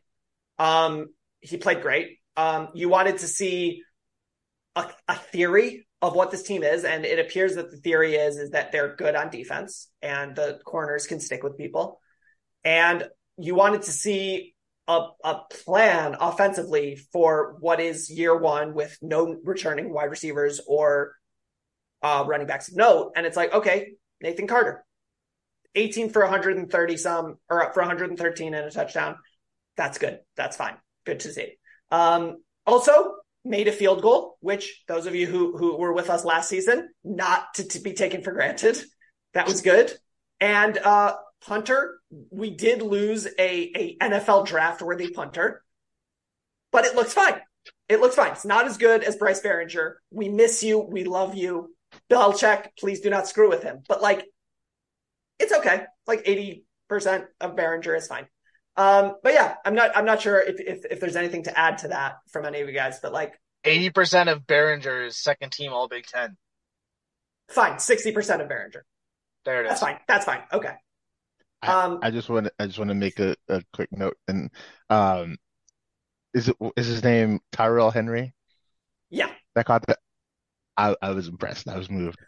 Um, 0.61 1.09
he 1.41 1.57
played 1.57 1.83
great. 1.83 2.21
Um, 2.37 2.69
you 2.73 2.89
wanted 2.89 3.19
to 3.19 3.27
see 3.27 3.83
a, 4.77 4.89
a 5.09 5.17
theory 5.17 5.89
of 6.01 6.15
what 6.15 6.31
this 6.31 6.45
team 6.45 6.63
is, 6.63 6.85
and 6.85 7.05
it 7.05 7.19
appears 7.19 7.57
that 7.57 7.73
the 7.73 7.79
theory 7.79 8.15
is 8.15 8.37
is 8.37 8.51
that 8.51 8.71
they're 8.71 8.95
good 8.95 9.17
on 9.17 9.29
defense 9.29 9.89
and 10.01 10.37
the 10.37 10.61
corners 10.65 11.09
can 11.09 11.19
stick 11.19 11.43
with 11.43 11.59
people. 11.59 12.00
And 12.65 13.09
you 13.39 13.55
wanted 13.55 13.83
to 13.83 13.93
see 13.93 14.55
a, 14.87 15.09
a 15.25 15.41
plan 15.65 16.17
offensively 16.21 16.97
for 17.13 17.57
what 17.61 17.81
is 17.81 18.11
year 18.11 18.37
one 18.37 18.75
with 18.75 18.99
no 19.01 19.37
returning 19.45 19.93
wide 19.93 20.11
receivers 20.11 20.61
or 20.67 21.15
uh, 22.03 22.25
running 22.27 22.47
backs 22.47 22.69
of 22.69 22.77
note. 22.77 23.13
And 23.15 23.27
it's 23.27 23.37
like, 23.37 23.53
okay, 23.53 23.93
Nathan 24.21 24.47
Carter, 24.47 24.85
18 25.75 26.11
for 26.11 26.23
130 26.23 26.97
some 26.97 27.37
or 27.49 27.63
up 27.63 27.75
for 27.75 27.81
113 27.81 28.55
and 28.55 28.67
a 28.67 28.71
touchdown. 28.71 29.17
That's 29.77 29.99
good. 29.99 30.19
That's 30.37 30.57
fine. 30.57 30.75
Good 31.07 31.21
to 31.21 31.33
see. 31.33 31.55
Um, 31.91 32.39
also 32.67 33.15
made 33.45 33.69
a 33.69 33.73
field 33.73 34.03
goal, 34.03 34.37
which 34.41 34.83
those 34.89 35.07
of 35.07 35.15
you 35.15 35.27
who, 35.27 35.57
who 35.57 35.77
were 35.77 35.93
with 35.93 36.11
us 36.11 36.25
last 36.25 36.49
season, 36.49 36.89
not 37.05 37.55
to, 37.55 37.65
to 37.65 37.81
be 37.81 37.95
taken 37.95 38.23
for 38.23 38.33
granted. 38.33 38.83
That 39.35 39.47
was 39.47 39.63
good. 39.63 39.93
And, 40.41 40.77
uh, 40.77 41.15
punter, 41.47 42.01
we 42.31 42.51
did 42.51 42.83
lose 42.83 43.27
a, 43.27 43.37
a 43.39 43.97
NFL 44.01 44.47
draft 44.47 44.83
worthy 44.83 45.11
punter, 45.11 45.63
but 46.73 46.85
it 46.85 46.95
looks 46.95 47.13
fine. 47.13 47.41
It 47.89 48.01
looks 48.01 48.15
fine. 48.15 48.33
It's 48.33 48.45
not 48.45 48.67
as 48.67 48.79
good 48.79 49.03
as 49.03 49.17
Bryce 49.17 49.41
Baringer. 49.41 49.95
We 50.11 50.29
miss 50.29 50.63
you. 50.63 50.79
We 50.79 51.05
love 51.05 51.35
you. 51.35 51.75
Belichick, 52.09 52.69
please 52.79 53.01
do 53.01 53.11
not 53.11 53.29
screw 53.29 53.49
with 53.49 53.63
him. 53.63 53.83
But 53.89 54.01
like, 54.01 54.25
it's 55.39 55.53
okay. 55.53 55.85
Like 56.07 56.25
80% 56.25 57.27
of 57.41 57.57
Baringer 57.57 57.97
is 57.97 58.07
fine. 58.07 58.27
Um, 58.77 59.17
but 59.23 59.33
yeah, 59.35 59.57
I'm 59.65 59.75
not, 59.75 59.97
I'm 59.97 60.05
not 60.05 60.23
sure 60.23 60.41
if, 60.41 60.61
if, 60.61 60.85
if 60.91 61.01
there's 61.01 61.17
anything 61.17 61.43
to 61.45 61.59
add 61.59 61.79
to 61.79 61.89
that 61.89 62.19
from 62.31 62.47
any 62.47 62.61
of 62.61 62.69
you 62.69 62.75
guys, 62.75 63.01
but 63.01 63.13
like 63.13 63.35
80% 63.65 64.33
of 64.33 64.47
Baringer 64.47 65.07
is 65.07 65.17
second 65.17 65.53
team 65.53 65.73
all 65.73 65.89
Big 65.89 66.07
Ten. 66.07 66.37
Fine. 67.49 67.75
60% 67.75 68.41
of 68.41 68.49
Baringer. 68.49 68.83
There 69.45 69.61
it 69.61 69.65
is. 69.65 69.71
That's 69.71 69.81
fine. 69.81 69.99
That's 70.07 70.25
fine. 70.25 70.43
Okay. 70.53 70.75
Um, 71.63 71.99
I, 72.03 72.09
I 72.09 72.11
just 72.11 72.29
want 72.29 72.47
to, 72.47 72.53
I 72.59 72.67
just 72.67 72.79
want 72.79 72.89
to 72.89 72.95
make 72.95 73.19
a, 73.21 73.37
a 73.49 73.63
quick 73.73 73.91
note 73.93 74.17
and, 74.29 74.51
um, 74.89 75.37
is 76.33 76.49
it, 76.49 76.57
is 76.77 76.87
his 76.87 77.03
name 77.03 77.41
Tyrell 77.53 77.91
Henry? 77.91 78.35
Yeah. 79.11 79.31
That 79.55 79.67
caught 79.67 79.87
that. 79.87 79.99
I, 80.77 80.97
I 81.03 81.11
was 81.11 81.29
impressed. 81.29 81.69
I 81.69 81.77
was 81.77 81.91
moved. 81.91 82.19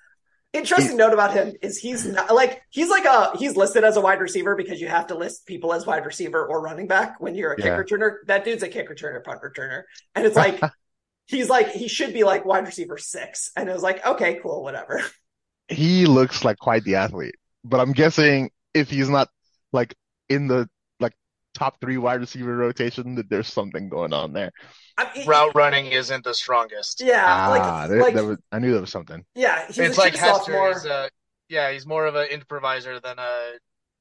Interesting 0.53 0.93
he, 0.93 0.97
note 0.97 1.15
about 1.15 1.33
him 1.33 1.55
is 1.63 1.79
he's 1.79 2.05
not 2.05 2.35
like 2.35 2.61
he's 2.69 2.91
like 2.91 3.07
a 3.07 3.39
he's 3.39 3.57
listed 3.57 3.85
as 3.85 3.97
a 3.97 4.03
wide 4.03 4.21
receiver 4.21 4.55
because 4.55 4.83
you 4.83 4.89
have 4.89 5.07
to 5.07 5.15
list 5.15 5.47
people 5.47 5.73
as 5.73 5.87
wide 5.87 6.05
receiver 6.05 6.45
or 6.45 6.61
running 6.61 6.87
back 6.87 7.19
when 7.21 7.35
you're 7.35 7.55
a 7.55 7.59
yeah. 7.59 7.77
kick 7.77 7.87
returner. 7.87 8.17
That 8.27 8.45
dude's 8.45 8.63
a 8.63 8.69
kick 8.69 8.91
returner, 8.91 9.25
punt 9.25 9.41
returner, 9.41 9.85
and 10.15 10.27
it's 10.27 10.37
like 10.37 10.61
he's 11.27 11.49
like 11.49 11.71
he 11.71 11.89
should 11.89 12.13
be 12.13 12.25
like 12.25 12.45
wide 12.45 12.67
receiver 12.67 12.99
six, 12.99 13.51
and 13.57 13.67
it 13.67 13.73
was 13.73 13.83
like 13.83 14.05
okay, 14.07 14.41
cool, 14.43 14.63
whatever. 14.63 15.01
He 15.69 16.05
looks 16.05 16.45
like 16.45 16.59
quite 16.59 16.85
the 16.85 16.97
athlete, 16.97 17.37
but 17.65 17.81
I'm 17.81 17.93
guessing 17.93 18.51
if 18.75 18.91
he's 18.91 19.09
not 19.09 19.29
like 19.73 19.95
in 20.29 20.49
the 20.49 20.69
like 21.01 21.15
top 21.55 21.81
three 21.81 21.99
wide 21.99 22.21
receiver 22.21 22.57
rotation, 22.57 23.17
that 23.17 23.29
there's 23.29 23.49
something 23.49 23.89
going 23.89 24.13
on 24.13 24.33
there. 24.33 24.53
I 24.97 25.11
mean, 25.15 25.27
Route 25.27 25.55
running 25.55 25.87
isn't 25.87 26.25
the 26.25 26.35
strongest. 26.35 27.01
Yeah, 27.01 27.25
ah, 27.27 27.51
like, 27.51 27.89
there, 27.89 28.01
like 28.01 28.15
there 28.15 28.27
was, 28.27 28.39
I 28.51 28.59
knew 28.59 28.73
there 28.73 28.81
was 28.81 28.91
something. 28.91 29.25
Yeah, 29.35 29.67
it's 29.69 29.99
like 29.99 30.15
Hester. 30.15 30.69
He's 30.73 30.85
a, 30.85 31.11
yeah, 31.49 31.73
he's 31.73 31.87
more 31.87 32.07
of 32.07 32.15
an 32.15 32.29
improviser 32.31 33.01
than 33.01 33.19
a 33.19 33.53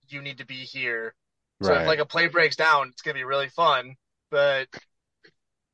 you 0.09 0.21
need 0.21 0.39
to 0.39 0.45
be 0.45 0.55
here. 0.55 1.13
So 1.61 1.69
right. 1.69 1.81
if 1.81 1.87
like 1.87 1.99
a 1.99 2.05
play 2.05 2.27
breaks 2.27 2.55
down, 2.55 2.89
it's 2.89 3.01
gonna 3.01 3.15
be 3.15 3.23
really 3.23 3.49
fun. 3.49 3.95
But 4.29 4.67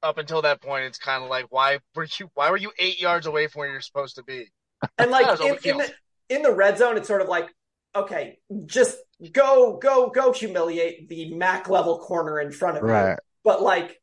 up 0.03 0.17
until 0.17 0.41
that 0.43 0.61
point, 0.61 0.85
it's 0.85 0.97
kind 0.97 1.23
of 1.23 1.29
like 1.29 1.45
why 1.49 1.79
were 1.95 2.07
you 2.19 2.29
why 2.33 2.51
were 2.51 2.57
you 2.57 2.71
eight 2.77 3.01
yards 3.01 3.25
away 3.25 3.47
from 3.47 3.61
where 3.61 3.71
you're 3.71 3.81
supposed 3.81 4.15
to 4.15 4.23
be? 4.23 4.51
And 4.97 5.09
like 5.09 5.39
in, 5.41 5.57
in, 5.63 5.77
the, 5.77 5.93
in 6.29 6.41
the 6.41 6.51
red 6.51 6.77
zone, 6.77 6.97
it's 6.97 7.07
sort 7.07 7.21
of 7.21 7.27
like 7.27 7.53
okay, 7.95 8.39
just 8.65 8.97
go 9.31 9.77
go 9.77 10.09
go 10.09 10.31
humiliate 10.31 11.09
the 11.09 11.33
Mac 11.33 11.69
level 11.69 11.99
corner 11.99 12.39
in 12.39 12.51
front 12.51 12.77
of 12.77 12.83
right. 12.83 13.11
you. 13.11 13.17
But 13.43 13.61
like 13.61 13.99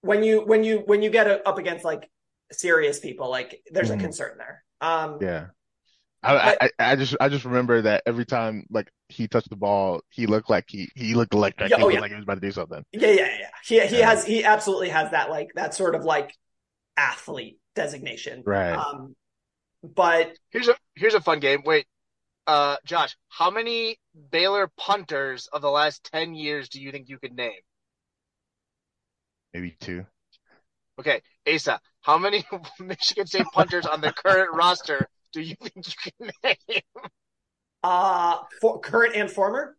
when 0.00 0.22
you 0.22 0.40
when 0.40 0.64
you 0.64 0.82
when 0.86 1.02
you 1.02 1.10
get 1.10 1.46
up 1.46 1.58
against 1.58 1.84
like 1.84 2.10
serious 2.52 3.00
people, 3.00 3.30
like 3.30 3.60
there's 3.70 3.88
mm. 3.88 3.92
a 3.92 3.94
mm-hmm. 3.94 4.04
concern 4.04 4.38
there. 4.38 4.64
Um, 4.80 5.18
yeah. 5.20 5.46
I, 6.22 6.56
I, 6.60 6.70
I 6.78 6.96
just 6.96 7.16
I 7.20 7.28
just 7.28 7.44
remember 7.44 7.82
that 7.82 8.02
every 8.04 8.24
time 8.24 8.66
like 8.70 8.90
he 9.08 9.28
touched 9.28 9.48
the 9.48 9.56
ball, 9.56 10.00
he 10.10 10.26
looked 10.26 10.50
like 10.50 10.64
he 10.66 10.88
he 10.96 11.14
looked 11.14 11.34
like 11.34 11.54
yeah, 11.60 11.68
he 11.68 11.74
oh, 11.74 11.78
looked 11.78 11.94
yeah. 11.94 12.00
like 12.00 12.10
he 12.10 12.16
was 12.16 12.24
about 12.24 12.34
to 12.34 12.40
do 12.40 12.50
something. 12.50 12.82
Yeah, 12.92 13.10
yeah, 13.10 13.38
yeah. 13.38 13.48
He 13.64 13.86
he 13.86 13.98
yeah. 13.98 14.10
has 14.10 14.24
he 14.24 14.44
absolutely 14.44 14.88
has 14.88 15.12
that 15.12 15.30
like 15.30 15.50
that 15.54 15.74
sort 15.74 15.94
of 15.94 16.04
like 16.04 16.34
athlete 16.96 17.58
designation. 17.76 18.42
Right. 18.44 18.72
Um, 18.72 19.14
but 19.84 20.32
here's 20.50 20.68
a 20.68 20.74
here's 20.96 21.14
a 21.14 21.20
fun 21.20 21.38
game. 21.38 21.62
Wait, 21.64 21.86
uh, 22.46 22.76
Josh, 22.84 23.16
how 23.28 23.50
many 23.50 23.98
Baylor 24.30 24.70
punters 24.76 25.48
of 25.52 25.62
the 25.62 25.70
last 25.70 26.08
ten 26.12 26.34
years 26.34 26.68
do 26.68 26.80
you 26.80 26.92
think 26.92 27.08
you 27.08 27.18
could 27.18 27.34
name? 27.34 27.60
maybe 29.54 29.74
two. 29.80 30.04
Okay, 31.00 31.22
Asa, 31.52 31.80
how 32.02 32.18
many 32.18 32.44
Michigan 32.80 33.26
State 33.26 33.46
punters 33.52 33.86
on 33.86 34.00
the 34.02 34.12
current 34.12 34.50
roster 34.54 35.08
do 35.32 35.40
you 35.40 35.54
think 35.56 35.86
you 35.86 36.12
can 36.18 36.30
name? 36.44 36.80
Uh, 37.82 38.38
for 38.60 38.80
current 38.80 39.14
and 39.14 39.30
former. 39.30 39.76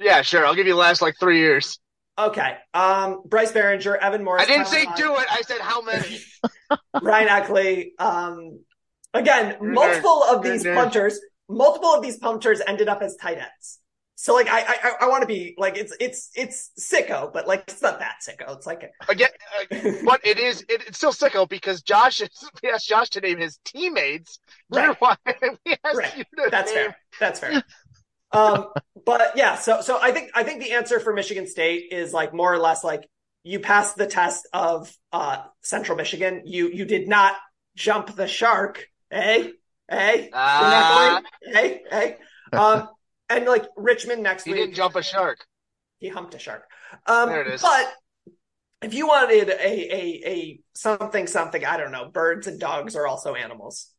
Yeah, 0.00 0.22
sure. 0.22 0.44
I'll 0.44 0.54
give 0.54 0.66
you 0.66 0.72
the 0.72 0.78
last 0.78 1.02
like 1.02 1.14
three 1.20 1.38
years. 1.38 1.78
Okay. 2.18 2.56
Um, 2.72 3.22
Bryce 3.26 3.52
Baringer, 3.52 3.96
Evan 3.96 4.24
Morris. 4.24 4.42
I 4.42 4.46
didn't 4.46 4.66
say 4.66 4.86
do 4.96 5.14
it. 5.16 5.26
I 5.30 5.42
said 5.42 5.60
how 5.60 5.82
many. 5.82 6.18
Ryan 7.02 7.28
Ackley. 7.28 7.92
Um, 7.98 8.60
again, 9.12 9.56
You're 9.60 9.72
multiple 9.72 10.24
nerd. 10.28 10.34
of 10.36 10.42
these 10.42 10.64
punters, 10.64 11.20
multiple 11.48 11.94
of 11.94 12.02
these 12.02 12.16
punters 12.16 12.60
ended 12.66 12.88
up 12.88 13.02
as 13.02 13.16
tight 13.16 13.38
ends. 13.38 13.80
So 14.16 14.32
like 14.32 14.48
I 14.48 14.60
I, 14.60 14.92
I 15.02 15.08
want 15.08 15.22
to 15.22 15.26
be 15.26 15.54
like 15.58 15.76
it's 15.76 15.94
it's 15.98 16.30
it's 16.34 16.70
sicko, 16.78 17.32
but 17.32 17.48
like 17.48 17.64
it's 17.66 17.82
not 17.82 17.98
that 17.98 18.16
sicko. 18.26 18.56
It's 18.56 18.66
like 18.66 18.84
a... 18.84 19.10
again, 19.12 19.30
uh, 19.72 19.92
but 20.04 20.24
it 20.24 20.38
is 20.38 20.62
it, 20.68 20.84
it's 20.86 20.98
still 20.98 21.12
sicko 21.12 21.48
because 21.48 21.82
Josh 21.82 22.20
is, 22.20 22.28
we 22.62 22.70
asked 22.70 22.88
Josh 22.88 23.10
to 23.10 23.20
name 23.20 23.38
his 23.38 23.58
teammates. 23.64 24.38
Right. 24.70 24.96
We 25.66 25.76
asked 25.84 25.96
right. 25.96 26.26
That's 26.50 26.72
name... 26.72 26.84
fair. 26.84 26.96
That's 27.18 27.40
fair. 27.40 27.62
um, 28.30 28.68
but 29.04 29.32
yeah, 29.36 29.56
so 29.56 29.80
so 29.80 29.98
I 30.00 30.12
think 30.12 30.30
I 30.34 30.44
think 30.44 30.62
the 30.62 30.72
answer 30.72 31.00
for 31.00 31.12
Michigan 31.12 31.48
State 31.48 31.88
is 31.90 32.12
like 32.12 32.32
more 32.32 32.52
or 32.52 32.58
less 32.58 32.84
like 32.84 33.08
you 33.42 33.58
passed 33.58 33.96
the 33.96 34.06
test 34.06 34.48
of 34.52 34.92
uh, 35.12 35.42
Central 35.62 35.98
Michigan. 35.98 36.42
You 36.44 36.68
you 36.68 36.84
did 36.84 37.08
not 37.08 37.34
jump 37.74 38.14
the 38.14 38.28
shark, 38.28 38.86
eh? 39.10 39.48
Eh? 39.88 40.28
Uh... 40.32 41.20
Hey, 41.42 41.82
hey. 41.90 42.16
Um, 42.52 42.88
and 43.28 43.46
like 43.46 43.66
Richmond 43.76 44.22
next 44.22 44.44
he 44.44 44.52
week. 44.52 44.60
He 44.60 44.66
didn't 44.66 44.76
jump 44.76 44.96
a 44.96 45.02
shark. 45.02 45.44
He 45.98 46.08
humped 46.08 46.34
a 46.34 46.38
shark. 46.38 46.64
Um, 47.06 47.28
there 47.28 47.42
it 47.42 47.54
is. 47.54 47.62
But 47.62 47.92
if 48.82 48.94
you 48.94 49.06
wanted 49.06 49.48
a, 49.48 49.54
a, 49.54 50.22
a 50.26 50.60
something, 50.74 51.26
something, 51.26 51.64
I 51.64 51.76
don't 51.76 51.92
know, 51.92 52.10
birds 52.10 52.46
and 52.46 52.60
dogs 52.60 52.96
are 52.96 53.06
also 53.06 53.34
animals. 53.34 53.90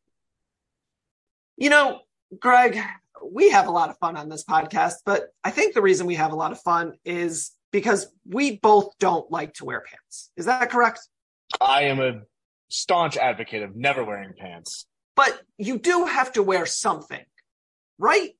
You 1.58 1.69
know, 1.69 2.02
Greg, 2.39 2.80
we 3.24 3.50
have 3.50 3.67
a 3.67 3.71
lot 3.71 3.89
of 3.89 3.98
fun 3.98 4.17
on 4.17 4.30
this 4.30 4.43
podcast, 4.43 4.95
but 5.06 5.24
I 5.43 5.52
think 5.52 5.74
the 5.74 5.82
reason 5.82 6.06
we 6.06 6.15
have 6.15 6.32
a 6.32 6.36
lot 6.36 6.52
of 6.52 6.60
fun 6.62 6.93
is 7.04 7.52
because 7.71 8.08
we 8.28 8.58
both 8.58 8.98
don't 9.00 9.30
like 9.32 9.54
to 9.56 9.65
wear 9.65 9.82
pants. 9.82 10.32
Is 10.38 10.45
that 10.45 10.69
correct? 10.69 11.00
I 11.60 11.84
am 11.84 12.00
a 12.00 12.21
staunch 12.69 13.17
advocate 13.17 13.63
of 13.63 13.75
never 13.75 14.04
wearing 14.04 14.33
pants. 14.38 14.86
But 15.16 15.42
you 15.58 15.80
do 15.80 16.06
have 16.06 16.34
to 16.34 16.44
wear 16.44 16.66
something, 16.66 17.24
right? 17.98 18.32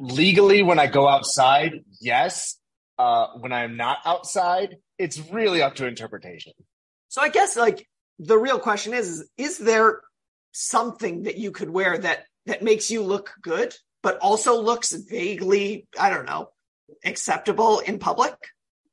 Legally, 0.00 0.62
when 0.62 0.78
I 0.78 0.86
go 0.86 1.08
outside, 1.08 1.84
yes. 2.00 2.58
Uh, 2.96 3.26
when 3.40 3.52
I'm 3.52 3.76
not 3.76 3.98
outside, 4.04 4.76
it's 4.98 5.18
really 5.30 5.60
up 5.62 5.74
to 5.76 5.86
interpretation. 5.86 6.52
So 7.08 7.20
I 7.20 7.28
guess 7.28 7.56
like 7.56 7.88
the 8.18 8.38
real 8.38 8.58
question 8.58 8.94
is, 8.94 9.08
is, 9.08 9.28
is 9.36 9.58
there 9.58 10.00
something 10.52 11.24
that 11.24 11.36
you 11.36 11.50
could 11.50 11.70
wear 11.70 11.98
that 11.98 12.26
that 12.46 12.62
makes 12.62 12.90
you 12.90 13.02
look 13.02 13.32
good, 13.42 13.74
but 14.02 14.18
also 14.18 14.60
looks 14.60 14.92
vaguely, 14.92 15.88
I 15.98 16.10
don't 16.10 16.26
know, 16.26 16.50
acceptable 17.04 17.80
in 17.80 17.98
public? 17.98 18.34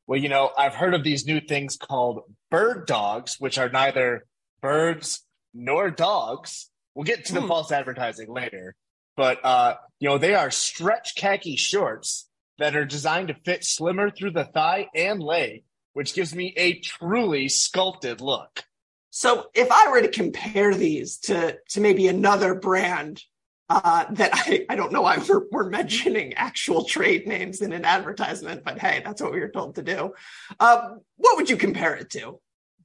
Well, 0.08 0.20
you 0.20 0.30
know, 0.30 0.50
I've 0.58 0.74
heard 0.74 0.96
of 0.96 1.04
these 1.04 1.26
new 1.26 1.40
things 1.40 1.78
called 1.78 2.22
bird 2.50 2.88
dogs, 2.88 3.36
which 3.38 3.60
are 3.60 3.70
neither 3.70 4.26
birds 4.62 5.24
nor 5.54 5.92
dogs. 5.92 6.71
We'll 6.96 7.06
get 7.06 7.26
to 7.26 7.34
the 7.34 7.42
hmm. 7.42 7.48
false 7.48 7.72
advertising 7.72 8.32
later 8.32 8.76
but 9.16 9.44
uh, 9.44 9.76
you 10.00 10.10
know 10.10 10.18
they 10.18 10.34
are 10.34 10.52
stretch 10.52 11.16
khaki 11.16 11.56
shorts 11.56 12.28
that 12.58 12.76
are 12.76 12.86
designed 12.86 13.30
to 13.30 13.36
fit 13.46 13.64
slimmer 13.64 14.10
through 14.10 14.32
the 14.32 14.46
thigh 14.46 14.88
and 14.96 15.22
leg, 15.22 15.64
which 15.94 16.14
gives 16.14 16.34
me 16.36 16.54
a 16.58 16.80
truly 16.80 17.48
sculpted 17.48 18.22
look. 18.22 18.64
So 19.10 19.48
if 19.54 19.72
I 19.72 19.90
were 19.90 20.02
to 20.02 20.08
compare 20.08 20.74
these 20.74 21.18
to 21.20 21.58
to 21.70 21.82
maybe 21.82 22.08
another 22.08 22.56
brand 22.56 23.22
uh, 23.70 24.06
that 24.12 24.32
I, 24.34 24.66
I 24.70 24.76
don't 24.76 24.92
know 24.92 25.04
why 25.04 25.18
we're, 25.18 25.44
we're 25.52 25.70
mentioning 25.70 26.34
actual 26.34 26.86
trade 26.86 27.28
names 27.28 27.62
in 27.62 27.74
an 27.74 27.86
advertisement, 27.86 28.64
but 28.66 28.80
hey, 28.80 29.02
that's 29.04 29.22
what 29.22 29.32
we 29.32 29.40
were 29.40 29.50
told 29.50 29.76
to 29.76 29.84
do. 29.84 30.14
Uh, 30.60 30.96
what 31.18 31.38
would 31.38 31.50
you 31.50 31.58
compare 31.58 31.96
it 31.96 32.10
to? 32.12 32.40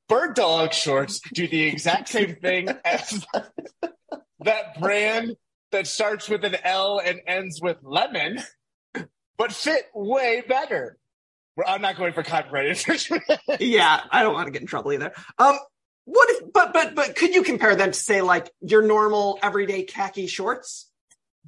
Bird 0.09 0.35
dog 0.35 0.73
shorts 0.73 1.21
do 1.33 1.49
the 1.49 1.63
exact 1.63 2.09
same 2.09 2.37
thing 2.37 2.69
as 2.85 3.27
that 4.41 4.81
brand 4.81 5.37
that 5.73 5.87
starts 5.87 6.29
with 6.29 6.45
an 6.45 6.57
L 6.63 7.01
and 7.05 7.21
ends 7.27 7.61
with 7.61 7.79
lemon, 7.83 8.39
but 9.37 9.53
fit 9.53 9.87
way 9.95 10.45
better. 10.47 10.97
I'm 11.67 11.83
not 11.83 11.97
going 11.97 12.13
for 12.13 12.23
copyright 12.23 12.67
infringement. 12.67 13.25
yeah, 13.59 14.01
I 14.11 14.23
don't 14.23 14.35
want 14.35 14.47
to 14.47 14.53
get 14.53 14.61
in 14.61 14.67
trouble 14.69 14.93
either. 14.93 15.13
Um, 15.39 15.59
what 16.05 16.29
if, 16.31 16.53
but, 16.53 16.73
but, 16.73 16.95
but 16.95 17.17
could 17.17 17.35
you 17.35 17.43
compare 17.43 17.75
them 17.75 17.91
to 17.91 17.99
say 17.99 18.23
like 18.23 18.51
your 18.61 18.83
normal 18.83 19.39
everyday 19.43 19.83
khaki 19.83 20.27
shorts? 20.29 20.89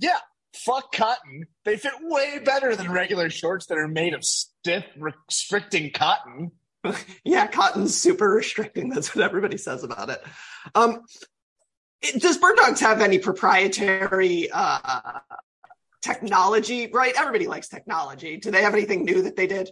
yeah, 0.00 0.18
fuck 0.54 0.92
cotton. 0.92 1.46
They 1.64 1.76
fit 1.76 1.92
way 2.00 2.40
better 2.44 2.74
than 2.76 2.90
regular 2.90 3.30
shorts 3.30 3.66
that 3.66 3.78
are 3.78 3.88
made 3.88 4.14
of 4.14 4.24
stiff, 4.24 4.84
restricting 4.96 5.90
cotton. 5.92 6.52
yeah, 7.24 7.46
cotton's 7.46 7.96
super 7.96 8.28
restricting. 8.28 8.88
That's 8.88 9.14
what 9.14 9.24
everybody 9.24 9.56
says 9.56 9.84
about 9.84 10.10
it. 10.10 10.22
Um, 10.74 11.02
it- 12.00 12.20
does 12.20 12.38
Bird 12.38 12.56
Dogs 12.56 12.80
have 12.80 13.00
any 13.00 13.18
proprietary 13.18 14.50
uh, 14.52 15.20
technology? 16.02 16.90
Right, 16.92 17.14
everybody 17.18 17.46
likes 17.46 17.68
technology. 17.68 18.36
Do 18.36 18.50
they 18.50 18.62
have 18.62 18.74
anything 18.74 19.04
new 19.04 19.22
that 19.22 19.36
they 19.36 19.46
did? 19.46 19.70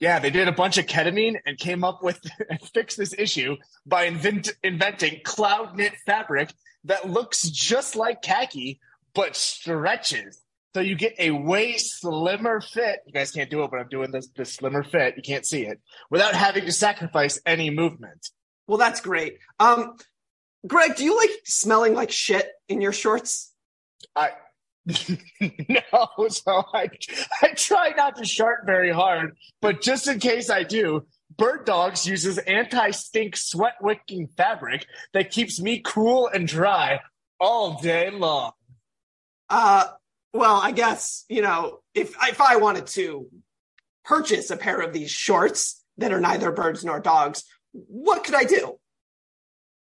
Yeah, 0.00 0.20
they 0.20 0.30
did 0.30 0.46
a 0.46 0.52
bunch 0.52 0.78
of 0.78 0.86
ketamine 0.86 1.38
and 1.44 1.58
came 1.58 1.82
up 1.82 2.02
with 2.02 2.20
and 2.50 2.60
fixed 2.60 2.96
this 2.96 3.14
issue 3.16 3.56
by 3.86 4.04
invent, 4.04 4.50
inventing 4.62 5.20
cloud 5.24 5.76
knit 5.76 5.94
fabric 6.06 6.52
that 6.84 7.10
looks 7.10 7.42
just 7.42 7.96
like 7.96 8.22
khaki 8.22 8.80
but 9.14 9.34
stretches. 9.34 10.40
So 10.78 10.82
you 10.82 10.94
get 10.94 11.16
a 11.18 11.32
way 11.32 11.76
slimmer 11.76 12.60
fit. 12.60 13.00
You 13.04 13.12
guys 13.12 13.32
can't 13.32 13.50
do 13.50 13.64
it, 13.64 13.70
but 13.72 13.80
I'm 13.80 13.88
doing 13.88 14.12
this 14.12 14.28
this 14.36 14.54
slimmer 14.54 14.84
fit. 14.84 15.14
You 15.16 15.24
can't 15.24 15.44
see 15.44 15.66
it 15.66 15.80
without 16.08 16.36
having 16.36 16.66
to 16.66 16.70
sacrifice 16.70 17.40
any 17.44 17.68
movement. 17.68 18.30
Well, 18.68 18.78
that's 18.78 19.00
great. 19.00 19.38
Um, 19.58 19.96
Greg, 20.68 20.94
do 20.94 21.02
you 21.02 21.16
like 21.16 21.30
smelling 21.44 21.94
like 21.94 22.12
shit 22.12 22.48
in 22.68 22.80
your 22.80 22.92
shorts? 22.92 23.52
I 24.14 24.34
no, 25.68 26.28
so 26.28 26.62
I 26.72 26.90
I 27.42 27.48
try 27.56 27.92
not 27.96 28.14
to 28.18 28.24
shart 28.24 28.64
very 28.64 28.92
hard, 28.92 29.36
but 29.60 29.82
just 29.82 30.06
in 30.06 30.20
case 30.20 30.48
I 30.48 30.62
do, 30.62 31.08
Bird 31.36 31.64
Dogs 31.64 32.06
uses 32.06 32.38
anti-stink 32.38 33.36
sweat 33.36 33.74
wicking 33.80 34.28
fabric 34.36 34.86
that 35.12 35.32
keeps 35.32 35.60
me 35.60 35.82
cool 35.84 36.28
and 36.28 36.46
dry 36.46 37.00
all 37.40 37.80
day 37.80 38.10
long. 38.10 38.52
Uh, 39.50 39.88
well, 40.32 40.60
I 40.62 40.72
guess 40.72 41.24
you 41.28 41.42
know 41.42 41.80
if 41.94 42.14
if 42.22 42.40
I 42.40 42.56
wanted 42.56 42.86
to 42.88 43.28
purchase 44.04 44.50
a 44.50 44.56
pair 44.56 44.80
of 44.80 44.92
these 44.92 45.10
shorts 45.10 45.84
that 45.98 46.12
are 46.12 46.20
neither 46.20 46.50
birds 46.52 46.84
nor 46.84 47.00
dogs, 47.00 47.44
what 47.72 48.24
could 48.24 48.34
I 48.34 48.44
do? 48.44 48.78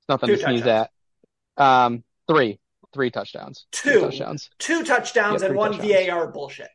nothing 0.09 0.29
Two 0.29 0.35
to 0.37 0.41
sneeze 0.41 0.65
at. 0.65 0.89
Um, 1.57 2.03
three, 2.27 2.59
three 2.93 3.11
touchdowns, 3.11 3.65
Three 3.71 3.93
Two. 3.93 4.01
touchdowns. 4.01 4.49
Two 4.59 4.83
touchdowns 4.83 5.41
Yeah, 5.41 5.49
and 5.49 5.55
one 5.57 5.73
touchdowns. 5.73 6.07
VAR 6.07 6.27
bullshit. 6.27 6.69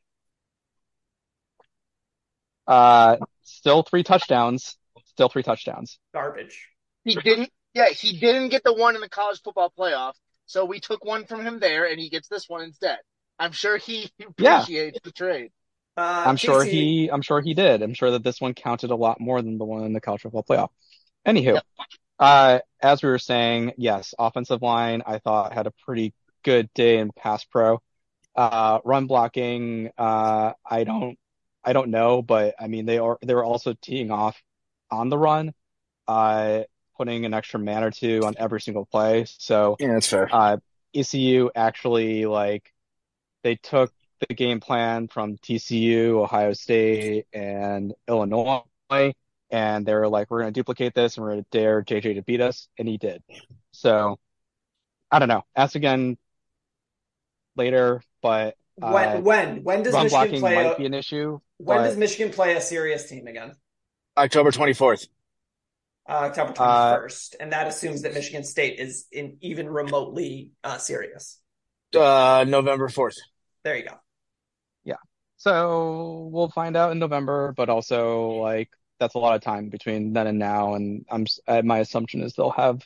Uh, 2.66 3.16
still 3.42 3.82
three 3.82 4.04
touchdowns, 4.04 4.76
still 5.06 5.28
three 5.28 5.42
touchdowns. 5.42 5.98
Garbage. 6.14 6.68
He 7.04 7.14
didn't. 7.16 7.50
Yeah, 7.74 7.88
he 7.90 8.18
didn't 8.18 8.48
get 8.48 8.64
the 8.64 8.72
one 8.74 8.94
in 8.94 9.00
the 9.00 9.08
college 9.08 9.40
football 9.42 9.72
playoff, 9.76 10.14
so 10.46 10.64
we 10.64 10.80
took 10.80 11.04
one 11.04 11.26
from 11.26 11.42
him 11.46 11.60
there, 11.60 11.86
and 11.88 12.00
he 12.00 12.08
gets 12.10 12.28
this 12.28 12.48
one 12.48 12.62
instead. 12.62 12.98
I'm 13.38 13.52
sure 13.52 13.76
he 13.76 14.10
Yeah. 14.38 14.66
appreciates 14.66 14.98
the 15.02 15.12
trade. 15.12 15.52
Uh, 15.96 16.24
I'm 16.24 16.36
sure 16.36 16.64
TC 16.64 16.64
he, 16.64 17.08
I'm 17.10 17.22
sure 17.22 17.40
he 17.40 17.54
did. 17.54 17.82
I'm 17.82 17.94
sure 17.94 18.10
that 18.12 18.22
this 18.22 18.40
one 18.40 18.54
counted 18.54 18.90
a 18.90 18.96
lot 18.96 19.20
more 19.20 19.40
than 19.42 19.58
the 19.58 19.64
one 19.64 19.84
in 19.84 19.92
the 19.92 20.00
college 20.00 20.22
football 20.22 20.44
playoff. 20.48 20.68
Anywho, 21.26 21.60
Yep. 21.60 21.64
uh, 22.20 22.60
as 22.82 23.02
we 23.02 23.10
were 23.10 23.18
saying, 23.18 23.74
yes, 23.78 24.14
offensive 24.18 24.62
line 24.62 25.02
I 25.06 25.18
thought 25.18 25.54
had 25.54 25.66
a 25.68 25.72
pretty 25.86 26.14
good 26.44 26.70
day 26.74 26.98
in 26.98 27.12
pass 27.12 27.44
pro. 27.44 27.80
Uh, 28.36 28.80
run 28.84 29.06
blocking, 29.06 29.90
uh, 29.98 30.52
I 30.66 30.84
don't, 30.84 31.18
I 31.64 31.72
don't 31.74 31.90
know, 31.90 32.22
but 32.22 32.56
I 32.60 32.68
mean 32.68 32.86
they 32.86 32.98
are 32.98 33.18
they 33.22 33.34
were 33.34 33.44
also 33.44 33.74
teeing 33.82 34.10
off 34.10 34.40
on 34.90 35.08
the 35.10 35.18
run, 35.18 35.54
uh, 36.08 36.62
putting 37.00 37.24
an 37.24 37.32
extra 37.32 37.58
man 37.58 37.82
or 37.82 37.90
two 37.90 38.20
on 38.26 38.34
every 38.36 38.60
single 38.60 38.84
play. 38.84 39.24
So 39.38 39.76
Yeah, 39.80 39.94
that's 39.94 40.06
fair. 40.06 40.28
uh, 40.30 40.58
ECU 40.94 41.48
actually 41.54 42.26
like 42.26 42.70
they 43.42 43.54
took 43.54 43.90
the 44.28 44.34
game 44.34 44.60
plan 44.60 45.08
from 45.08 45.38
TCU, 45.38 46.22
Ohio 46.22 46.52
State, 46.52 47.24
and 47.32 47.94
Illinois, 48.06 48.60
and 49.50 49.86
they 49.86 49.94
were 49.94 50.08
like, 50.08 50.30
"We're 50.30 50.42
going 50.42 50.52
to 50.52 50.58
duplicate 50.60 50.94
this, 50.94 51.16
and 51.16 51.24
we're 51.24 51.32
going 51.32 51.44
to 51.44 51.50
dare 51.58 51.82
JJ 51.82 52.16
to 52.16 52.22
beat 52.22 52.42
us," 52.42 52.68
and 52.78 52.86
he 52.86 52.98
did. 52.98 53.22
So 53.72 54.18
I 55.10 55.20
don't 55.20 55.28
know. 55.28 55.42
Ask 55.56 55.74
again 55.74 56.18
later, 57.56 58.02
but 58.20 58.56
uh, 58.82 58.92
when 58.92 59.24
when 59.24 59.64
when 59.64 59.82
does 59.84 59.94
run 59.94 60.04
Michigan 60.04 60.40
play? 60.40 60.54
might 60.54 60.74
A, 60.74 60.76
be 60.76 60.84
an 60.84 60.92
issue. 60.92 61.40
when 61.56 61.78
but 61.78 61.84
does 61.84 61.96
Michigan 61.96 62.30
play 62.30 62.56
a 62.56 62.60
serious 62.60 63.08
team 63.08 63.26
again? 63.26 63.56
October 64.18 64.50
24th. 64.50 65.08
Uh, 66.10 66.24
October 66.24 66.52
twenty 66.52 66.70
Uh, 66.70 67.08
and 67.38 67.52
that 67.52 67.68
assumes 67.68 68.02
that 68.02 68.14
Michigan 68.14 68.42
State 68.42 68.80
is 68.80 69.06
in 69.12 69.36
even 69.40 69.68
remotely 69.68 70.50
uh, 70.64 70.76
serious. 70.78 71.40
Uh, 71.94 72.44
November 72.48 72.88
4th. 72.88 73.16
There 73.62 73.76
you 73.76 73.84
go. 73.84 73.94
Yeah. 74.84 74.96
So 75.36 76.28
we'll 76.32 76.48
find 76.50 76.76
out 76.76 76.90
in 76.92 76.98
November, 76.98 77.52
but 77.56 77.68
also 77.68 78.30
like 78.32 78.70
that's 78.98 79.14
a 79.14 79.18
lot 79.18 79.36
of 79.36 79.40
time 79.42 79.68
between 79.68 80.12
then 80.12 80.26
and 80.26 80.38
now, 80.38 80.74
and 80.74 81.06
I'm 81.10 81.22
s- 81.22 81.40
uh, 81.46 81.62
my 81.62 81.78
assumption 81.78 82.22
is 82.22 82.34
they'll 82.34 82.50
have 82.50 82.82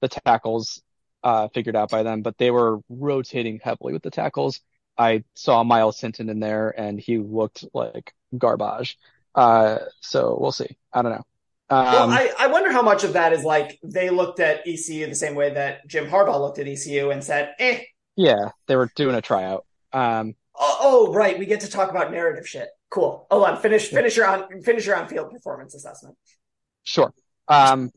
the 0.00 0.08
tackles 0.08 0.82
uh, 1.22 1.48
figured 1.54 1.76
out 1.76 1.90
by 1.90 2.02
them, 2.02 2.22
but 2.22 2.36
they 2.38 2.50
were 2.50 2.80
rotating 2.88 3.60
heavily 3.62 3.92
with 3.92 4.02
the 4.02 4.10
tackles. 4.10 4.60
I 4.98 5.24
saw 5.34 5.64
Myles 5.64 6.00
Hinton 6.00 6.28
in 6.28 6.40
there, 6.40 6.68
and 6.78 7.00
he 7.00 7.18
looked 7.18 7.64
like 7.72 8.12
garbage. 8.36 8.98
Uh, 9.34 9.78
so 10.00 10.36
we'll 10.38 10.52
see. 10.52 10.76
I 10.92 11.02
don't 11.02 11.12
know. 11.12 11.24
Well, 11.70 12.04
Um, 12.04 12.10
I, 12.10 12.32
I 12.38 12.46
wonder 12.48 12.70
how 12.72 12.82
much 12.82 13.04
of 13.04 13.14
that 13.14 13.32
is 13.32 13.44
like 13.44 13.78
they 13.82 14.10
looked 14.10 14.40
at 14.40 14.66
ECU 14.66 15.06
the 15.06 15.14
same 15.14 15.34
way 15.34 15.54
that 15.54 15.86
Jim 15.86 16.06
Harbaugh 16.06 16.40
looked 16.40 16.58
at 16.58 16.68
ECU 16.68 17.10
and 17.10 17.22
said, 17.24 17.54
eh, 17.58 17.80
yeah, 18.16 18.50
they 18.66 18.76
were 18.76 18.90
doing 18.94 19.14
a 19.16 19.22
tryout. 19.22 19.64
Um, 19.92 20.34
oh, 20.54 20.78
oh 21.08 21.12
right, 21.12 21.38
we 21.38 21.46
get 21.46 21.60
to 21.60 21.70
talk 21.70 21.90
about 21.90 22.10
narrative 22.12 22.46
shit. 22.48 22.68
Cool. 22.90 23.26
Hold 23.30 23.44
on, 23.44 23.60
finish 23.60 23.88
finish 23.88 24.16
your 24.16 24.26
on 24.26 24.62
finish 24.62 24.86
your 24.86 24.96
on 24.96 25.08
field 25.08 25.30
performance 25.30 25.74
assessment. 25.74 26.16
Sure. 26.84 27.12
Um, 27.48 27.92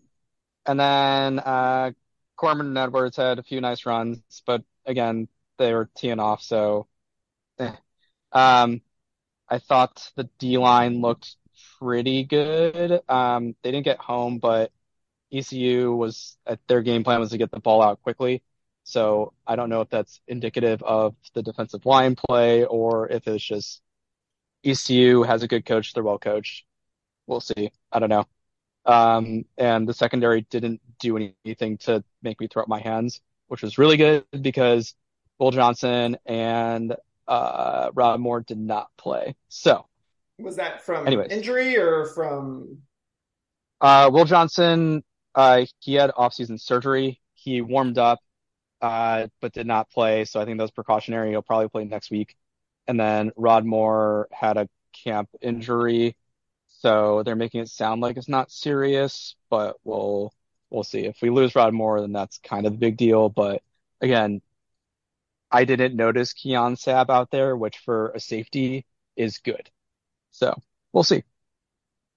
and 0.65 0.80
then 0.80 1.39
uh, 1.39 1.91
Corum 2.38 2.61
and 2.61 2.78
Edwards 2.78 3.18
had 3.18 3.39
a 3.39 3.43
few 3.43 3.61
nice 3.61 3.86
runs, 3.86 4.22
but 4.45 4.63
again, 4.86 5.28
they 5.57 5.74
were 5.74 5.89
teeing 5.95 6.20
off, 6.20 6.41
so 6.41 6.88
eh. 7.59 7.72
Um, 8.32 8.82
I 9.49 9.59
thought 9.59 10.11
the 10.15 10.30
D 10.39 10.57
line 10.57 11.01
looked 11.01 11.36
pretty 11.80 12.24
good. 12.24 13.02
Um, 13.10 13.56
they 13.64 13.72
didn't 13.72 13.86
get 13.86 14.00
home, 14.00 14.40
but 14.40 14.72
ECU 15.32 15.94
was 15.96 16.38
uh, 16.48 16.56
their 16.68 16.82
game 16.82 17.04
plan 17.04 17.20
was 17.20 17.32
to 17.32 17.38
get 17.38 17.52
the 17.52 17.60
ball 17.60 17.82
out 17.82 18.02
quickly. 18.02 18.44
So 18.84 19.34
I 19.46 19.56
don't 19.58 19.70
know 19.70 19.82
if 19.82 19.90
that's 19.90 20.22
indicative 20.28 20.82
of 20.84 21.16
the 21.34 21.44
defensive 21.44 21.86
line 21.86 22.16
play 22.16 22.64
or 22.66 23.10
if 23.12 23.28
it's 23.28 23.44
just 23.44 23.82
ECU 24.64 25.24
has 25.24 25.44
a 25.44 25.48
good 25.48 25.66
coach, 25.66 25.94
they're 25.94 26.04
well 26.04 26.20
coached. 26.20 26.66
We'll 27.28 27.42
see. 27.42 27.72
I 27.92 28.00
don't 28.00 28.10
know. 28.10 28.26
Um, 28.86 29.46
and 29.58 29.88
the 29.88 29.94
secondary 29.94 30.42
didn't 30.50 30.82
do 31.00 31.18
anything 31.46 31.78
to 31.80 32.04
make 32.24 32.40
me 32.40 32.48
throw 32.48 32.64
up 32.64 32.70
my 32.70 32.80
hands, 32.80 33.22
which 33.48 33.62
was 33.62 33.78
really 33.78 33.98
good 33.98 34.26
because 34.42 34.96
Will 35.40 35.52
Johnson 35.52 36.18
and 36.26 36.96
uh, 37.28 37.92
Rod 37.94 38.22
Moore 38.22 38.42
did 38.42 38.58
not 38.58 38.90
play. 38.98 39.36
So, 39.50 39.87
Was 40.40 40.58
that 40.58 40.84
from 40.84 41.08
Anyways. 41.08 41.32
injury 41.32 41.78
or 41.78 42.06
from 42.06 42.80
uh, 43.82 44.10
Will 44.12 44.26
Johnson, 44.26 45.04
uh, 45.36 45.66
he 45.80 45.96
had 45.96 46.12
off-season 46.16 46.58
surgery. 46.58 47.22
He 47.34 47.62
warmed 47.62 47.98
up, 47.98 48.20
uh, 48.82 49.28
but 49.42 49.54
did 49.54 49.68
not 49.68 49.90
play. 49.90 50.26
So 50.26 50.40
I 50.40 50.46
think 50.46 50.58
that 50.58 50.64
was 50.64 50.72
precautionary. 50.72 51.30
He'll 51.30 51.42
probably 51.42 51.70
play 51.70 51.86
next 51.86 52.12
week. 52.12 52.36
And 52.88 53.00
then 53.00 53.32
Rod 53.36 53.66
Moore 53.66 54.28
had 54.32 54.58
a 54.58 54.70
camp 54.94 55.30
injury. 55.42 56.16
So 56.68 57.24
they're 57.24 57.36
making 57.36 57.62
it 57.62 57.70
sound 57.70 58.02
like 58.02 58.18
it's 58.18 58.30
not 58.30 58.52
serious, 58.52 59.36
but 59.50 59.78
we'll 59.84 60.34
we'll 60.70 60.84
see. 60.84 61.06
If 61.06 61.18
we 61.22 61.30
lose 61.30 61.56
Rod 61.56 61.74
Moore, 61.74 62.02
then 62.02 62.14
that's 62.14 62.38
kind 62.40 62.66
of 62.66 62.74
the 62.74 62.78
big 62.78 62.98
deal. 62.98 63.30
But 63.30 63.62
again, 64.02 64.42
I 65.52 65.66
didn't 65.66 65.96
notice 65.96 66.34
Keon 66.34 66.76
Sabb 66.76 67.10
out 67.10 67.32
there, 67.32 67.56
which 67.56 67.80
for 67.80 68.12
a 68.12 68.20
safety 68.20 68.86
is 69.16 69.40
good. 69.40 69.70
So 70.38 70.54
we'll 70.94 71.04
see. 71.04 71.24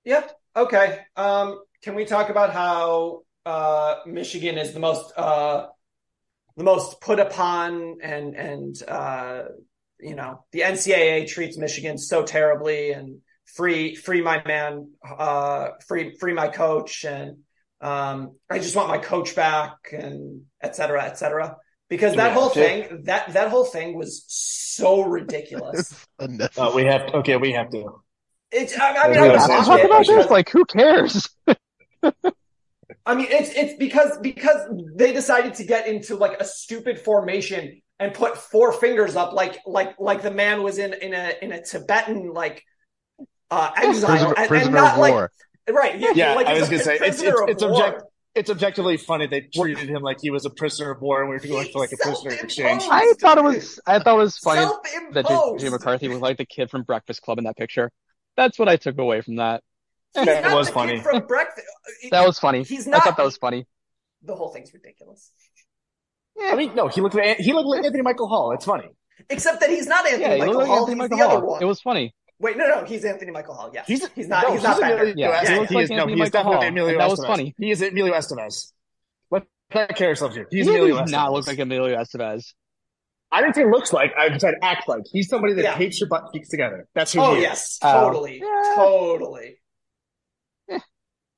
Yeah. 0.05 0.27
Okay. 0.55 1.01
Um, 1.16 1.61
can 1.83 1.95
we 1.95 2.05
talk 2.05 2.29
about 2.29 2.53
how 2.53 3.23
uh, 3.47 4.01
Michigan 4.07 4.59
is 4.59 4.75
the 4.75 4.81
most 4.81 5.12
uh, 5.16 5.68
the 6.57 6.64
most 6.64 7.01
put 7.01 7.18
upon 7.18 7.97
and 8.03 8.35
and 8.37 8.83
uh, 8.87 9.45
you 9.99 10.14
know 10.14 10.45
the 10.53 10.61
NCAA 10.61 11.29
treats 11.29 11.57
Michigan 11.57 11.97
so 11.97 12.23
terribly 12.23 12.93
and 12.93 13.21
free 13.47 13.95
free 13.95 14.21
my 14.21 14.43
man 14.45 14.91
uh, 15.03 15.71
free 15.89 16.14
free 16.21 16.35
my 16.35 16.49
coach 16.49 17.05
and 17.05 17.39
um, 17.81 18.37
I 18.51 18.59
just 18.59 18.77
want 18.77 18.89
my 18.89 18.99
coach 18.99 19.35
back 19.35 19.77
and 19.93 20.43
et 20.61 20.77
cetera 20.77 21.05
et 21.07 21.16
cetera 21.16 21.57
because 21.89 22.16
that 22.16 22.29
we 22.29 22.35
whole 22.35 22.51
have 22.51 22.53
to? 22.53 22.61
thing 22.61 23.03
that 23.05 23.33
that 23.33 23.49
whole 23.49 23.64
thing 23.64 23.97
was 23.97 24.25
so 24.29 25.03
ridiculous. 25.03 26.07
Uh, 26.21 26.71
we 26.75 26.85
have 26.85 27.14
okay, 27.14 27.39
we 27.39 27.53
have 27.53 27.71
to. 27.71 28.03
It's 28.53 28.76
I, 28.78 28.94
I 28.96 29.07
mean 29.09 29.14
Yeah, 29.14 29.20
I 29.20 29.22
we 29.22 29.28
watched 29.30 29.51
have 29.51 29.61
to 29.64 29.66
talk 29.66 29.78
it 29.80 29.86
about 29.86 30.01
because- 30.01 30.16
this? 30.24 30.30
Like, 30.30 30.51
who 30.51 30.64
cares? 30.64 31.28
I 33.07 33.14
mean, 33.14 33.26
it's 33.30 33.51
it's 33.55 33.74
because 33.78 34.18
because 34.20 34.61
they 34.96 35.12
decided 35.12 35.55
to 35.55 35.64
get 35.64 35.86
into 35.86 36.16
like 36.16 36.40
a 36.40 36.44
stupid 36.44 36.98
formation 36.98 37.80
and 37.98 38.12
put 38.14 38.36
four 38.36 38.72
fingers 38.72 39.16
up, 39.16 39.32
like 39.32 39.59
like 39.66 39.94
like 39.98 40.22
the 40.22 40.30
man 40.30 40.62
was 40.62 40.78
in 40.78 40.92
in 40.94 41.14
a 41.14 41.32
in 41.42 41.53
a 41.53 41.62
Tibetan 41.62 42.32
like 42.32 42.62
uh 43.51 43.70
exile, 43.76 44.34
Prisoner, 44.34 44.57
and, 44.57 44.64
and 44.66 44.74
not 44.74 44.92
of 44.94 44.98
like 45.01 45.12
war. 45.12 45.30
right. 45.70 45.98
Yeah, 45.98 46.12
Yeah, 46.14 46.34
like 46.34 46.46
I 46.46 46.55
was 46.59 46.68
gonna 46.68 46.82
say, 46.82 46.96
it's- 46.96 47.20
it's- 47.22 47.34
it's 47.48 47.62
war. 47.62 47.72
object- 47.72 48.03
It's 48.34 48.51
objectively 48.51 48.96
funny 48.96 49.26
they 49.26 49.40
treated 49.42 49.88
him 49.88 50.03
like 50.03 50.18
he 50.20 50.30
was 50.30 50.44
a 50.44 50.51
prisoner 50.51 50.90
of 50.92 51.01
war 51.01 51.20
and 51.22 51.30
we 51.30 51.36
were 51.36 51.40
going 51.46 51.68
for 51.72 51.78
like 51.80 51.92
a 51.92 51.96
prisoner 51.96 52.32
exchange. 52.32 52.82
I 52.90 53.12
thought 53.20 53.38
it 53.38 53.44
was 53.44 53.80
I 53.86 53.98
thought 53.98 54.14
it 54.14 54.22
was 54.22 54.36
funny 54.38 54.61
that 55.12 55.26
Self-imposed. 55.26 55.64
JJ 55.64 55.70
McCarthy 55.72 56.09
was 56.09 56.18
like 56.20 56.36
the 56.38 56.44
kid 56.44 56.70
from 56.70 56.82
Breakfast 56.82 57.22
Club 57.22 57.38
in 57.38 57.44
that 57.44 57.57
picture. 57.57 57.90
That's 58.37 58.59
what 58.59 58.68
I 58.68 58.76
took 58.76 58.99
away 58.99 59.20
from 59.20 59.37
that. 59.37 59.62
He's 60.14 60.24
That 60.26 60.55
was 60.55 60.68
funny. 60.70 61.01
From 61.01 61.26
breakfast, 61.26 61.66
That 62.11 62.26
was 62.26 62.39
funny. 62.39 62.62
He's 62.64 62.87
I 62.89 62.93
not. 62.93 63.05
thought 63.05 63.16
that 63.16 63.24
was 63.24 63.37
funny. 63.37 63.66
the 64.22 64.35
whole 64.35 64.49
thing's 64.51 64.72
ridiculous. 64.74 65.31
Yeah, 66.37 66.51
I 66.53 66.57
mean, 66.57 66.74
no, 66.74 66.89
he 66.89 67.01
looked 67.01 67.14
like 67.14 67.39
he 67.39 67.53
looked 67.53 67.68
like 67.68 67.85
Anthony 67.85 68.03
Michael 68.03 68.28
Hall. 68.28 68.53
It's 68.53 68.64
funny. 68.64 68.89
Except 69.28 69.61
that 69.61 69.68
he's 69.70 69.87
not 69.87 70.07
Anthony 70.07 70.22
Yeah, 70.22 70.28
Michael 70.39 70.47
looked 70.47 70.59
like 70.59 70.68
Hall. 70.68 70.78
Anthony 70.78 70.95
he's 70.95 70.99
Michael 71.11 71.18
the 71.18 71.24
other 71.37 71.45
one. 71.45 71.62
It 71.62 71.66
was 71.66 71.81
funny. 71.81 72.14
Wait, 72.39 72.57
no, 72.57 72.66
no, 72.66 72.85
he's 72.85 73.05
Anthony 73.05 73.31
Michael 73.33 73.55
Hall. 73.55 73.70
Yes, 73.74 73.87
He's 73.87 74.09
he's 74.14 74.26
not. 74.28 74.45
no, 74.45 74.53
he's 74.55 74.62
not 74.62 74.72
he's 74.76 74.81
Bender. 74.81 75.03
Emilio 75.03 75.14
Yeah, 75.16 75.45
Estevez. 75.45 75.49
he 75.51 75.57
looks 75.59 75.68
He 75.68 75.74
like 75.74 75.85
is, 75.85 75.91
no, 75.91 75.97
Anthony 75.97 76.12
he 76.14 76.14
is 76.14 76.18
Michael 76.18 76.31
definitely 76.33 76.57
Hall, 76.57 76.68
Emilio 76.68 76.91
and 76.93 77.01
that 77.01 77.11
was 77.11 77.24
funny. 77.26 77.55
He 77.59 77.70
is 77.70 77.83
Emilio 77.83 78.14
Estevez. 78.14 78.72
Let 79.31 79.43
that 79.72 79.97
care 79.97 80.09
yourself 80.09 80.33
here. 80.35 80.47
He's 80.51 80.66
He 80.66 80.72
Emilio 80.72 80.97
does 80.99 81.09
Estevez. 81.11 81.12
not 81.12 81.33
look 81.33 81.47
like 81.47 81.59
Emilio 81.59 81.97
Estevez. 81.99 82.55
I 83.33 83.41
didn't 83.43 83.55
say 83.55 83.64
looks 83.64 83.93
like. 83.93 84.12
I 84.18 84.37
said 84.39 84.55
acts 84.62 84.89
like. 84.89 85.03
He's 85.12 85.28
somebody 85.28 85.55
that 85.55 85.62
Yeah. 85.62 85.74
hates 85.76 86.01
your 86.01 86.09
butt 86.09 86.24
cheeks 86.33 86.49
together. 86.49 86.89
That's 86.95 87.12
who 87.12 87.20
Oh 87.20 87.33
he 87.35 87.39
is. 87.39 87.43
yes, 87.45 87.78
totally, 87.78 88.41
Yeah. 88.43 88.72
totally. 88.76 89.61
Eh. 90.70 90.78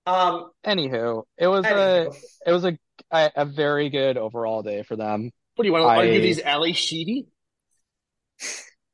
Um, 0.07 0.51
Anywho, 0.67 1.25
it 1.39 1.47
was 1.49 1.65
a 1.67 2.11
it 2.47 2.53
was 2.53 2.65
a 2.65 2.79
a, 3.11 3.31
a 3.37 3.45
very 3.45 3.91
good 3.91 4.17
overall 4.17 4.63
day 4.63 4.83
for 4.83 4.97
them. 4.97 5.31
What 5.57 5.63
do 5.65 5.69
you 5.69 5.73
want 5.73 5.83
to 5.83 5.89
I- 5.89 5.97
argue? 5.99 6.21
These 6.21 6.41
Ally 6.41 6.73
Sheedy? 6.73 7.27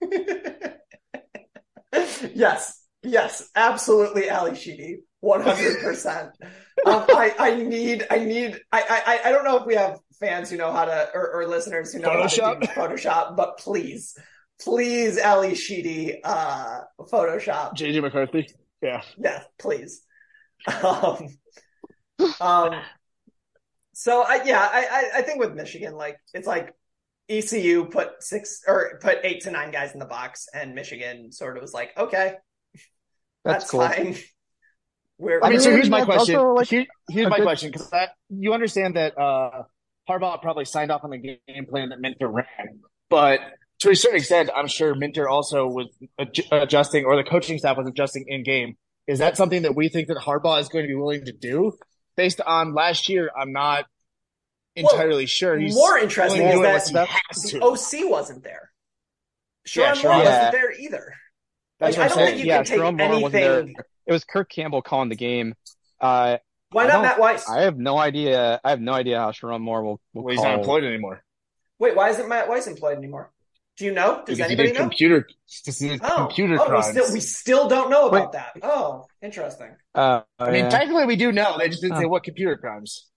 yes, 2.35 2.83
yes, 3.03 3.49
absolutely, 3.55 4.29
Ally 4.29 4.55
Sheedy, 4.55 5.01
one 5.21 5.41
hundred 5.43 5.81
percent. 5.81 6.31
Um, 6.87 7.05
I, 7.09 7.35
I 7.39 7.55
need, 7.57 8.07
I 8.11 8.19
need, 8.19 8.61
I, 8.71 9.21
I, 9.25 9.29
I 9.29 9.33
don't 9.33 9.45
know 9.45 9.57
if 9.59 9.67
we 9.67 9.75
have 9.75 9.99
fans 10.21 10.51
who 10.51 10.57
know 10.57 10.73
how 10.73 10.85
to, 10.85 11.11
or, 11.15 11.33
or 11.43 11.47
listeners 11.47 11.93
who 11.93 12.01
know 12.01 12.11
Photoshop? 12.11 12.43
how 12.43 12.55
to 12.55 12.61
do 12.61 12.67
Photoshop, 12.73 13.37
but 13.37 13.59
please, 13.59 14.17
please, 14.61 15.19
Ally 15.19 15.55
Sheedy, 15.55 16.21
uh, 16.25 16.81
Photoshop. 17.01 17.77
JJ 17.77 18.03
McCarthy? 18.03 18.49
Yeah. 18.83 19.03
Yeah, 19.17 19.43
please. 19.59 20.03
Um, 20.83 21.29
um, 22.41 22.81
so 23.93 24.23
I 24.23 24.43
yeah, 24.45 24.61
I, 24.61 24.87
I 24.91 25.19
I 25.19 25.23
think 25.23 25.41
with 25.41 25.55
Michigan, 25.55 25.95
like 25.95 26.19
it's 26.35 26.47
like 26.47 26.75
ECU 27.29 27.87
put 27.87 28.23
six 28.23 28.63
or 28.67 28.99
put 29.03 29.19
eight 29.25 29.43
to 29.43 29.51
nine 29.51 29.71
guys 29.71 29.93
in 29.93 29.99
the 29.99 30.05
box, 30.07 30.47
and 30.55 30.75
Michigan 30.75 31.31
sort 31.33 31.57
of 31.57 31.63
was 31.63 31.73
like, 31.75 31.91
okay, 31.99 32.35
That's, 33.45 33.65
that's, 33.65 33.71
cool. 33.71 33.81
fine. 33.81 34.17
We're, 35.19 35.41
I 35.43 35.51
mean, 35.51 35.59
so 35.61 35.71
here's 35.73 35.91
my 35.91 36.05
question. 36.05 36.41
like, 36.55 36.69
Here- 36.69 36.87
here's 37.11 37.29
my 37.29 37.39
good- 37.39 37.43
question 37.43 37.73
because 37.73 37.93
you 38.31 38.53
understand 38.55 38.95
that 38.97 39.19
uh, 39.19 39.63
Harbaugh 40.09 40.41
probably 40.41 40.65
signed 40.65 40.91
off 40.91 41.05
on 41.05 41.11
the 41.11 41.19
game 41.19 41.67
plan 41.69 41.91
that 41.91 42.01
Minter 42.01 42.29
ran, 42.29 42.81
but 43.11 43.41
to 43.81 43.91
a 43.91 43.97
certain 43.97 44.19
extent, 44.19 44.51
I'm 44.55 44.67
sure 44.67 44.95
Minter 44.95 45.29
also 45.29 45.67
was 45.67 45.87
adjusting, 46.51 47.05
or 47.05 47.17
the 47.17 47.23
coaching 47.29 47.59
staff 47.59 47.77
was 47.77 47.87
adjusting 47.87 48.25
in 48.27 48.43
game. 48.43 48.77
Is 49.07 49.21
that 49.21 49.37
something 49.37 49.63
that 49.63 49.75
we 49.77 49.89
think 49.89 50.09
that 50.09 50.17
Harbaugh 50.19 50.61
is 50.61 50.69
going 50.69 50.85
to 50.85 50.89
be 50.89 50.95
willing 50.95 51.25
to 51.27 51.33
do? 51.33 51.73
Based 52.17 52.41
on 52.41 52.75
last 52.75 53.09
year, 53.09 53.31
I'm 53.39 53.53
not 53.53 53.87
Well, 54.77 54.91
entirely 54.91 55.27
sure. 55.27 55.57
He's 55.57 55.75
more 55.75 55.97
interesting 55.97 56.43
is 56.43 56.55
that 56.55 56.57
unless 56.57 56.89
he 56.89 56.97
has 56.97 57.43
the. 57.53 57.61
OC 58.05 58.11
wasn't 58.11 58.43
there. 58.43 58.71
Yeah, 59.77 59.93
Sherrone 59.93 59.95
sure. 59.95 60.13
Moore 60.13 60.23
Yeah. 60.25 60.29
wasn't 60.37 60.53
there 60.53 60.73
either. 60.73 61.15
That's 61.79 61.97
like, 61.97 62.05
I 62.05 62.09
what 62.09 62.15
don't 62.15 62.23
I'm 62.23 62.27
think 62.33 62.41
you 62.41 62.47
yeah, 62.47 62.57
can 62.57 62.65
take 62.65 62.79
Moore 62.81 63.01
anything. 63.01 63.75
It 64.07 64.13
was 64.13 64.25
Kirk 64.25 64.51
Campbell 64.51 64.83
calling 64.83 65.09
the 65.11 65.17
game. 65.17 65.55
Uh, 66.01 66.39
Why 66.71 66.87
not 66.87 67.03
Matt 67.03 67.19
Weiss? 67.19 67.49
I 67.49 67.63
have 67.63 67.79
no 67.79 67.97
idea. 67.97 68.61
I 68.63 68.71
have 68.71 68.81
no 68.81 68.93
idea 68.93 69.19
how 69.19 69.31
Sherrone 69.31 69.61
Moore 69.63 69.83
will, 69.83 70.01
will 70.13 70.25
Well, 70.25 70.33
he's 70.33 70.41
call. 70.41 70.51
not 70.51 70.59
employed 70.61 70.85
anymore. 70.85 71.23
Wait, 71.79 71.97
why 71.97 72.11
isn't 72.11 72.29
Matt 72.29 72.49
Weiss 72.49 72.67
employed 72.67 72.99
anymore? 72.99 73.33
Do 73.77 73.85
you 73.85 73.93
know? 73.93 74.23
Does 74.27 74.37
Because 74.37 74.39
he 74.39 74.43
anybody 74.45 74.69
did 74.71 74.75
know? 74.75 74.81
computer, 74.83 75.27
did 75.65 76.01
Oh, 76.03 76.17
computer 76.27 76.57
oh, 76.61 76.65
we 76.65 76.69
crimes. 76.69 76.87
still 76.89 77.13
we 77.13 77.21
still 77.21 77.69
don't 77.69 77.91
know 77.91 78.09
Wait. 78.11 78.19
about 78.19 78.33
that. 78.33 78.57
Oh, 78.63 79.07
interesting. 79.23 79.77
Uh, 79.95 80.23
I 80.39 80.51
mean, 80.51 80.65
yeah. 80.65 80.69
technically 80.69 81.07
we 81.07 81.17
do 81.17 81.31
know. 81.33 81.57
They 81.59 81.69
just 81.69 81.81
didn't 81.83 81.95
Huh. 81.95 82.01
say 82.03 82.07
what 82.07 82.25
computer 82.25 82.57
crimes. 82.57 83.09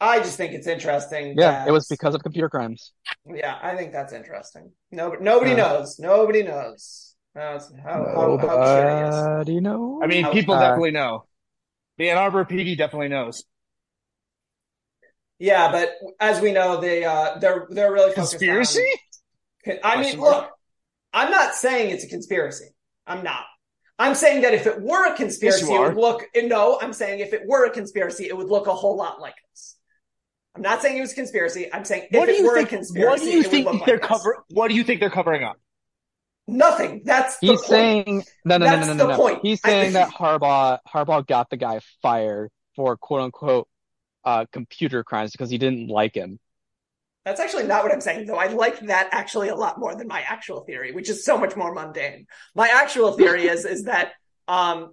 I 0.00 0.18
just 0.18 0.36
think 0.36 0.52
it's 0.52 0.66
interesting. 0.66 1.34
yeah, 1.38 1.50
that- 1.52 1.68
it 1.68 1.70
was 1.70 1.86
because 1.86 2.14
of 2.14 2.22
computer 2.22 2.50
crimes. 2.50 2.92
Yeah, 3.26 3.58
I 3.62 3.76
think 3.76 3.92
that's 3.92 4.12
interesting. 4.12 4.72
No, 4.90 5.12
nobody 5.12 5.52
Uh, 5.52 5.56
knows. 5.56 5.98
Nobody 5.98 6.42
knows. 6.42 7.14
That's 7.34 7.72
how, 7.82 8.04
how, 8.04 8.38
how 8.38 8.64
curious. 8.64 9.14
Nobody 9.14 9.60
knows. 9.60 10.00
I 10.02 10.06
mean, 10.08 10.24
How- 10.24 10.32
people 10.32 10.54
Uh, 10.54 10.60
definitely 10.60 10.90
know. 10.90 11.24
The 11.98 12.10
Ann 12.10 12.18
Arbor 12.18 12.44
PD 12.44 12.76
definitely 12.76 13.08
knows. 13.08 13.44
Yeah, 15.38 15.70
but 15.72 15.90
as 16.20 16.40
we 16.40 16.52
know, 16.52 16.80
they 16.80 17.04
uh, 17.04 17.38
they're 17.38 17.66
they're 17.70 17.92
really 17.92 18.12
Conspiracy? 18.14 18.80
on- 19.66 19.78
I 19.82 20.00
mean, 20.00 20.20
look, 20.20 20.50
I'm 21.12 21.30
not 21.30 21.54
saying 21.54 21.90
it's 21.90 22.04
a 22.04 22.08
conspiracy. 22.08 22.66
I'm 23.06 23.22
not. 23.24 23.44
I'm 23.98 24.14
saying 24.14 24.42
that 24.42 24.54
if 24.54 24.66
it 24.66 24.80
were 24.80 25.06
a 25.12 25.16
conspiracy, 25.16 25.60
Yes, 25.62 25.70
you 25.70 25.76
it 25.84 25.88
would 25.94 25.96
look. 25.96 26.22
No, 26.36 26.78
I'm 26.80 26.92
saying 26.92 27.20
if 27.20 27.32
it 27.32 27.42
were 27.46 27.64
a 27.66 27.70
conspiracy, 27.70 28.26
it 28.26 28.36
would 28.36 28.48
look 28.48 28.66
a 28.66 28.74
whole 28.74 28.96
lot 28.96 29.20
like 29.20 29.34
this. 29.50 29.76
I'm 30.54 30.62
not 30.62 30.82
saying 30.82 30.98
it 30.98 31.00
was 31.00 31.12
a 31.12 31.16
conspiracy. 31.16 31.72
I'm 31.72 31.84
saying 31.84 32.08
What 32.10 32.28
if 32.28 32.36
do 32.36 32.42
it 32.44 32.46
were 32.46 32.50
you 32.50 32.52
a 32.52 32.56
think? 32.58 32.68
conspiracy, 32.70 33.08
What 33.08 33.18
do 33.20 33.30
you 33.30 33.40
it 33.40 33.42
would 33.42 33.50
think 33.50 33.86
they're 33.86 33.98
this. 33.98 34.06
cover? 34.06 34.44
What 34.50 34.68
do 34.68 34.74
you 34.74 34.84
think 34.84 35.00
they're 35.00 35.10
covering 35.10 35.42
up? 35.44 35.56
Nothing. 36.46 37.02
That's 37.04 37.38
the 37.38 37.46
He's 37.48 37.60
point. 37.60 37.68
saying 37.68 38.24
no, 38.44 38.58
no, 38.58 38.66
no, 38.66 38.76
That's 38.76 38.86
no, 38.88 38.94
no, 38.94 39.04
no, 39.04 39.10
no. 39.12 39.16
point. 39.16 39.38
He's 39.42 39.60
saying 39.62 39.94
that 39.94 40.08
Harbaugh 40.18 40.78
Harbaugh 40.86 41.26
got 41.26 41.48
the 41.50 41.56
guy 41.56 41.80
fired 42.02 42.50
for 42.76 42.96
quote 42.96 43.22
unquote 43.22 43.68
uh 44.24 44.46
computer 44.52 45.04
crimes 45.04 45.32
because 45.32 45.50
he 45.50 45.58
didn't 45.58 45.88
like 45.88 46.14
him. 46.14 46.38
That's 47.24 47.40
actually 47.40 47.66
not 47.66 47.82
what 47.82 47.92
I'm 47.92 48.02
saying, 48.02 48.26
though. 48.26 48.36
I 48.36 48.48
like 48.48 48.80
that 48.80 49.08
actually 49.12 49.48
a 49.48 49.54
lot 49.54 49.78
more 49.78 49.94
than 49.96 50.06
my 50.06 50.20
actual 50.20 50.60
theory, 50.64 50.92
which 50.92 51.08
is 51.08 51.24
so 51.24 51.38
much 51.38 51.56
more 51.56 51.72
mundane. 51.72 52.26
My 52.54 52.68
actual 52.68 53.12
theory 53.12 53.46
is 53.46 53.64
is 53.64 53.84
that 53.84 54.12
um, 54.46 54.92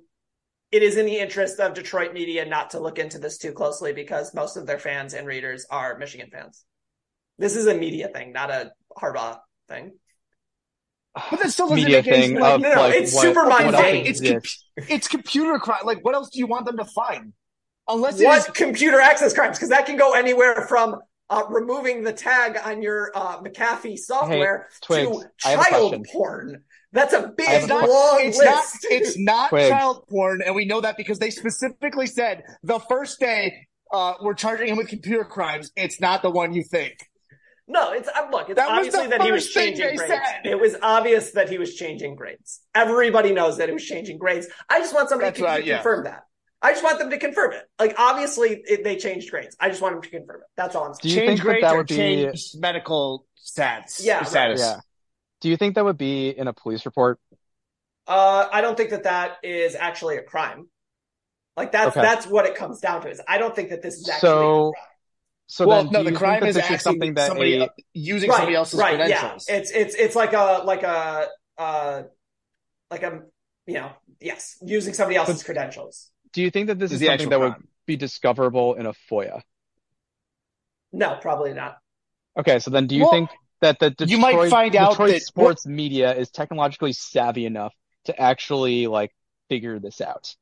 it 0.71 0.83
is 0.83 0.95
in 0.95 1.05
the 1.05 1.17
interest 1.17 1.59
of 1.59 1.73
Detroit 1.73 2.13
media 2.13 2.45
not 2.45 2.69
to 2.69 2.79
look 2.79 2.97
into 2.97 3.19
this 3.19 3.37
too 3.37 3.51
closely 3.51 3.91
because 3.91 4.33
most 4.33 4.55
of 4.55 4.65
their 4.65 4.79
fans 4.79 5.13
and 5.13 5.27
readers 5.27 5.65
are 5.69 5.97
Michigan 5.97 6.29
fans. 6.31 6.63
This 7.37 7.57
is 7.57 7.67
a 7.67 7.73
media 7.73 8.07
thing, 8.07 8.31
not 8.31 8.49
a 8.49 8.71
Harbaugh 8.97 9.39
thing. 9.67 9.91
But 11.13 11.41
that 11.41 11.51
still 11.51 11.67
doesn't 11.67 11.83
Media 11.83 11.97
make 11.97 12.07
any 12.07 12.21
thing 12.21 12.37
sense. 12.37 12.45
of 12.45 12.61
No, 12.61 12.69
no, 12.69 12.81
like 12.81 12.95
it's 12.95 13.13
what, 13.13 13.21
super 13.21 13.45
what 13.45 13.65
mundane. 13.65 14.05
It's 14.05 14.21
exists. 14.21 14.65
It's 14.77 15.07
computer 15.07 15.59
crime. 15.59 15.81
Like, 15.85 16.03
what 16.05 16.15
else 16.15 16.29
do 16.29 16.39
you 16.39 16.47
want 16.47 16.65
them 16.65 16.77
to 16.77 16.85
find? 16.85 17.33
Unless 17.87 18.21
it 18.21 18.25
What 18.25 18.37
is 18.37 18.45
computer 18.45 18.99
access 18.99 19.33
crimes? 19.33 19.57
Because 19.57 19.69
that 19.69 19.85
can 19.85 19.97
go 19.97 20.13
anywhere 20.13 20.65
from 20.69 21.01
uh, 21.29 21.43
removing 21.49 22.03
the 22.03 22.13
tag 22.13 22.57
on 22.63 22.81
your 22.81 23.11
uh, 23.15 23.41
McAfee 23.41 23.97
software 23.97 24.67
Twigs, 24.81 25.09
to 25.09 25.47
I 25.47 25.51
have 25.51 25.59
a 25.59 25.69
child 25.69 26.05
porn. 26.11 26.63
That's 26.93 27.13
a 27.13 27.33
big, 27.35 27.47
a 27.47 27.55
it's 27.57 27.67
not, 27.67 27.89
long 27.89 28.19
it's 28.21 28.37
list. 28.37 28.49
not 28.49 28.91
it's 28.91 29.17
not 29.17 29.49
Twigs. 29.49 29.69
child 29.69 30.07
porn, 30.09 30.41
and 30.45 30.55
we 30.55 30.65
know 30.65 30.81
that 30.81 30.97
because 30.97 31.19
they 31.19 31.29
specifically 31.29 32.07
said 32.07 32.43
the 32.63 32.79
first 32.79 33.19
day 33.19 33.67
uh, 33.91 34.13
we're 34.21 34.33
charging 34.33 34.67
him 34.67 34.77
with 34.77 34.87
computer 34.87 35.23
crimes. 35.23 35.71
It's 35.75 35.99
not 35.99 36.21
the 36.21 36.29
one 36.29 36.53
you 36.53 36.63
think. 36.63 36.97
No, 37.71 37.93
it's 37.93 38.09
uh, 38.09 38.27
look. 38.31 38.49
It's 38.49 38.57
That 38.57 38.69
was 38.69 38.77
obviously 38.79 39.03
the 39.03 39.09
that 39.17 39.21
he 39.21 39.31
was 39.31 39.49
changing 39.49 39.95
grades. 39.95 40.11
said. 40.11 40.41
It 40.45 40.59
was 40.59 40.75
obvious 40.81 41.31
that 41.31 41.49
he 41.49 41.57
was 41.57 41.73
changing 41.75 42.15
grades. 42.15 42.59
Everybody 42.75 43.31
knows 43.31 43.57
that 43.57 43.69
he 43.69 43.73
was 43.73 43.85
changing 43.85 44.17
grades. 44.17 44.47
I 44.69 44.79
just 44.79 44.93
want 44.93 45.07
somebody 45.07 45.29
That's 45.29 45.39
to 45.39 45.45
right, 45.45 45.65
yeah. 45.65 45.77
confirm 45.77 46.03
that. 46.03 46.23
I 46.61 46.73
just 46.73 46.83
want 46.83 46.99
them 46.99 47.09
to 47.11 47.17
confirm 47.17 47.53
it. 47.53 47.63
Like 47.79 47.95
obviously 47.97 48.61
it, 48.65 48.83
they 48.83 48.97
changed 48.97 49.31
grades. 49.31 49.55
I 49.59 49.69
just 49.69 49.81
want 49.81 49.95
them 49.95 50.01
to 50.03 50.09
confirm 50.09 50.41
it. 50.41 50.47
That's 50.57 50.75
all 50.75 50.83
I'm 50.85 50.93
saying. 50.95 51.01
Do 51.01 51.09
saying. 51.09 51.21
you 51.23 51.27
change 51.29 51.39
think 51.39 51.45
that 51.47 51.51
grades 51.53 51.61
that 51.63 51.73
or 51.73 51.77
would 51.77 51.87
be- 51.87 51.95
change 51.95 52.51
medical 52.57 53.25
stats? 53.41 54.03
Yeah, 54.03 54.19
right. 54.33 54.57
Yeah. 54.57 54.79
Do 55.39 55.49
you 55.49 55.55
think 55.57 55.75
that 55.75 55.85
would 55.85 55.97
be 55.97 56.29
in 56.29 56.47
a 56.49 56.53
police 56.53 56.85
report? 56.85 57.19
Uh, 58.05 58.47
I 58.51 58.61
don't 58.61 58.75
think 58.75 58.89
that 58.89 59.03
that 59.03 59.37
is 59.43 59.75
actually 59.75 60.17
a 60.17 60.23
crime. 60.23 60.67
Like 61.55 61.71
that's 61.71 61.95
Okay. 61.95 62.01
that's 62.01 62.27
what 62.27 62.45
it 62.45 62.55
comes 62.55 62.79
down 62.81 63.01
to. 63.03 63.09
Is 63.09 63.21
I 63.27 63.37
don't 63.37 63.55
think 63.55 63.69
that 63.69 63.81
this 63.81 63.95
is 63.95 64.09
actually 64.09 64.27
a 64.29 64.31
So, 64.33 64.71
crime. 64.73 64.83
So 65.51 65.67
well, 65.67 65.83
then 65.83 65.91
no, 65.91 66.03
the 66.09 66.13
crime 66.13 66.39
think 66.39 66.43
that 66.43 66.49
is 66.49 66.55
this 66.55 66.63
actually 66.63 66.77
something 66.77 67.13
that 67.15 67.27
somebody 67.27 67.57
a, 67.57 67.69
using 67.93 68.31
somebody 68.31 68.55
else's 68.55 68.79
right, 68.79 68.95
credentials. 68.95 69.45
Yeah. 69.49 69.55
It's 69.57 69.71
it's 69.71 69.95
it's 69.95 70.15
like 70.15 70.31
a 70.31 70.61
like 70.63 70.83
a 70.83 71.27
uh 71.57 72.03
like 72.89 73.03
a 73.03 73.23
you 73.65 73.73
know 73.73 73.91
yes 74.21 74.55
using 74.61 74.93
somebody 74.93 75.17
else's 75.17 75.43
credentials. 75.43 76.09
do 76.31 76.41
you 76.41 76.51
think 76.51 76.67
that 76.67 76.79
this 76.79 76.93
Is 76.93 77.01
is 77.01 77.07
something 77.07 77.27
actual 77.27 77.29
that 77.31 77.39
would 77.39 77.67
be 77.85 77.97
discoverable 77.97 78.75
in 78.75 78.85
a 78.85 78.93
FOIA? 79.11 79.41
No, 80.93 81.17
probably 81.21 81.53
not. 81.53 81.79
Okay, 82.39 82.59
so 82.59 82.71
then 82.71 82.87
do 82.87 82.95
you 82.95 83.01
Well, 83.01 83.11
think 83.11 83.29
that 83.59 83.77
the 83.79 83.89
Detroit, 83.89 84.09
you 84.09 84.17
might 84.19 84.49
find 84.49 84.73
out 84.77 84.91
Detroit 84.91 85.11
that- 85.15 85.21
sports 85.23 85.65
media 85.65 86.15
is 86.15 86.29
technologically 86.29 86.93
savvy 86.93 87.45
enough 87.45 87.73
to 88.05 88.17
actually 88.17 88.87
like 88.87 89.11
figure 89.49 89.79
this 89.79 89.99
out? 89.99 90.33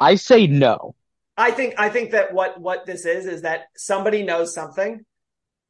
I 0.00 0.16
say 0.16 0.48
no. 0.48 0.96
I 1.38 1.52
think 1.52 1.74
I 1.78 1.88
think 1.88 2.10
that 2.10 2.34
what 2.34 2.60
what 2.60 2.84
this 2.84 3.06
is 3.06 3.24
is 3.26 3.42
that 3.42 3.66
somebody 3.76 4.24
knows 4.24 4.52
something. 4.52 5.04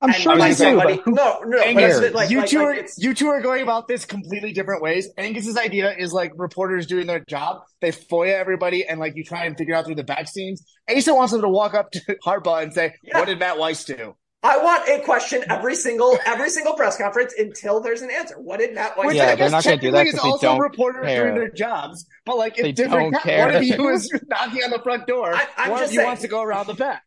I'm 0.00 0.10
and 0.10 0.18
sure 0.18 0.38
they 0.38 0.48
do, 0.48 0.54
somebody, 0.54 0.94
but 0.94 1.04
who 1.04 1.10
no, 1.10 1.40
no, 1.44 1.58
Angus, 1.58 1.98
but 1.98 2.12
like, 2.12 2.30
you 2.30 2.38
like, 2.38 2.48
two 2.48 2.58
like 2.58 2.78
are 2.78 2.86
you 2.98 3.14
two 3.14 3.26
are 3.28 3.40
going 3.40 3.62
about 3.62 3.88
this 3.88 4.04
completely 4.04 4.52
different 4.52 4.80
ways. 4.80 5.08
Angus's 5.18 5.56
idea 5.56 5.92
is 5.92 6.12
like 6.12 6.32
reporters 6.36 6.86
doing 6.86 7.06
their 7.08 7.22
job. 7.28 7.62
They 7.80 7.90
FOIA 7.90 8.38
everybody 8.38 8.86
and 8.86 9.00
like 9.00 9.14
you 9.16 9.24
try 9.24 9.44
and 9.44 9.58
figure 9.58 9.74
out 9.74 9.86
through 9.86 9.96
the 9.96 10.04
back 10.04 10.28
scenes. 10.28 10.64
Asa 10.88 11.12
wants 11.14 11.32
them 11.32 11.42
to 11.42 11.48
walk 11.48 11.74
up 11.74 11.90
to 11.90 12.00
Harbaugh 12.24 12.62
and 12.62 12.72
say, 12.72 12.94
Yeah. 13.02 13.18
"What 13.18 13.26
did 13.26 13.40
Matt 13.40 13.58
Weiss 13.58 13.84
do?" 13.84 14.14
I 14.42 14.58
want 14.62 14.88
a 14.88 15.00
question 15.04 15.42
every 15.50 15.74
single 15.74 16.16
every 16.24 16.48
single 16.50 16.74
press 16.74 16.96
conference 16.96 17.34
until 17.36 17.80
there's 17.80 18.02
an 18.02 18.10
answer. 18.10 18.38
What 18.38 18.60
did 18.60 18.72
Matt 18.74 18.96
Weiss 18.96 19.14
Yeah, 19.14 19.30
I 19.30 19.34
they're 19.34 19.50
not 19.50 19.64
gonna 19.64 19.76
do 19.78 19.90
that 19.90 20.04
technically 20.04 20.08
is 20.10 20.14
'cause 20.14 20.22
they 20.22 20.28
also 20.30 20.46
don't 20.46 20.60
reporters 20.60 21.06
care. 21.06 21.24
doing 21.24 21.34
their 21.34 21.50
jobs, 21.50 22.06
but 22.24 22.36
like 22.36 22.52
it's 22.52 22.62
They 22.62 22.72
different. 22.72 23.14
don't 23.14 23.38
One 23.38 23.54
of 23.56 23.64
you 23.64 23.88
is 23.90 24.10
knocking 24.28 24.62
on 24.62 24.70
the 24.70 24.78
front 24.78 25.06
door. 25.08 25.34
I- 25.34 25.48
I'm 25.56 25.70
One 25.72 25.80
just 25.80 25.88
of 25.90 25.92
you 25.94 25.96
saying. 25.98 26.06
wants 26.06 26.22
to 26.22 26.28
go 26.28 26.40
around 26.42 26.68
the 26.68 26.74
back. 26.74 27.02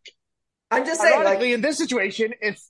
I'm 0.70 0.86
just 0.86 1.00
saying, 1.02 1.16
like 1.20 1.26
Ironically, 1.26 1.54
in 1.54 1.62
this 1.62 1.78
situation, 1.78 2.34
it's 2.42 2.70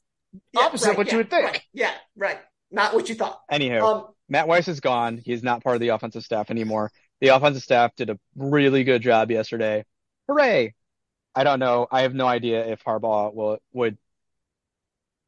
yeah, 0.53 0.61
opposite 0.61 0.89
right, 0.89 0.97
what 0.97 1.07
yeah, 1.07 1.11
you 1.13 1.17
would 1.17 1.29
think. 1.29 1.45
right, 1.45 1.61
yeah, 1.73 1.91
right. 2.15 2.39
Not 2.71 2.93
what 2.93 3.09
you 3.09 3.15
thought. 3.15 3.41
Anywho, 3.51 3.81
Um, 3.81 4.07
Matt 4.29 4.47
Weiss 4.47 4.67
is 4.67 4.79
gone. 4.79 5.17
He's 5.17 5.43
not 5.43 5.63
part 5.63 5.75
of 5.75 5.81
the 5.81 5.89
offensive 5.89 6.23
staff 6.23 6.49
anymore. 6.51 6.91
The 7.19 7.29
offensive 7.29 7.61
staff 7.63 7.95
did 7.95 8.09
a 8.09 8.19
really 8.35 8.83
good 8.83 9.01
job 9.01 9.29
yesterday. 9.31 9.85
Hooray! 10.27 10.73
I 11.35 11.43
don't 11.43 11.59
know. 11.59 11.87
I 11.91 12.01
have 12.03 12.13
no 12.13 12.27
idea 12.27 12.65
if 12.67 12.83
Harbaugh 12.83 13.33
will 13.33 13.57
would 13.73 13.97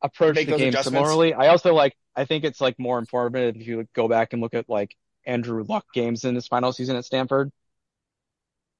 approach 0.03 0.45
the 0.45 0.53
game 0.53 0.75
similarly. 0.75 1.33
I 1.33 1.47
also 1.47 1.73
like. 1.73 1.95
I 2.15 2.25
think 2.25 2.43
it's 2.43 2.61
like 2.61 2.77
more 2.77 2.99
informative 2.99 3.55
if 3.55 3.67
you 3.67 3.87
go 3.95 4.07
back 4.07 4.33
and 4.33 4.41
look 4.41 4.53
at 4.53 4.69
like 4.69 4.95
Andrew 5.25 5.63
Luck 5.63 5.85
games 5.93 6.25
in 6.25 6.35
his 6.35 6.47
final 6.47 6.71
season 6.71 6.95
at 6.95 7.05
Stanford 7.05 7.51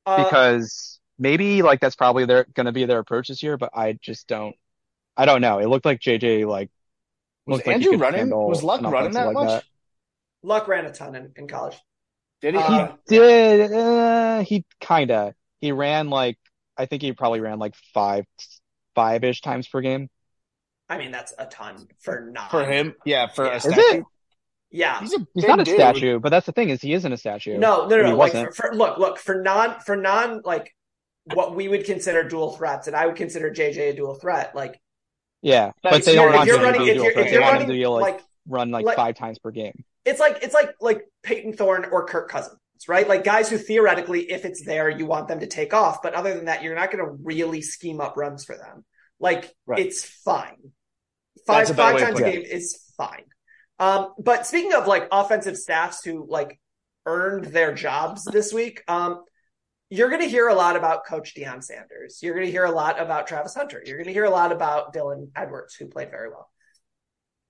uh, 0.05 0.23
because 0.25 0.99
maybe 1.17 1.61
like 1.61 1.79
that's 1.79 1.95
probably 1.95 2.25
their 2.25 2.45
going 2.53 2.65
to 2.65 2.71
be 2.71 2.85
their 2.85 2.99
approach 2.99 3.27
this 3.27 3.43
year. 3.43 3.57
But 3.57 3.71
I 3.73 3.93
just 3.93 4.27
don't. 4.27 4.55
I 5.15 5.25
don't 5.25 5.41
know. 5.41 5.59
It 5.59 5.67
looked 5.67 5.85
like 5.85 5.99
JJ 5.99 6.47
like 6.47 6.69
Was 7.45 7.57
looked 7.57 7.67
like 7.67 7.75
Andrew 7.75 7.97
running? 7.97 8.29
Was 8.29 8.63
Luck 8.63 8.81
an 8.81 8.89
running 8.91 9.13
that 9.13 9.27
like 9.27 9.35
much? 9.35 9.65
Luck 10.43 10.67
ran 10.67 10.85
a 10.85 10.93
ton 10.93 11.15
in, 11.15 11.31
in 11.35 11.47
college. 11.47 11.77
Did 12.41 12.55
he? 12.55 12.59
Uh, 12.59 12.87
He 13.07 13.15
did. 13.15 13.71
Uh, 13.71 14.39
he 14.43 14.65
kinda. 14.79 15.35
He 15.61 15.71
ran 15.71 16.09
like 16.09 16.37
I 16.77 16.85
think 16.85 17.01
he 17.01 17.13
probably 17.13 17.39
ran 17.39 17.59
like 17.59 17.75
five, 17.93 18.25
five 18.95 19.23
ish 19.23 19.41
times 19.41 19.67
per 19.67 19.81
game. 19.81 20.09
I 20.93 20.97
mean, 20.97 21.11
that's 21.11 21.33
a 21.37 21.45
ton 21.45 21.87
for 21.99 22.29
not 22.31 22.51
for 22.51 22.63
him, 22.65 22.95
yeah, 23.05 23.27
for 23.27 23.45
Yeah. 23.45 23.51
a 23.53 23.55
Is 23.55 23.63
statue. 23.63 23.81
it? 23.99 24.03
Yeah. 24.71 24.99
He's 24.99 25.13
a 25.13 25.19
He's 25.33 25.43
big 25.43 25.47
not 25.47 25.59
a 25.59 25.63
dude. 25.63 25.75
statue, 25.75 26.19
but 26.19 26.29
that's 26.29 26.45
the 26.45 26.51
thing 26.51 26.69
is 26.69 26.81
he 26.81 26.93
isn't 26.93 27.11
a 27.11 27.17
statue. 27.17 27.57
No, 27.57 27.87
no, 27.87 27.95
Or 27.95 27.99
no. 27.99 28.05
he 28.05 28.11
no. 28.11 28.17
Like 28.17 28.33
wasn't. 28.33 28.55
for, 28.55 28.67
for 28.69 28.75
look, 28.75 28.97
look 28.97 29.17
for 29.19 29.41
non 29.41 29.79
for 29.81 29.95
non 29.95 30.41
like 30.43 30.73
what 31.33 31.55
we 31.55 31.67
would 31.67 31.85
consider 31.85 32.23
dual 32.27 32.51
threats, 32.55 32.87
and 32.87 32.95
I 32.95 33.05
would 33.05 33.15
consider 33.15 33.51
JJ 33.51 33.91
a 33.91 33.93
dual 33.95 34.15
threat. 34.15 34.55
Like 34.55 34.79
Yeah, 35.41 35.71
But 35.83 35.91
but 35.91 35.99
if 35.99 36.05
they 36.05 36.13
you're- 36.13 36.25
don't 36.25 36.35
want 36.35 36.47
you're 36.47 36.55
him 36.57 36.61
to 36.61 36.65
running, 36.71 36.81
do 36.85 36.87
if 36.91 36.95
dual 36.95 37.03
you're, 37.05 37.13
threat. 37.13 37.29
They 37.31 37.39
want 37.39 37.51
him 37.61 37.67
running 37.69 37.81
to 37.83 37.89
like, 37.89 38.13
like 38.15 38.21
run 38.47 38.71
like, 38.71 38.85
like- 38.85 38.95
five 38.95 39.15
times 39.15 39.39
per 39.39 39.51
game. 39.51 39.83
it's 40.05 40.19
like 40.19 40.39
it's 40.41 40.53
like 40.53 40.71
like 40.81 41.03
Payton 41.23 41.53
Thorne 41.53 41.85
or 41.91 42.05
Kirk 42.07 42.29
Cousins, 42.29 42.57
right? 42.87 43.07
Like 43.07 43.23
guys 43.23 43.49
who 43.49 43.57
theoretically, 43.57 44.29
if 44.31 44.43
it's 44.43 44.65
there, 44.65 44.89
you 44.89 45.05
want 45.05 45.27
them 45.27 45.39
to 45.41 45.47
take 45.47 45.73
off, 45.73 46.01
but 46.01 46.13
other 46.13 46.33
than 46.33 46.45
that, 46.45 46.63
you're 46.63 46.75
not 46.75 46.91
going 46.91 47.05
to 47.05 47.11
really 47.23 47.61
scheme 47.61 48.01
up 48.01 48.17
runs 48.17 48.43
for 48.43 48.57
them. 48.57 48.83
Like 49.19 49.53
Right. 49.65 49.79
it's 49.79 50.03
fine. 50.03 50.71
Five 51.45 51.67
That's 51.67 51.69
a 51.71 51.73
better 51.73 51.99
five 51.99 52.07
times 52.07 52.19
a 52.19 52.23
game 52.23 52.41
is 52.41 52.91
fine. 52.97 53.25
Um, 53.79 54.13
but 54.17 54.45
speaking 54.45 54.73
of 54.73 54.87
like 54.87 55.07
offensive 55.11 55.57
staffs 55.57 56.03
who 56.03 56.25
like 56.29 56.59
earned 57.05 57.45
their 57.45 57.73
jobs 57.73 58.23
this 58.23 58.53
week, 58.53 58.83
um, 58.87 59.23
you're 59.89 60.09
going 60.09 60.21
to 60.21 60.27
hear 60.27 60.47
a 60.47 60.55
lot 60.55 60.75
about 60.75 61.05
Coach 61.05 61.35
Deion 61.35 61.63
Sanders. 61.63 62.19
You're 62.21 62.33
going 62.33 62.45
to 62.45 62.51
hear 62.51 62.65
a 62.65 62.71
lot 62.71 62.99
about 62.99 63.27
Travis 63.27 63.53
Hunter. 63.53 63.81
You're 63.85 63.97
going 63.97 64.07
to 64.07 64.13
hear 64.13 64.23
a 64.23 64.29
lot 64.29 64.51
about 64.51 64.93
Dylan 64.93 65.29
Edwards, 65.35 65.75
who 65.75 65.87
played 65.87 66.09
very 66.09 66.29
well. 66.29 66.49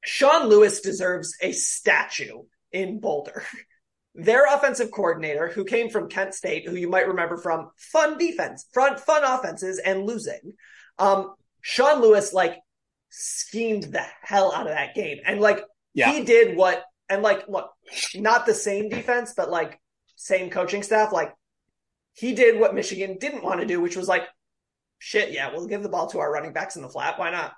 Sean 0.03 0.49
Lewis 0.49 0.81
deserves 0.81 1.35
a 1.41 1.51
statue 1.53 2.41
in 2.71 2.99
Boulder. 2.99 3.43
Their 4.15 4.45
offensive 4.45 4.91
coordinator, 4.91 5.47
who 5.47 5.63
came 5.63 5.89
from 5.89 6.09
Kent 6.09 6.35
State, 6.35 6.67
who 6.67 6.75
you 6.75 6.89
might 6.89 7.07
remember 7.07 7.37
from 7.37 7.71
fun 7.77 8.17
defense, 8.17 8.67
front 8.71 8.99
fun 8.99 9.23
offenses 9.23 9.79
and 9.79 10.05
losing. 10.05 10.53
Um, 10.99 11.33
Sean 11.61 12.01
Lewis 12.01 12.33
like 12.33 12.57
schemed 13.15 13.83
the 13.83 14.03
hell 14.23 14.51
out 14.53 14.67
of 14.67 14.73
that 14.73 14.95
game, 14.95 15.19
and 15.25 15.39
like 15.39 15.63
Yeah. 15.93 16.11
he 16.11 16.23
did 16.23 16.57
what, 16.57 16.83
and 17.09 17.21
like 17.21 17.47
look, 17.47 17.69
not 18.15 18.45
the 18.45 18.53
same 18.55 18.89
defense, 18.89 19.33
but 19.37 19.51
like 19.51 19.79
same 20.15 20.49
coaching 20.49 20.83
staff. 20.83 21.11
Like 21.13 21.31
he 22.13 22.33
did 22.33 22.59
what 22.59 22.73
Michigan 22.75 23.17
didn't 23.19 23.43
want 23.43 23.59
to 23.61 23.67
do, 23.67 23.79
which 23.79 23.95
was 23.95 24.07
like, 24.07 24.23
shit, 24.99 25.31
yeah, 25.31 25.51
we'll 25.51 25.67
give 25.67 25.83
the 25.83 25.89
ball 25.89 26.07
to 26.07 26.19
our 26.19 26.31
running 26.31 26.53
backs 26.53 26.75
in 26.75 26.81
the 26.81 26.89
flat. 26.89 27.19
Why 27.19 27.29
not? 27.29 27.53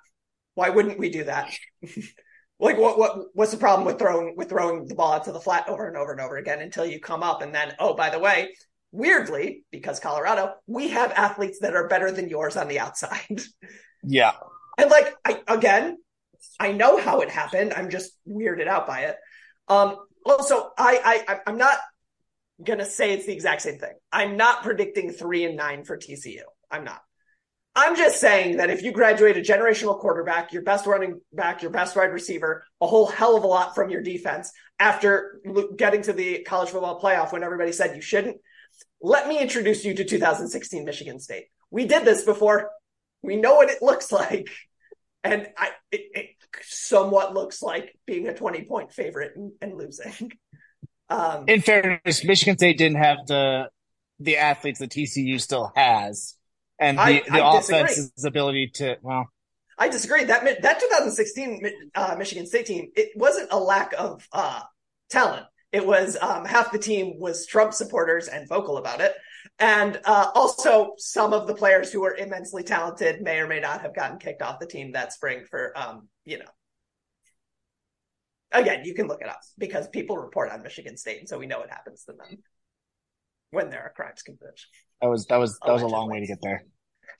Why 0.54 0.70
wouldn't 0.70 0.98
we 0.98 1.10
do 1.10 1.24
that? 1.24 1.54
like 2.58 2.78
what 2.78 2.98
what 2.98 3.18
what's 3.34 3.52
the 3.52 3.58
problem 3.58 3.86
with 3.86 3.98
throwing 3.98 4.34
with 4.36 4.48
throwing 4.48 4.86
the 4.86 4.94
ball 4.94 5.12
out 5.12 5.24
to 5.24 5.32
the 5.32 5.40
flat 5.40 5.68
over 5.68 5.88
and 5.88 5.96
over 5.96 6.12
and 6.12 6.20
over 6.20 6.36
again 6.36 6.60
until 6.60 6.86
you 6.86 6.98
come 7.00 7.22
up 7.22 7.42
and 7.42 7.54
then 7.54 7.74
oh 7.78 7.92
by 7.94 8.08
the 8.08 8.18
way 8.18 8.48
weirdly 8.92 9.62
because 9.70 10.00
colorado 10.00 10.54
we 10.66 10.88
have 10.88 11.12
athletes 11.12 11.58
that 11.60 11.74
are 11.76 11.86
better 11.86 12.10
than 12.10 12.30
yours 12.30 12.56
on 12.56 12.66
the 12.68 12.78
outside 12.78 13.42
Yeah. 14.08 14.32
And 14.78 14.90
like 14.90 15.14
I 15.24 15.42
again, 15.48 15.98
I 16.58 16.72
know 16.72 16.98
how 16.98 17.20
it 17.20 17.30
happened. 17.30 17.72
I'm 17.74 17.90
just 17.90 18.12
weirded 18.28 18.66
out 18.66 18.86
by 18.86 19.02
it. 19.02 19.16
Um, 19.68 19.96
also, 20.24 20.70
I, 20.76 21.24
I 21.28 21.40
I'm 21.46 21.58
not 21.58 21.78
gonna 22.62 22.84
say 22.84 23.12
it's 23.12 23.26
the 23.26 23.32
exact 23.32 23.62
same 23.62 23.78
thing. 23.78 23.92
I'm 24.12 24.36
not 24.36 24.62
predicting 24.62 25.12
three 25.12 25.44
and 25.44 25.56
nine 25.56 25.84
for 25.84 25.96
TCU. 25.96 26.42
I'm 26.70 26.84
not. 26.84 27.00
I'm 27.78 27.94
just 27.94 28.20
saying 28.20 28.56
that 28.56 28.70
if 28.70 28.82
you 28.82 28.90
graduate 28.90 29.36
a 29.36 29.40
generational 29.40 30.00
quarterback, 30.00 30.50
your 30.50 30.62
best 30.62 30.86
running 30.86 31.20
back, 31.30 31.60
your 31.60 31.70
best 31.70 31.94
wide 31.94 32.10
receiver, 32.10 32.64
a 32.80 32.86
whole 32.86 33.04
hell 33.04 33.36
of 33.36 33.44
a 33.44 33.46
lot 33.46 33.74
from 33.74 33.90
your 33.90 34.00
defense 34.00 34.50
after 34.78 35.42
getting 35.76 36.00
to 36.02 36.14
the 36.14 36.42
college 36.44 36.70
football 36.70 36.98
playoff 36.98 37.32
when 37.32 37.44
everybody 37.44 37.72
said 37.72 37.94
you 37.94 38.00
shouldn't, 38.00 38.38
let 39.02 39.28
me 39.28 39.38
introduce 39.38 39.84
you 39.84 39.92
to 39.92 40.04
2016 40.04 40.86
Michigan 40.86 41.20
State. 41.20 41.48
We 41.70 41.84
did 41.84 42.06
this 42.06 42.24
before. 42.24 42.70
We 43.26 43.36
know 43.36 43.54
what 43.56 43.68
it 43.70 43.82
looks 43.82 44.10
like. 44.12 44.48
And 45.24 45.48
I, 45.58 45.70
it, 45.90 46.00
it 46.14 46.26
somewhat 46.62 47.34
looks 47.34 47.60
like 47.62 47.98
being 48.06 48.28
a 48.28 48.34
20 48.34 48.62
point 48.64 48.92
favorite 48.92 49.32
and, 49.36 49.52
and 49.60 49.76
losing. 49.76 50.32
Um, 51.08 51.44
In 51.46 51.60
fairness, 51.60 52.24
Michigan 52.24 52.56
State 52.56 52.78
didn't 52.78 52.98
have 52.98 53.18
the 53.26 53.68
the 54.18 54.38
athletes 54.38 54.78
that 54.80 54.90
TCU 54.90 55.40
still 55.40 55.70
has, 55.76 56.36
and 56.80 56.96
the, 56.98 57.02
I- 57.02 57.22
the 57.28 57.44
I 57.44 57.56
disagree. 57.58 57.80
offense's 57.82 58.24
ability 58.24 58.70
to 58.76 58.96
well. 59.02 59.26
I 59.78 59.88
disagree. 59.88 60.24
That 60.24 60.42
that 60.62 60.80
2016 60.80 61.70
uh, 61.94 62.16
Michigan 62.18 62.46
State 62.46 62.66
team, 62.66 62.90
it 62.96 63.10
wasn't 63.14 63.48
a 63.52 63.58
lack 63.58 63.92
of 63.98 64.26
uh, 64.32 64.62
talent. 65.10 65.46
It 65.70 65.86
was 65.86 66.16
um, 66.20 66.44
half 66.44 66.72
the 66.72 66.78
team 66.78 67.20
was 67.20 67.46
Trump 67.46 67.72
supporters 67.74 68.26
and 68.28 68.48
vocal 68.48 68.76
about 68.78 69.00
it, 69.00 69.12
and 69.58 70.00
uh, 70.04 70.30
also 70.34 70.92
some 70.98 71.32
of 71.32 71.46
the 71.46 71.54
players 71.54 71.92
who 71.92 72.00
were 72.00 72.14
immensely 72.14 72.62
talented 72.62 73.22
may 73.22 73.38
or 73.38 73.46
may 73.46 73.60
not 73.60 73.80
have 73.82 73.94
gotten 73.94 74.18
kicked 74.18 74.42
off 74.42 74.58
the 74.60 74.66
team 74.66 74.92
that 74.92 75.12
spring 75.12 75.44
for 75.50 75.76
um, 75.76 76.08
you 76.24 76.38
know. 76.38 76.44
Again, 78.52 78.84
you 78.84 78.94
can 78.94 79.08
look 79.08 79.20
it 79.22 79.28
up 79.28 79.40
because 79.58 79.88
people 79.88 80.16
report 80.16 80.50
on 80.52 80.62
Michigan 80.62 80.96
State, 80.96 81.18
and 81.18 81.28
so 81.28 81.38
we 81.38 81.46
know 81.46 81.58
what 81.58 81.68
happens 81.68 82.04
to 82.04 82.12
them 82.12 82.38
when 83.50 83.70
there 83.70 83.82
are 83.82 83.92
crimes 83.94 84.22
committed. 84.22 84.58
That 85.00 85.08
was 85.08 85.26
that 85.26 85.36
was 85.38 85.58
that 85.64 85.72
was 85.72 85.82
a 85.82 85.86
long 85.86 86.08
way 86.10 86.20
to 86.20 86.26
get 86.26 86.38
there. 86.42 86.64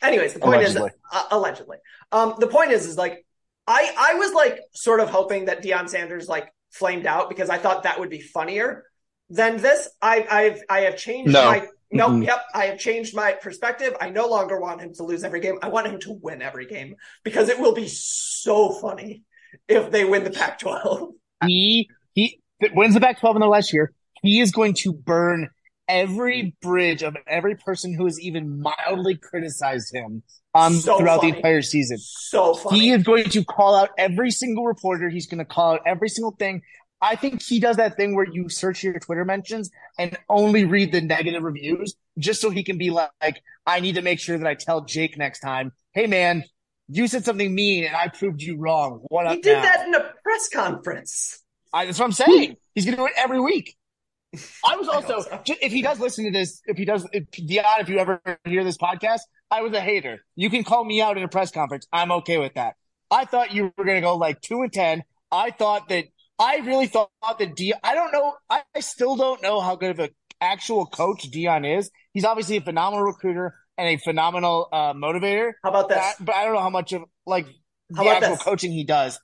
Anyways, 0.02 0.34
the 0.34 0.40
point 0.40 0.56
Allegedly. 0.60 0.88
is 0.90 0.94
uh, 1.12 1.24
allegedly. 1.30 1.78
Um, 2.12 2.34
the 2.38 2.46
point 2.46 2.70
is 2.70 2.86
is 2.86 2.96
like 2.96 3.26
I 3.66 3.92
I 3.98 4.14
was 4.14 4.32
like 4.32 4.60
sort 4.72 5.00
of 5.00 5.10
hoping 5.10 5.46
that 5.46 5.62
Deion 5.62 5.88
Sanders 5.88 6.28
like 6.28 6.48
flamed 6.70 7.06
out 7.06 7.28
because 7.28 7.50
I 7.50 7.58
thought 7.58 7.82
that 7.82 7.98
would 7.98 8.10
be 8.10 8.20
funnier 8.20 8.84
than 9.28 9.56
this. 9.56 9.88
I 10.00 10.26
I've 10.30 10.62
I 10.70 10.80
have 10.82 10.96
changed 10.96 11.32
No. 11.32 11.44
my 11.46 11.66
no 11.92 12.08
Mhm. 12.08 12.24
yep 12.26 12.42
I 12.54 12.66
have 12.66 12.78
changed 12.78 13.14
my 13.14 13.32
perspective. 13.32 13.94
I 14.00 14.10
no 14.10 14.26
longer 14.28 14.60
want 14.60 14.80
him 14.80 14.92
to 14.94 15.02
lose 15.04 15.24
every 15.24 15.40
game. 15.40 15.58
I 15.62 15.68
want 15.68 15.86
him 15.86 16.00
to 16.00 16.12
win 16.22 16.42
every 16.42 16.66
game 16.66 16.96
because 17.24 17.48
it 17.48 17.58
will 17.58 17.74
be 17.74 17.88
so 17.88 18.70
funny 18.72 19.22
if 19.68 19.90
they 19.90 20.04
win 20.04 20.24
the 20.24 20.30
Pac-12. 20.30 21.10
He 21.46 21.88
he 22.14 22.40
wins 22.72 22.94
the 22.94 23.00
Pac-12 23.00 23.36
in 23.36 23.40
the 23.40 23.46
last 23.46 23.72
year. 23.72 23.92
He 24.22 24.40
is 24.40 24.50
going 24.52 24.74
to 24.78 24.92
burn 24.92 25.48
every 25.88 26.56
bridge 26.62 27.02
of 27.02 27.16
every 27.28 27.54
person 27.54 27.94
who 27.94 28.04
has 28.06 28.20
even 28.20 28.60
mildly 28.60 29.16
criticized 29.16 29.94
him 29.94 30.22
um, 30.54 30.74
So 30.74 30.98
throughout 30.98 31.20
funny. 31.20 31.30
the 31.32 31.36
entire 31.36 31.62
season. 31.62 31.98
So 32.00 32.54
funny. 32.54 32.80
He 32.80 32.90
is 32.90 33.04
going 33.04 33.24
to 33.30 33.44
call 33.44 33.74
out 33.76 33.90
every 33.96 34.30
single 34.32 34.64
reporter. 34.64 35.08
He's 35.08 35.26
going 35.28 35.38
to 35.38 35.44
call 35.44 35.74
out 35.74 35.82
every 35.86 36.08
single 36.08 36.32
thing. 36.32 36.62
I 37.00 37.16
think 37.16 37.42
he 37.42 37.60
does 37.60 37.76
that 37.76 37.96
thing 37.96 38.14
where 38.14 38.26
you 38.26 38.48
search 38.48 38.82
your 38.82 38.98
Twitter 38.98 39.24
mentions 39.24 39.70
and 39.98 40.16
only 40.28 40.64
read 40.64 40.92
the 40.92 41.00
negative 41.00 41.42
reviews 41.42 41.94
just 42.18 42.40
so 42.40 42.50
he 42.50 42.64
can 42.64 42.78
be 42.78 42.90
like, 42.90 43.42
I 43.66 43.80
need 43.80 43.96
to 43.96 44.02
make 44.02 44.18
sure 44.18 44.38
that 44.38 44.46
I 44.46 44.54
tell 44.54 44.84
Jake 44.84 45.18
next 45.18 45.40
time, 45.40 45.72
hey 45.92 46.06
man, 46.06 46.44
you 46.88 47.06
said 47.06 47.24
something 47.24 47.54
mean 47.54 47.84
and 47.84 47.94
I 47.94 48.08
proved 48.08 48.42
you 48.42 48.56
wrong. 48.58 49.00
What 49.08 49.26
up 49.26 49.34
he 49.34 49.40
did 49.42 49.56
now? 49.56 49.62
that 49.62 49.86
in 49.86 49.94
a 49.94 50.12
press 50.22 50.48
conference. 50.48 51.42
I, 51.72 51.84
that's 51.84 51.98
what 51.98 52.06
I'm 52.06 52.12
saying. 52.12 52.56
He's 52.74 52.84
going 52.84 52.96
to 52.96 53.02
do 53.02 53.06
it 53.06 53.12
every 53.16 53.40
week. 53.40 53.76
I 54.64 54.76
was 54.76 54.88
I 54.92 54.94
also, 54.94 55.20
so. 55.20 55.42
if 55.46 55.72
he 55.72 55.82
does 55.82 56.00
listen 56.00 56.24
to 56.24 56.30
this, 56.30 56.62
if 56.66 56.76
he 56.76 56.84
does, 56.84 57.06
if, 57.12 57.30
Deion, 57.30 57.80
if 57.80 57.88
you 57.88 57.98
ever 57.98 58.20
hear 58.44 58.64
this 58.64 58.78
podcast, 58.78 59.20
I 59.50 59.62
was 59.62 59.72
a 59.72 59.80
hater. 59.80 60.24
You 60.34 60.50
can 60.50 60.64
call 60.64 60.84
me 60.84 61.00
out 61.00 61.16
in 61.16 61.22
a 61.22 61.28
press 61.28 61.50
conference. 61.50 61.86
I'm 61.92 62.12
okay 62.12 62.38
with 62.38 62.54
that. 62.54 62.74
I 63.10 63.24
thought 63.24 63.52
you 63.52 63.72
were 63.76 63.84
going 63.84 63.96
to 63.96 64.00
go 64.00 64.16
like 64.16 64.40
two 64.40 64.62
and 64.62 64.72
10. 64.72 65.04
I 65.30 65.50
thought 65.50 65.88
that, 65.88 66.06
I 66.38 66.56
really 66.58 66.86
thought 66.86 67.10
that 67.38 67.56
Deion, 67.56 67.72
I 67.82 67.94
don't 67.94 68.12
know, 68.12 68.34
I, 68.50 68.62
I 68.74 68.80
still 68.80 69.16
don't 69.16 69.42
know 69.42 69.60
how 69.60 69.76
good 69.76 69.90
of 69.92 69.98
an 70.00 70.10
actual 70.40 70.86
coach 70.86 71.30
Deion 71.30 71.78
is. 71.78 71.90
He's 72.12 72.24
obviously 72.24 72.58
a 72.58 72.60
phenomenal 72.60 73.04
recruiter 73.04 73.54
and 73.78 73.88
a 73.88 73.96
phenomenal 73.96 74.68
uh, 74.72 74.92
motivator, 74.94 75.52
How 75.62 75.70
about 75.70 75.88
but 75.88 76.14
but 76.20 76.34
I 76.34 76.44
don't 76.44 76.54
know 76.54 76.60
how 76.60 76.70
much 76.70 76.92
of 76.92 77.02
like 77.26 77.46
the 77.90 77.96
How 77.96 78.02
about 78.02 78.16
actual 78.22 78.36
this? 78.36 78.42
coaching 78.42 78.72
he 78.72 78.84
does. 78.84 79.18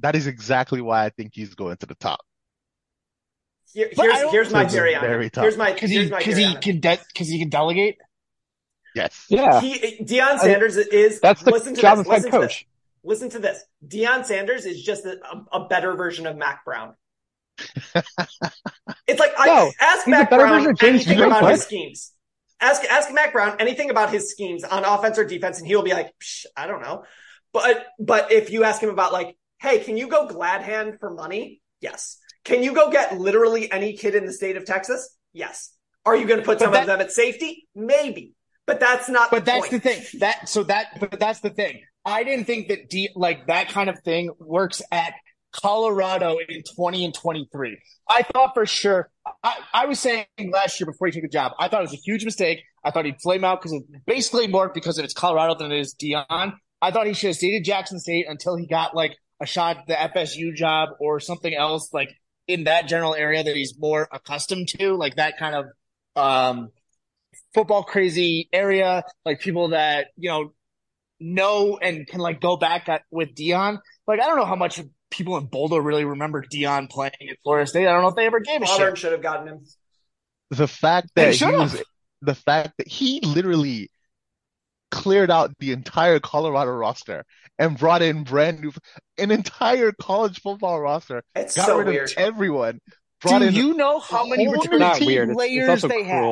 That 0.00 0.16
is 0.16 0.26
exactly 0.26 0.80
why 0.80 1.04
I 1.04 1.10
think 1.10 1.32
he's 1.34 1.54
going 1.54 1.76
to 1.78 1.86
the 1.86 1.94
top. 1.94 2.20
Here- 3.72 3.90
here's 3.92 4.30
here's 4.32 4.52
my 4.52 4.66
theory 4.66 4.94
on 4.96 5.02
very 5.02 5.26
it. 5.26 5.32
tough. 5.32 5.42
Here's 5.42 5.56
my 5.56 5.72
Cause 5.72 5.90
he, 5.90 6.08
my 6.10 6.22
cause 6.22 6.36
he 6.36 6.44
on 6.44 6.56
it. 6.56 6.62
can, 6.62 6.80
de- 6.80 6.98
cause 7.16 7.28
he 7.28 7.38
can 7.38 7.48
delegate. 7.50 7.98
Yes. 8.94 9.26
Yeah, 9.28 9.60
He 9.60 9.98
Deion 10.04 10.40
Sanders 10.40 10.76
is 10.76 11.20
that's 11.20 11.42
the 11.42 11.52
listen 11.52 11.74
to 11.76 11.80
job 11.80 11.98
this, 11.98 12.06
of 12.06 12.12
head 12.12 12.24
listen 12.24 12.40
to 12.40 12.46
this. 12.46 12.64
Coach. 13.02 13.08
Listen 13.10 13.30
to 13.30 13.38
this. 13.38 13.62
Deion 13.86 14.24
Sanders 14.24 14.66
is 14.66 14.82
just 14.82 15.04
a, 15.04 15.16
a, 15.52 15.60
a 15.62 15.68
better 15.68 15.94
version 15.94 16.26
of 16.26 16.36
Mack 16.36 16.64
Brown. 16.64 16.94
it's 19.06 19.20
like 19.20 19.32
I 19.38 19.70
ask 19.80 20.08
Mack 20.08 20.30
Brown 20.30 20.48
version 20.48 20.70
of 20.70 20.78
James 20.78 21.06
anything 21.06 21.18
about 21.18 21.28
Franklin. 21.40 21.52
his 21.52 21.62
schemes. 21.62 22.12
Ask 22.60 22.84
ask 22.84 23.12
Mack 23.12 23.32
Brown 23.32 23.56
anything 23.58 23.90
about 23.90 24.10
his 24.10 24.30
schemes 24.30 24.64
on 24.64 24.84
offense 24.84 25.18
or 25.18 25.24
defense, 25.24 25.58
and 25.58 25.66
he'll 25.66 25.82
be 25.82 25.92
like, 25.92 26.10
Psh, 26.22 26.46
I 26.56 26.66
don't 26.66 26.82
know. 26.82 27.04
But 27.52 27.86
but 27.98 28.32
if 28.32 28.50
you 28.50 28.64
ask 28.64 28.82
him 28.82 28.90
about 28.90 29.12
like, 29.12 29.36
hey, 29.60 29.80
can 29.80 29.96
you 29.96 30.08
go 30.08 30.26
glad 30.26 30.62
hand 30.62 30.98
for 31.00 31.10
money? 31.10 31.60
Yes. 31.80 32.18
Can 32.44 32.62
you 32.62 32.74
go 32.74 32.90
get 32.90 33.18
literally 33.18 33.70
any 33.70 33.94
kid 33.94 34.14
in 34.14 34.24
the 34.24 34.32
state 34.32 34.56
of 34.56 34.64
Texas? 34.64 35.14
Yes. 35.32 35.72
Are 36.06 36.16
you 36.16 36.26
going 36.26 36.40
to 36.40 36.46
put 36.46 36.58
But 36.58 36.64
some 36.64 36.72
that- 36.72 36.82
of 36.82 36.86
them 36.86 37.00
at 37.00 37.12
safety? 37.12 37.68
Maybe. 37.74 38.34
But 38.66 38.80
that's 38.80 39.08
not. 39.08 39.30
But 39.30 39.44
the 39.44 39.50
that's 39.52 39.68
point. 39.68 39.82
the 39.82 39.90
thing. 39.90 40.20
That 40.20 40.48
so 40.48 40.62
that 40.64 40.98
but 41.00 41.18
that's 41.18 41.40
the 41.40 41.50
thing. 41.50 41.82
I 42.04 42.24
didn't 42.24 42.46
think 42.46 42.68
that 42.68 42.88
D, 42.88 43.10
like 43.14 43.46
that 43.46 43.68
kind 43.68 43.90
of 43.90 44.00
thing 44.00 44.30
works 44.38 44.82
at 44.90 45.14
Colorado 45.52 46.38
in 46.48 46.62
20 46.74 47.04
and 47.04 47.14
23. 47.14 47.78
I 48.08 48.22
thought 48.22 48.54
for 48.54 48.66
sure. 48.66 49.10
I, 49.42 49.56
I 49.72 49.86
was 49.86 50.00
saying 50.00 50.26
last 50.50 50.80
year 50.80 50.86
before 50.86 51.08
he 51.08 51.12
took 51.12 51.22
the 51.22 51.28
job, 51.28 51.52
I 51.58 51.68
thought 51.68 51.80
it 51.80 51.90
was 51.90 51.94
a 51.94 52.02
huge 52.04 52.24
mistake. 52.24 52.62
I 52.84 52.90
thought 52.90 53.04
he'd 53.04 53.20
flame 53.20 53.44
out 53.44 53.60
because 53.60 53.72
of 53.72 53.82
basically 54.06 54.46
more 54.46 54.70
because 54.72 54.98
it's 54.98 55.12
Colorado 55.12 55.56
than 55.56 55.72
it 55.72 55.80
is 55.80 55.94
Deion. 55.94 56.54
I 56.82 56.90
thought 56.90 57.06
he 57.06 57.12
should 57.12 57.28
have 57.28 57.36
stayed 57.36 57.56
at 57.56 57.64
Jackson 57.64 57.98
State 57.98 58.26
until 58.28 58.56
he 58.56 58.66
got 58.66 58.94
like 58.94 59.16
a 59.40 59.46
shot 59.46 59.78
at 59.78 59.86
the 59.86 60.20
FSU 60.20 60.54
job 60.54 60.90
or 60.98 61.20
something 61.20 61.54
else 61.54 61.92
like 61.92 62.10
in 62.46 62.64
that 62.64 62.88
general 62.88 63.14
area 63.14 63.42
that 63.42 63.54
he's 63.54 63.78
more 63.78 64.08
accustomed 64.12 64.68
to, 64.68 64.94
like 64.96 65.16
that 65.16 65.38
kind 65.38 65.54
of 65.54 65.64
um 66.16 66.70
football 67.54 67.82
crazy 67.82 68.48
area, 68.52 69.02
like 69.24 69.40
people 69.40 69.68
that, 69.68 70.08
you 70.16 70.30
know, 70.30 70.52
know 71.20 71.78
and 71.80 72.06
can 72.06 72.20
like 72.20 72.40
go 72.40 72.56
back 72.56 72.88
at, 72.88 73.02
with 73.10 73.34
Deion. 73.34 73.78
Like, 74.06 74.20
I 74.20 74.26
don't 74.26 74.36
know 74.36 74.44
how 74.46 74.56
much 74.56 74.80
people 75.10 75.36
in 75.36 75.46
Boulder 75.46 75.80
really 75.80 76.04
remember 76.04 76.42
Deion 76.42 76.88
playing 76.90 77.12
at 77.30 77.36
Florida 77.42 77.66
State. 77.66 77.86
I 77.86 77.92
don't 77.92 78.02
know 78.02 78.08
if 78.08 78.16
they 78.16 78.26
ever 78.26 78.40
gave 78.40 78.62
a 78.62 78.66
Auburn 78.66 78.94
shit. 78.94 78.98
should 78.98 79.12
have 79.12 79.22
gotten 79.22 79.48
him. 79.48 79.64
The 80.50 80.66
fact 80.68 81.10
that 81.14 81.34
he 81.34 81.44
was 81.44 81.82
the 82.22 82.34
fact 82.34 82.72
that 82.78 82.88
he 82.88 83.20
literally 83.20 83.90
cleared 84.90 85.30
out 85.30 85.52
the 85.60 85.70
entire 85.72 86.18
Colorado 86.18 86.72
roster 86.72 87.24
and 87.58 87.78
brought 87.78 88.02
in 88.02 88.24
brand 88.24 88.60
new 88.60 88.72
an 89.18 89.30
entire 89.30 89.92
college 89.92 90.40
football 90.40 90.80
roster, 90.80 91.22
It's 91.36 91.54
got 91.54 91.66
so 91.66 91.78
rid 91.78 91.86
weird. 91.86 92.10
of 92.10 92.18
everyone, 92.18 92.80
brought 93.20 93.38
Do 93.40 93.46
in 93.48 93.54
you 93.54 93.74
know 93.74 94.00
how 94.00 94.26
many 94.26 94.46
whole 94.46 94.54
returning 94.54 94.78
not 94.80 94.96
team. 94.96 95.06
weird. 95.06 95.30
It's, 95.30 95.42
it's 95.42 95.68
also 95.84 95.88
they 95.88 96.02
have? 96.04 96.24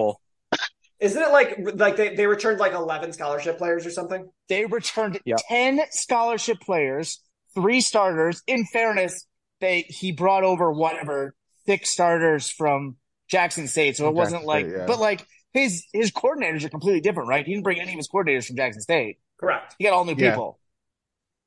Cruel. 1.01 1.11
Isn't 1.11 1.22
it 1.22 1.32
like 1.32 1.59
like 1.76 1.96
they, 1.96 2.14
they 2.14 2.26
returned 2.26 2.59
like 2.61 2.72
eleven 2.72 3.12
scholarship 3.12 3.59
players 3.59 3.86
or 3.86 3.90
something? 3.90 4.28
They 4.49 4.64
returned 4.66 5.20
Yep. 5.24 5.38
10 5.49 5.80
scholarship 5.90 6.61
players, 6.61 7.20
three 7.55 7.80
starters. 7.80 8.42
In 8.46 8.64
fairness, 8.66 9.26
they 9.61 9.82
he 9.88 10.12
brought 10.12 10.44
over 10.44 10.72
whatever 10.72 11.34
six 11.66 11.90
starters 11.90 12.49
from 12.51 12.96
Jackson 13.28 13.68
State. 13.68 13.96
So 13.96 14.05
it 14.05 14.09
From 14.09 14.14
wasn't 14.16 14.44
like, 14.44 14.66
State, 14.66 14.78
yeah. 14.78 14.86
but 14.86 14.99
like 14.99 15.26
his 15.53 15.84
his 15.92 16.11
coordinators 16.11 16.64
are 16.64 16.68
completely 16.70 17.01
different, 17.01 17.28
right? 17.28 17.44
He 17.44 17.53
didn't 17.53 17.64
bring 17.64 17.80
any 17.80 17.92
of 17.92 17.96
his 17.96 18.09
coordinators 18.09 18.46
from 18.46 18.57
Jackson 18.57 18.82
State. 18.82 19.18
Correct. 19.38 19.74
He 19.78 19.84
got 19.84 19.92
all 19.92 20.05
new 20.05 20.14
Yeah. 20.16 20.30
people. 20.30 20.59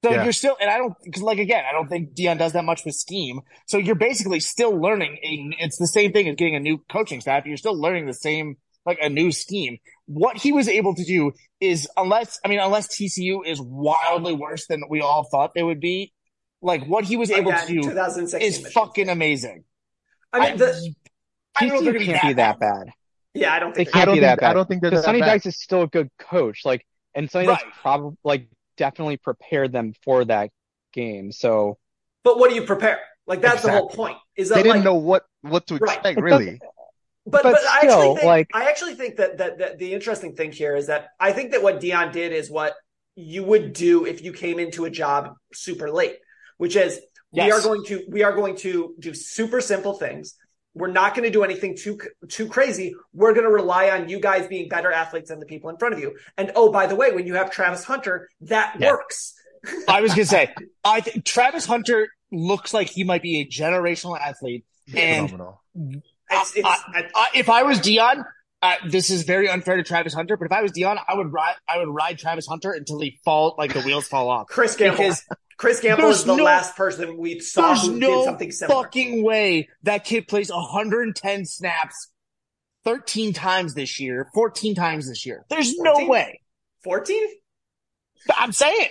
So 0.03 0.09
Yeah. 0.11 0.23
you're 0.23 0.33
still, 0.33 0.57
and 0.59 0.67
I 0.67 0.77
don't, 0.79 0.95
because 1.03 1.21
like 1.21 1.37
again, 1.37 1.63
I 1.69 1.73
don't 1.73 1.87
think 1.87 2.15
Deion 2.15 2.39
does 2.39 2.53
that 2.53 2.63
much 2.65 2.83
with 2.85 2.95
scheme. 2.95 3.41
So 3.67 3.77
you're 3.77 3.93
basically 3.95 4.39
still 4.39 4.71
learning. 4.79 5.17
A, 5.23 5.63
it's 5.63 5.77
the 5.77 5.85
same 5.87 6.11
thing 6.11 6.27
as 6.27 6.35
getting 6.35 6.55
a 6.55 6.59
new 6.59 6.79
coaching 6.91 7.21
staff. 7.21 7.45
You're 7.45 7.57
still 7.57 7.79
learning 7.79 8.07
the 8.07 8.13
same, 8.13 8.57
like 8.85 8.99
a 9.01 9.09
new 9.09 9.31
scheme. 9.31 9.77
What 10.05 10.37
he 10.37 10.51
was 10.51 10.67
able 10.67 10.95
to 10.95 11.03
do 11.03 11.31
is, 11.59 11.87
unless, 11.95 12.39
I 12.43 12.47
mean, 12.47 12.59
unless 12.59 12.87
TCU 12.87 13.45
is 13.45 13.61
wildly 13.61 14.33
worse 14.33 14.65
than 14.67 14.83
we 14.89 15.01
all 15.01 15.23
thought 15.23 15.53
they 15.53 15.63
would 15.63 15.79
be, 15.79 16.13
like 16.61 16.85
what 16.85 17.03
he 17.05 17.15
was 17.17 17.31
able 17.31 17.51
Again, 17.51 17.67
to 17.67 17.81
do 17.81 18.37
is 18.37 18.67
fucking 18.73 19.09
amazing. 19.09 19.63
I 20.33 20.49
mean, 20.49 20.57
the, 20.57 20.93
I 21.55 21.67
don't 21.67 21.83
know 21.83 21.91
if 21.91 21.97
TCU 21.97 22.05
can't 22.05 22.21
be 22.21 22.33
that 22.33 22.59
bad. 22.59 22.89
yeah, 23.33 23.53
I 23.53 23.59
don't 23.59 23.73
They 23.73 23.85
think 23.85 23.93
can't 23.93 24.03
I 24.03 24.05
don't 24.05 24.15
be 24.15 24.19
think 24.21 24.29
that 24.29 24.39
bad. 24.39 24.51
I 24.51 24.53
don't 24.53 24.67
think 24.67 24.81
they're 24.81 24.91
Because 24.91 25.01
that 25.03 25.07
Sonny 25.07 25.19
bad. 25.19 25.25
Dykes 25.27 25.45
is 25.45 25.59
still 25.59 25.81
a 25.83 25.87
good 25.87 26.09
coach. 26.19 26.61
Like, 26.65 26.85
and 27.15 27.29
Sonny 27.29 27.47
Dykes 27.47 27.63
Right. 27.63 27.73
probably 27.81 28.17
like 28.23 28.47
definitely 28.77 29.17
prepared 29.17 29.71
them 29.71 29.93
for 30.03 30.25
that 30.25 30.49
game. 30.93 31.31
So 31.31 31.77
But 32.23 32.37
what 32.39 32.49
do 32.49 32.55
you 32.55 32.63
prepare? 32.63 32.99
Like 33.27 33.41
that's 33.41 33.61
the 33.61 33.71
whole 33.71 33.89
point. 33.89 34.17
Is 34.35 34.49
that 34.49 34.55
They 34.55 34.63
didn't 34.63 34.77
like, 34.77 34.83
know 34.83 34.95
what 34.95 35.23
what 35.41 35.67
to 35.67 35.75
Right. 35.75 35.97
expect, 35.97 36.19
really. 36.19 36.59
But 37.25 37.43
But 37.43 37.53
but, 37.53 37.61
I 37.69 37.79
actually 37.83 38.15
think 38.15 38.23
like- 38.23 38.47
I 38.53 38.69
actually 38.69 38.95
think 38.95 39.17
that, 39.17 39.37
that 39.37 39.57
that 39.59 39.77
the 39.77 39.93
interesting 39.93 40.35
thing 40.35 40.51
here 40.51 40.75
is 40.75 40.87
that 40.87 41.09
I 41.19 41.31
think 41.33 41.51
that 41.51 41.61
what 41.61 41.79
Deion 41.79 42.11
did 42.11 42.31
is 42.31 42.49
what 42.49 42.73
you 43.15 43.43
would 43.43 43.73
do 43.73 44.05
if 44.05 44.23
you 44.23 44.33
came 44.33 44.59
into 44.59 44.85
a 44.85 44.89
job 44.89 45.35
super 45.53 45.91
late, 45.91 46.15
which 46.57 46.75
is 46.75 46.99
we 47.31 47.51
are 47.51 47.61
going 47.61 47.83
to 47.85 48.03
we 48.09 48.23
are 48.23 48.33
going 48.35 48.55
to 48.57 48.95
do 48.99 49.13
super 49.13 49.61
simple 49.61 49.93
things. 49.93 50.35
We're 50.73 50.87
not 50.91 51.13
going 51.15 51.25
to 51.25 51.29
do 51.29 51.43
anything 51.43 51.77
too 51.77 51.99
too 52.29 52.47
crazy. 52.47 52.95
We're 53.13 53.33
going 53.33 53.45
to 53.45 53.51
rely 53.51 53.89
on 53.91 54.09
you 54.09 54.19
guys 54.19 54.47
being 54.47 54.67
better 54.69 54.91
athletes 54.91 55.29
than 55.29 55.39
the 55.39 55.45
people 55.45 55.69
in 55.69 55.77
front 55.77 55.93
of 55.93 55.99
you. 55.99 56.15
And 56.37 56.51
oh, 56.55 56.71
by 56.71 56.87
the 56.87 56.95
way, 56.95 57.11
when 57.11 57.27
you 57.27 57.35
have 57.35 57.51
Travis 57.51 57.83
Hunter, 57.83 58.29
that 58.41 58.77
Yeah. 58.79 58.91
works. 58.91 59.33
I 59.87 60.01
was 60.01 60.11
gonna 60.13 60.25
say, 60.25 60.53
I 60.83 61.01
think 61.01 61.23
Travis 61.23 61.65
Hunter 61.65 62.07
looks 62.31 62.73
like 62.73 62.87
he 62.89 63.03
might 63.03 63.21
be 63.21 63.41
a 63.41 63.45
generational 63.45 64.19
athlete. 64.19 64.65
And- 64.95 65.29
phenomenal. 65.29 65.61
It's, 66.31 66.55
it's, 66.55 66.67
I, 66.67 67.09
I, 67.15 67.27
if 67.35 67.49
I 67.49 67.63
was 67.63 67.79
Deion, 67.79 68.23
uh, 68.61 68.75
this 68.87 69.09
is 69.09 69.23
very 69.23 69.49
unfair 69.49 69.75
to 69.77 69.83
Travis 69.83 70.13
Hunter, 70.13 70.37
but 70.37 70.45
if 70.45 70.51
I 70.51 70.61
was 70.61 70.71
Deion, 70.71 70.99
I 71.07 71.15
would 71.15 71.33
ride, 71.33 71.55
I 71.67 71.77
would 71.79 71.89
ride 71.89 72.19
Travis 72.19 72.45
Hunter 72.47 72.71
until 72.71 72.99
he 72.99 73.19
fall, 73.25 73.55
like 73.57 73.73
the 73.73 73.81
wheels 73.81 74.07
fall 74.07 74.29
off. 74.29 74.47
Chris 74.47 74.75
Gamble. 74.75 74.97
Because 74.97 75.23
Chris 75.57 75.79
Gamble 75.79 76.09
is 76.09 76.23
the 76.23 76.35
no- 76.35 76.43
last 76.43 76.75
person 76.75 77.17
we 77.17 77.39
saw 77.39 77.75
who 77.75 77.99
did 77.99 78.23
something 78.23 78.51
similar. 78.51 78.83
fucking 78.83 79.23
way 79.23 79.69
that 79.83 80.03
kid 80.03 80.27
plays 80.27 80.51
110 80.51 81.45
snaps 81.45 82.09
13 82.83 83.33
times 83.33 83.73
this 83.73 83.99
year, 83.99 84.27
14 84.33 84.75
times 84.75 85.07
this 85.07 85.25
year. 85.25 85.45
There's 85.49 85.77
no 85.77 86.07
way. 86.07 86.41
14? 86.83 87.27
I'm 88.37 88.51
saying 88.51 88.87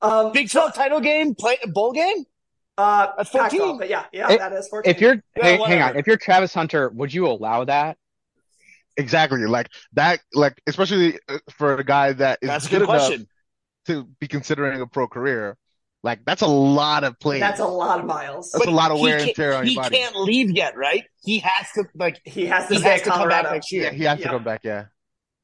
um, 0.00 0.32
Big 0.32 0.50
12 0.50 0.74
title 0.74 1.00
game, 1.00 1.34
play 1.34 1.58
bowl 1.66 1.92
game. 1.92 2.24
Uh, 2.78 3.08
That's 3.16 3.30
Pac-12, 3.30 3.50
14. 3.58 3.78
but 3.78 3.88
yeah, 3.88 4.04
yeah, 4.12 4.30
It- 4.32 4.38
that 4.38 4.52
is 4.52 4.68
14. 4.68 4.90
if 4.90 5.00
you're 5.00 5.14
Yeah, 5.36 5.44
hang, 5.44 5.60
hang 5.60 5.82
on, 5.82 5.96
if 5.96 6.06
you're 6.06 6.16
Travis 6.16 6.52
Hunter, 6.54 6.88
would 6.90 7.12
you 7.12 7.26
allow 7.26 7.64
that? 7.64 7.96
Exactly. 8.96 9.46
Like 9.46 9.68
that, 9.94 10.20
like, 10.34 10.60
especially 10.66 11.18
uh, 11.28 11.38
for 11.50 11.74
a 11.76 11.84
guy 11.84 12.12
that 12.12 12.38
is 12.42 12.48
That's 12.48 12.66
a 12.66 12.68
good 12.70 12.78
good 12.80 12.88
enough 12.90 13.06
question. 13.08 13.26
to 13.86 14.04
be 14.20 14.28
considering 14.28 14.80
a 14.82 14.86
pro 14.86 15.08
career, 15.08 15.56
like 16.02 16.24
that's 16.26 16.42
a 16.42 16.46
lot 16.46 17.04
of 17.04 17.18
plays. 17.18 17.40
That's 17.40 17.60
a 17.60 17.64
lot 17.64 18.00
of 18.00 18.06
miles. 18.06 18.50
That's 18.52 18.66
a 18.66 18.70
lot 18.70 18.90
of 18.90 18.98
he 18.98 19.02
wear 19.04 19.16
and 19.16 19.24
can't- 19.26 19.36
tear 19.36 19.54
on 19.54 19.64
He 19.66 19.72
your 19.74 19.82
body. 19.84 19.96
can't 19.96 20.16
leave 20.16 20.50
yet, 20.50 20.76
right? 20.76 21.04
He 21.22 21.38
has 21.38 21.70
to 21.74 21.84
like. 21.94 22.20
He 22.24 22.44
has 22.46 22.68
to 22.68 22.74
He 22.74 22.80
has 22.82 23.02
to 23.02 23.10
come 23.10 23.28
back 23.28 23.44
next 23.50 23.70
year. 23.72 23.84
Yeah, 23.84 23.92
he 23.92 24.04
has 24.04 24.18
to 24.20 24.28
come 24.28 24.44
back. 24.44 24.60
Yeah. 24.64 24.86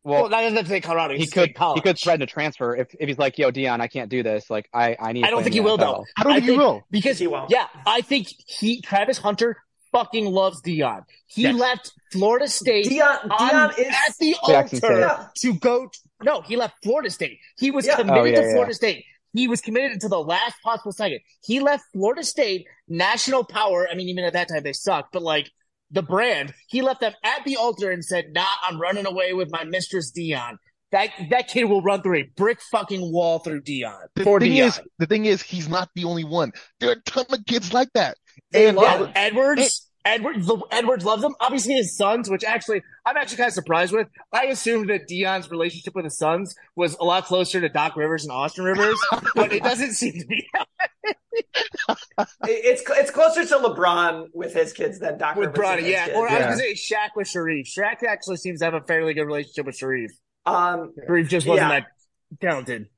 Well, 0.09 0.22
Well, 0.22 0.30
not 0.30 0.44
even 0.44 0.64
to 0.64 0.80
Colorado. 0.80 1.14
he 1.16 1.26
could 1.26 1.54
college. 1.54 1.76
he 1.78 1.80
could 1.82 1.98
threaten 1.98 2.20
to 2.20 2.26
transfer 2.26 2.74
if, 2.76 2.88
if 2.98 3.09
he's 3.09 3.18
like, 3.18 3.36
"Yo, 3.38 3.50
Deion, 3.50 3.80
I 3.80 3.88
can't 3.88 4.09
do 4.11 4.22
this. 4.22 4.48
Like, 4.50 4.68
I 4.72 4.96
I 4.98 5.12
need." 5.12 5.24
I 5.24 5.30
don't 5.30 5.42
think 5.42 5.52
he 5.54 5.59
in 5.59 5.64
the 5.64 5.70
will 5.70 5.76
though. 5.76 6.04
I 6.16 6.24
don't 6.24 6.34
think 6.34 6.44
he 6.46 6.56
will. 6.56 6.82
because 6.90 7.18
He 7.18 7.26
won't. 7.26 7.50
Yeah, 7.50 7.66
I 7.86 8.00
think 8.00 8.28
he 8.46 8.80
Travis 8.80 9.18
Hunter 9.18 9.56
fucking 9.92 10.26
loves 10.26 10.61
Deion. 10.62 11.02
He 11.26 11.42
Yes. 11.42 11.54
left 11.54 11.92
Florida 12.12 12.48
State 12.48 12.86
Deion, 12.86 13.20
Deion 13.28 13.78
is 13.78 13.86
at 13.86 14.16
the 14.18 14.34
Jackson 14.46 14.80
altar 14.82 15.28
State. 15.34 15.52
to 15.52 15.59
go. 15.59 15.90
No, 16.22 16.40
he 16.42 16.56
left 16.56 16.74
Florida 16.82 17.11
State. 17.11 17.38
He 17.59 17.70
was 17.70 17.86
Yeah. 17.86 17.94
Oh, 17.94 17.96
committed 17.98 18.20
Oh, 18.20 18.24
yeah, 18.24 18.40
to 18.40 18.46
yeah. 18.46 18.52
Florida 18.52 18.74
State. 18.74 19.04
He 19.34 19.46
was 19.46 19.61
committed 19.61 19.92
until 19.92 20.09
the 20.09 20.20
last 20.20 20.56
possible 20.64 20.90
second. 20.92 21.20
He 21.44 21.61
left 21.61 21.84
Florida 21.92 22.24
State, 22.24 22.66
national 22.88 23.44
power. 23.44 23.86
I 23.90 23.94
mean, 23.94 24.09
even 24.09 24.24
at 24.24 24.32
that 24.32 24.48
time 24.48 24.62
they 24.62 24.72
sucked, 24.72 25.12
but 25.12 25.22
like 25.22 25.50
the 25.91 26.03
brand, 26.03 26.55
he 26.68 26.82
left 26.82 27.01
them 27.01 27.14
at 27.24 27.45
the 27.45 27.57
altar 27.57 27.91
and 27.91 28.05
said, 28.05 28.32
"Nah, 28.32 28.45
I'm 28.66 28.80
running 28.80 29.07
away 29.07 29.32
with 29.32 29.51
my 29.51 29.64
mistress 29.64 30.12
Deion." 30.12 30.57
That 30.91 31.11
that 31.30 31.49
kid 31.49 31.64
will 31.64 31.82
run 31.82 32.03
through 32.03 32.18
a 32.18 32.22
brick 32.36 32.61
fucking 32.70 33.12
wall 33.12 33.41
through 33.41 33.62
Deion 33.62 33.99
The 34.14 34.24
for 34.24 34.41
thing 34.41 34.53
Deion. 34.53 34.68
is, 34.68 34.80
the 34.99 35.07
thing 35.07 35.26
is, 35.26 35.43
he's 35.43 35.68
not 35.68 35.91
the 35.95 36.05
only 36.05 36.24
one. 36.24 36.53
There 36.80 36.89
are 36.91 36.93
a 36.95 37.03
ton 37.03 37.26
of 37.30 37.45
kids 37.47 37.72
like 37.74 37.89
that. 37.95 38.16
They 38.53 38.68
And. 38.68 38.78
Edwards, 39.14 39.88
Edwards, 40.09 40.46
the, 40.46 40.59
Edwards 40.70 41.04
loves 41.04 41.22
him. 41.22 41.34
Obviously, 41.40 41.74
his 41.74 41.96
sons, 41.96 42.28
which 42.30 42.44
actually 42.44 42.82
I'm 43.06 43.16
actually 43.16 43.36
kind 43.38 43.48
of 43.48 43.54
surprised 43.54 43.92
with. 43.92 44.09
I 44.32 44.44
assumed 44.46 44.90
that 44.90 45.09
Deion's 45.09 45.50
relationship 45.50 45.94
with 45.94 46.04
his 46.04 46.16
sons 46.18 46.54
was 46.76 46.96
a 47.00 47.04
lot 47.04 47.24
closer 47.26 47.61
to 47.61 47.68
Doc 47.68 47.96
Rivers 47.96 48.24
and 48.24 48.32
Austin 48.32 48.64
Rivers, 48.64 48.98
but 49.34 49.52
it 49.52 49.62
doesn't 49.62 49.92
seem 49.92 50.14
to 50.20 50.26
be 50.26 50.46
it's 52.44 52.82
it's 52.88 53.11
closer 53.11 53.44
to 53.44 53.54
LeBron 53.56 54.26
with 54.32 54.54
his 54.54 54.72
kids 54.72 54.98
than 54.98 55.18
Doc 55.18 55.36
with 55.36 55.48
Rivers 55.56 55.59
Bronny. 55.64 55.76
and 55.78 55.84
his 55.86 55.92
Yeah, 55.92 56.04
kids. 56.06 56.16
or 56.16 56.28
I 56.28 56.34
was 56.34 56.44
gonna 56.44 56.56
say 56.56 56.74
Shaq 56.74 57.11
with 57.16 57.28
Shareef. 57.28 57.66
Shaq 57.68 58.02
actually 58.06 58.36
seems 58.38 58.61
to 58.61 58.64
have 58.66 58.74
a 58.74 58.80
fairly 58.82 59.14
good 59.14 59.24
relationship 59.26 59.66
with 59.66 59.78
Shareef. 59.78 60.09
um, 60.46 60.92
Shareef 61.09 61.28
just 61.28 61.46
wasn't 61.46 61.70
Yeah. 61.70 61.80
that 61.80 61.86
talented. 62.40 62.88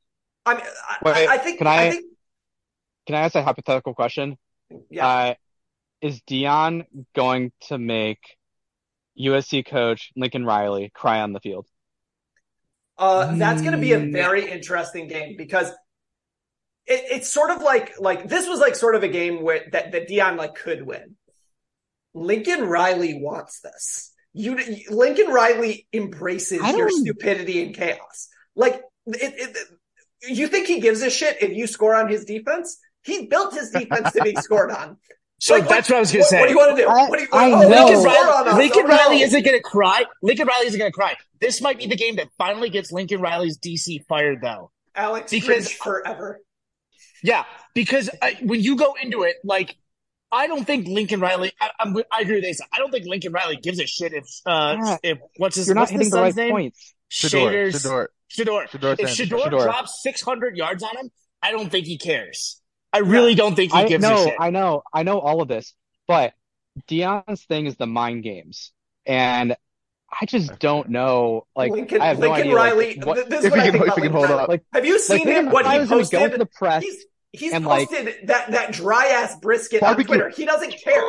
I 0.47 0.55
mean, 0.55 0.63
I, 0.65 0.97
Wait, 1.05 1.29
I, 1.29 1.35
I 1.35 1.39
think 1.39 1.59
can 1.59 1.67
I- 1.67 1.91
think 1.91 2.05
Can 3.07 3.17
I 3.17 3.21
ask 3.21 3.35
a 3.35 3.43
hypothetical 3.43 3.95
question? 3.95 4.39
yeah. 4.91 5.07
Uh, 5.07 5.35
is 6.03 6.21
Deion 6.23 6.85
going 7.15 7.53
to 7.69 7.79
make 7.79 8.19
USC 9.19 9.67
coach 9.67 10.13
Lincoln 10.17 10.45
Riley 10.45 10.91
cry 10.95 11.21
on 11.21 11.33
the 11.33 11.41
field? 11.41 11.67
Uh, 12.97 13.35
that's 13.37 13.61
going 13.63 13.73
to 13.73 13.79
be 13.79 13.93
a 13.93 14.01
Mm. 14.01 14.13
very 14.13 14.51
interesting 14.51 15.09
game 15.09 15.37
because 15.37 15.69
it, 16.87 17.03
it's 17.13 17.29
sort 17.33 17.51
of 17.51 17.63
like 17.63 17.99
like 17.99 18.29
this 18.29 18.47
was 18.49 18.61
like 18.61 18.77
sort 18.77 18.95
of 18.95 19.03
a 19.03 19.09
game 19.09 19.43
where 19.43 19.65
that 19.73 19.93
that 19.93 20.09
Deion 20.09 20.37
like 20.37 20.55
could 20.55 20.83
win. 20.87 21.17
Lincoln 22.13 22.65
Riley 22.65 23.15
wants 23.15 23.61
this. 23.61 24.13
You 24.33 24.59
Lincoln 24.91 25.29
Riley 25.29 25.87
embraces 25.93 26.61
your 26.77 26.91
stupidity 26.91 27.63
and 27.63 27.75
chaos. 27.75 28.29
Like 28.55 28.83
it, 29.07 29.35
it, 29.37 29.57
you 30.29 30.49
think 30.49 30.67
he 30.67 30.81
gives 30.81 31.03
a 31.03 31.11
shit 31.11 31.43
if 31.43 31.57
you 31.57 31.67
score 31.67 31.95
on 31.95 32.09
his 32.09 32.25
defense? 32.25 32.79
He 33.03 33.27
built 33.27 33.55
his 33.55 33.71
defense 33.71 34.13
to 34.13 34.23
be 34.23 34.37
scored 34.41 34.71
on. 34.71 34.99
So 35.43 35.55
Like, 35.57 35.69
that's 35.69 35.89
what 35.89 35.97
I 35.97 36.01
was 36.01 36.13
gonna 36.13 36.21
what, 36.23 36.29
say. 36.29 36.39
What 36.41 36.47
do 36.47 36.53
you 36.53 36.59
want 36.59 36.77
to 36.77 36.83
do? 36.83 36.89
I- 36.89 37.09
what 37.09 37.17
do 37.19 37.23
you, 37.25 37.29
I 37.33 37.47
oh, 37.47 37.51
know. 37.51 37.59
Lincoln 37.59 37.71
Lincoln 37.79 38.01
score 38.03 38.35
on 38.35 38.47
Riley. 38.47 38.59
Lincoln. 38.59 38.87
Riley 38.87 39.23
isn't 39.23 39.43
going 39.43 39.57
to 39.57 39.63
cry. 39.63 40.05
Lincoln 40.23 40.47
Riley 40.47 40.67
isn't 40.67 40.79
going 40.79 40.93
to 40.93 40.95
cry. 40.95 41.17
This 41.41 41.61
might 41.63 41.79
be 41.79 41.87
the 41.87 41.97
game 41.97 42.17
that 42.17 42.29
finally 42.37 42.69
gets 42.69 42.93
Lincoln 42.93 43.21
Riley's 43.23 43.59
DC 43.59 44.05
fired, 44.07 44.41
though. 44.43 44.71
Alex 44.95 45.31
because- 45.31 45.73
forever. 45.73 46.41
Yeah, 47.23 47.45
because 47.75 48.09
I, 48.23 48.39
when 48.43 48.61
you 48.61 48.77
go 48.77 48.95
into 49.03 49.23
it, 49.25 49.37
like, 49.45 49.77
I 50.33 50.47
don't 50.47 50.65
think 50.67 50.87
Lincoln 50.89 51.21
Riley. 51.21 51.53
I, 51.61 51.71
I'm, 51.81 51.97
I 52.11 52.21
agree 52.21 52.37
with 52.37 52.45
Asa. 52.49 52.65
I 52.73 52.79
don't 52.79 52.91
think 52.91 53.07
Lincoln 53.07 53.33
Riley 53.33 53.57
gives 53.57 53.81
a 53.81 53.87
shit 53.87 54.13
if 54.15 54.25
uh 54.47 54.77
Yeah. 54.83 54.97
if 55.03 55.19
what's 55.37 55.57
his 55.57 55.67
You're 55.67 55.75
not 55.75 55.83
what's 55.83 55.91
hitting 55.93 56.09
the 56.09 56.17
the 56.17 56.23
right 56.23 56.29
son's 56.29 56.37
name? 56.37 56.51
points. 56.53 56.95
Shedeur, 57.11 57.51
Shaders- 57.73 57.73
Shedeur, 57.75 58.07
Shedeur. 58.33 58.69
Shedeur 58.71 58.97
If 59.01 59.11
Sanders. 59.17 59.17
Shedeur, 59.19 59.43
Shedeur. 59.51 59.63
drops 59.65 60.03
600 60.03 60.57
yards 60.57 60.83
on 60.83 60.97
him, 60.97 61.11
I 61.43 61.51
don't 61.51 61.69
think 61.71 61.87
he 61.87 61.99
cares. 61.99 62.61
I 62.93 62.99
really 62.99 63.35
don't 63.35 63.55
think 63.55 63.73
he 63.73 63.79
I 63.79 63.87
gives 63.89 64.05
a 64.05 64.09
know, 64.11 64.25
shit. 64.27 64.35
I 64.39 64.51
know, 64.51 64.83
I 64.93 65.03
know 65.05 65.19
all 65.21 65.43
of 65.43 65.49
this, 65.49 65.75
but 66.09 66.33
Deion's 66.89 67.43
thing 67.45 67.67
is 67.67 67.77
the 67.77 67.87
mind 67.87 68.23
games, 68.23 68.73
and 69.07 69.57
I 70.11 70.27
just 70.27 70.59
don't 70.59 70.89
know. 70.89 71.47
Like, 71.55 71.71
Lincoln, 71.73 72.01
I 72.01 72.07
have 72.07 72.19
no 72.19 72.31
Lincoln 72.33 72.41
idea. 72.49 72.55
like, 72.57 72.65
Riley. 72.73 73.01
what- 73.05 73.31
this 73.31 73.39
is 73.41 73.45
if 73.47 73.51
what 73.53 73.61
he 73.61 73.69
I 73.69 73.71
can- 73.71 73.73
think 73.81 73.85
about 73.85 73.97
Lincoln 73.99 74.13
hold 74.13 74.29
Riley. 74.31 74.43
up. 74.43 74.49
Like- 74.49 74.65
Have 74.73 74.85
you 74.87 74.99
seen 74.99 75.19
Lincoln 75.19 75.35
him? 75.47 75.51
What 75.53 75.65
he 75.67 75.71
Riley's 75.71 75.89
gonna 75.89 76.03
go 76.03 76.09
posted? 76.19 76.33
to 76.33 76.39
the 76.39 76.47
press 76.47 76.83
He's 76.83 77.05
he's 77.33 77.53
and, 77.53 77.65
like- 77.65 77.89
posted 77.89 78.27
that 78.27 78.51
that 78.51 78.73
dry 78.73 79.07
ass 79.07 79.37
brisket 79.41 79.83
Barbecue. 79.83 80.13
on 80.15 80.19
Twitter. 80.21 80.37
He 80.37 80.45
doesn't 80.47 80.73
care. 80.83 81.03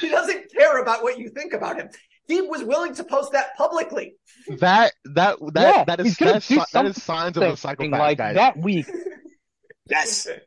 he 0.00 0.08
doesn't 0.08 0.50
care 0.52 0.80
about 0.80 1.02
what 1.02 1.18
you 1.18 1.28
think 1.28 1.52
about 1.52 1.76
him. 1.76 1.90
He 2.26 2.40
was 2.42 2.62
willing 2.64 2.94
to 2.94 3.04
post 3.04 3.32
that 3.32 3.54
publicly. 3.56 4.14
That 4.60 4.92
that 5.04 5.36
that 5.52 5.76
Yeah, 5.76 5.84
that 5.84 5.98
he's 6.00 6.12
is 6.12 6.16
gonna 6.16 6.32
that's, 6.32 6.48
do 6.48 6.54
si- 6.56 6.64
that 6.72 6.86
is 6.86 7.02
signs 7.02 7.36
of 7.36 7.42
a 7.42 7.56
psychopath, 7.56 7.98
like 8.00 8.16
guys. 8.18 8.34
that 8.36 8.56
week. 8.56 8.86
yes. 9.88 10.28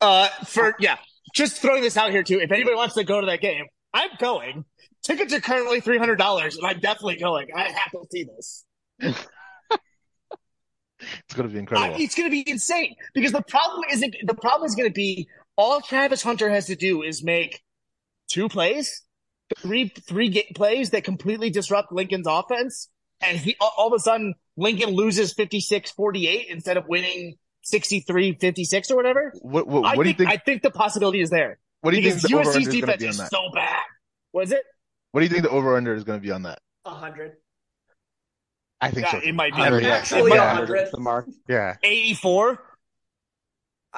Uh, 0.00 0.28
for 0.44 0.74
yeah, 0.80 0.98
just 1.34 1.62
throwing 1.62 1.80
this 1.80 1.96
out 1.96 2.10
here 2.10 2.22
too. 2.22 2.38
If 2.38 2.52
anybody 2.52 2.76
wants 2.76 2.94
to 2.96 3.04
go 3.04 3.20
to 3.20 3.26
that 3.28 3.40
game, 3.40 3.64
I'm 3.94 4.10
going. 4.18 4.66
Tickets 5.02 5.32
are 5.32 5.40
currently 5.40 5.80
three 5.80 5.96
hundred 5.96 6.16
dollars, 6.16 6.58
and 6.58 6.66
I'm 6.66 6.78
definitely 6.78 7.16
going. 7.16 7.46
I 7.56 7.62
have 7.62 7.92
to 7.92 8.04
see 8.10 8.24
this. 8.24 8.66
It's 11.00 11.34
gonna 11.34 11.48
be 11.48 11.56
I, 11.56 11.60
incredible. 11.60 11.96
it's 12.00 12.14
going 12.14 12.28
to 12.28 12.30
be 12.30 12.48
insane 12.50 12.94
because 13.14 13.32
the 13.32 13.42
problem 13.42 13.84
isn't. 13.92 14.14
The 14.24 14.34
problem 14.34 14.66
is 14.66 14.74
going 14.74 14.88
to 14.88 14.92
be 14.94 15.28
all 15.56 15.80
Travis 15.80 16.22
Hunter 16.22 16.48
has 16.48 16.66
to 16.66 16.76
do 16.76 17.02
is 17.02 17.22
make 17.22 17.62
two 18.28 18.48
plays, 18.48 19.02
three 19.58 19.88
three 19.88 20.30
ga- 20.30 20.50
plays 20.54 20.90
that 20.90 21.04
completely 21.04 21.50
disrupt 21.50 21.92
Lincoln's 21.92 22.26
offense, 22.26 22.88
and 23.20 23.36
he 23.36 23.56
all, 23.60 23.72
all 23.76 23.86
of 23.88 23.92
a 23.94 23.98
sudden 23.98 24.34
Lincoln 24.56 24.90
loses 24.90 25.34
56-48 25.34 26.46
instead 26.48 26.76
of 26.76 26.84
winning 26.88 27.36
63-56 27.72 28.90
or 28.90 28.96
whatever. 28.96 29.32
What 29.42 29.66
what, 29.66 29.84
I 29.84 29.96
what 29.96 30.02
do 30.04 30.08
you 30.10 30.14
think, 30.14 30.28
think? 30.28 30.30
I 30.30 30.36
think 30.44 30.62
the 30.62 30.70
possibility 30.70 31.20
is 31.20 31.30
there 31.30 31.58
What 31.80 31.92
do 31.92 32.00
you 32.00 32.10
think 32.10 32.22
the 32.22 32.36
over 32.36 32.44
USC's 32.50 32.56
under 32.56 32.70
is 32.70 32.80
gonna 32.80 32.96
be 32.98 33.04
on 33.06 33.10
is 33.10 33.18
that? 33.18 33.30
so 33.30 33.50
bad. 33.54 33.82
Was 34.32 34.52
it? 34.52 34.62
What 35.12 35.20
do 35.20 35.24
you 35.26 35.30
think 35.30 35.42
the 35.44 35.50
over 35.50 35.76
under 35.76 35.94
is 35.94 36.04
gonna 36.04 36.18
be 36.20 36.30
on 36.30 36.42
that? 36.42 36.58
A 36.84 36.90
hundred. 36.90 37.32
I 38.80 38.90
think 38.90 39.06
Yeah, 39.06 39.12
so. 39.12 39.18
it 39.26 39.34
might 39.34 39.54
be. 39.54 39.62
I 39.62 39.70
mean, 39.70 39.84
Actually, 39.84 40.32
yeah, 40.34 40.52
a 40.52 40.54
hundred. 40.56 40.88
the 40.92 41.00
mark. 41.00 41.26
Yeah, 41.48 41.76
84. 41.82 42.58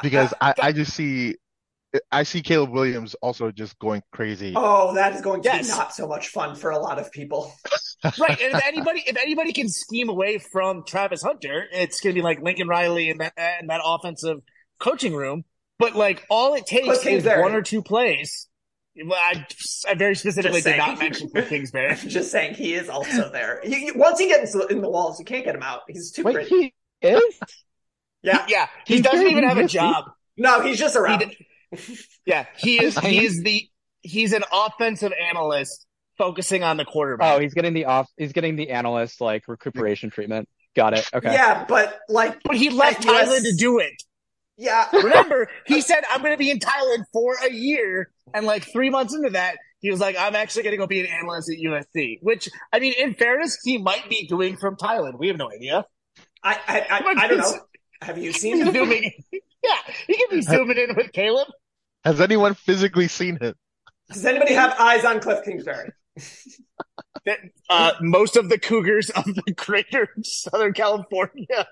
because 0.02 0.32
I 0.40 0.54
I 0.62 0.72
just 0.72 0.92
see 0.94 1.36
I 2.12 2.24
see 2.24 2.42
Caleb 2.42 2.70
Williams 2.70 3.14
also 3.22 3.50
just 3.50 3.78
going 3.78 4.02
crazy. 4.12 4.52
Oh, 4.54 4.94
that 4.94 5.14
is 5.14 5.22
going 5.22 5.42
to 5.42 5.48
Yes. 5.48 5.66
be 5.70 5.76
not 5.78 5.94
so 5.94 6.06
much 6.06 6.28
fun 6.28 6.54
for 6.54 6.70
a 6.70 6.78
lot 6.78 6.98
of 6.98 7.10
people. 7.10 7.52
right. 8.18 8.38
And 8.40 8.54
if 8.54 8.64
anybody, 8.66 9.02
if 9.06 9.16
anybody 9.16 9.52
can 9.52 9.68
scheme 9.68 10.08
away 10.08 10.38
from 10.38 10.84
Travis 10.86 11.22
Hunter, 11.22 11.64
it's 11.72 12.00
going 12.00 12.14
to 12.14 12.18
be 12.18 12.22
like 12.22 12.40
Lincoln 12.42 12.68
Riley 12.68 13.08
and 13.10 13.20
that 13.20 13.32
and 13.36 13.70
that 13.70 13.80
offensive 13.84 14.38
coaching 14.78 15.14
room. 15.14 15.44
But 15.78 15.94
like 15.94 16.24
all 16.28 16.54
it 16.54 16.66
takes 16.66 16.88
is 16.98 17.02
Kingsbury. 17.02 17.40
one 17.42 17.52
or 17.54 17.62
two 17.62 17.82
plays. 17.82 18.48
Well, 19.02 19.18
I, 19.18 19.46
I 19.88 19.94
very 19.94 20.16
specifically 20.16 20.60
Just 20.62 20.66
did 20.66 20.78
not 20.78 20.98
mention 20.98 21.28
Cliff 21.30 21.48
Kingsbury. 21.50 21.88
I'm 21.90 21.96
just 22.08 22.30
saying 22.30 22.54
he 22.54 22.74
is 22.74 22.88
also 22.88 23.30
there. 23.30 23.60
You, 23.64 23.76
you- 23.76 23.94
once 23.94 24.18
he 24.18 24.28
gets 24.28 24.54
in 24.54 24.80
the 24.80 24.88
walls, 24.90 25.18
you 25.18 25.24
can't 25.24 25.44
get 25.44 25.54
him 25.54 25.62
out. 25.62 25.82
He's 25.88 26.12
too 26.12 26.22
Wait, 26.24 26.34
pretty. 26.34 26.74
he 27.00 27.06
is? 27.08 27.34
Yeah. 28.22 28.44
Yeah, 28.48 28.66
he 28.86 28.94
He's 28.96 29.04
doesn't 29.04 29.26
even 29.28 29.44
have 29.44 29.56
a 29.56 29.60
messy. 29.62 29.74
job. 29.74 30.06
No, 30.36 30.60
he's 30.60 30.78
just 30.78 30.96
around. 30.96 31.32
Yeah, 32.24 32.46
he 32.56 32.82
is. 32.82 32.96
I 33.02 33.02
He 33.08 33.24
is 33.24 33.42
the. 33.42 33.68
He's 34.02 34.32
an 34.32 34.44
offensive 34.52 35.12
analyst 35.30 35.84
focusing 36.16 36.62
on 36.62 36.76
the 36.76 36.84
quarterback. 36.84 37.36
Oh, 37.36 37.40
he's 37.40 37.54
getting 37.54 37.74
the 37.74 37.86
off. 37.86 38.08
He's 38.16 38.32
getting 38.32 38.56
the 38.56 38.70
analyst 38.70 39.20
like 39.20 39.48
recuperation 39.48 40.10
treatment. 40.10 40.48
Got 40.76 40.94
it. 40.94 41.08
Okay. 41.12 41.32
Yeah, 41.32 41.64
but 41.68 41.98
like, 42.08 42.38
but 42.44 42.56
he 42.56 42.70
left 42.70 43.04
At 43.06 43.12
US 43.12 43.28
Thailand 43.28 43.42
to 43.42 43.54
do 43.56 43.78
it. 43.80 43.94
yeah, 44.56 44.88
Remember, 44.92 45.48
he 45.66 45.80
said, 45.80 46.04
"I'm 46.10 46.20
going 46.20 46.34
to 46.34 46.38
be 46.38 46.50
in 46.50 46.58
Thailand 46.60 47.04
for 47.12 47.34
a 47.44 47.50
year," 47.52 48.10
and 48.32 48.46
like 48.46 48.64
three 48.70 48.90
months 48.90 49.14
into 49.14 49.30
that, 49.30 49.56
he 49.80 49.90
was 49.90 49.98
like, 50.00 50.16
"I'm 50.18 50.36
actually 50.36 50.62
going 50.64 50.72
to 50.74 50.78
go 50.78 50.86
be 50.86 51.00
an 51.00 51.06
analyst 51.06 51.50
at 51.50 51.58
USC." 51.58 52.18
Which, 52.22 52.48
I 52.72 52.78
mean, 52.78 52.92
in 52.98 53.14
fairness, 53.14 53.58
he 53.64 53.78
might 53.78 54.08
be 54.08 54.26
doing 54.28 54.56
from 54.56 54.76
Thailand. 54.76 55.18
We 55.18 55.28
have 55.28 55.36
no 55.38 55.50
idea. 55.50 55.84
I, 56.44 56.60
I, 56.68 56.86
I, 56.90 57.14
I 57.24 57.28
don't 57.28 57.38
know. 57.38 57.52
Have 58.02 58.18
you 58.18 58.32
seen 58.32 58.58
He's 58.58 58.66
him? 58.66 58.72
zooming. 58.74 59.10
Yeah, 59.62 59.94
he 60.06 60.14
can 60.16 60.28
be 60.30 60.42
zooming 60.42 60.78
in 60.78 60.94
with 60.94 61.12
Caleb. 61.12 61.48
Has 62.04 62.20
anyone 62.20 62.54
physically 62.54 63.08
seen 63.08 63.38
him? 63.40 63.54
Does 64.12 64.24
anybody 64.24 64.54
have 64.54 64.78
eyes 64.78 65.04
on 65.04 65.20
Cliff 65.20 65.44
Kingsbury? 65.44 65.90
Uh, 67.68 67.90
most 68.00 68.36
of 68.36 68.48
the 68.48 68.56
Cougars 68.56 69.10
of 69.10 69.24
the 69.24 69.52
greater 69.56 70.08
Southern 70.22 70.72
California. 70.72 71.66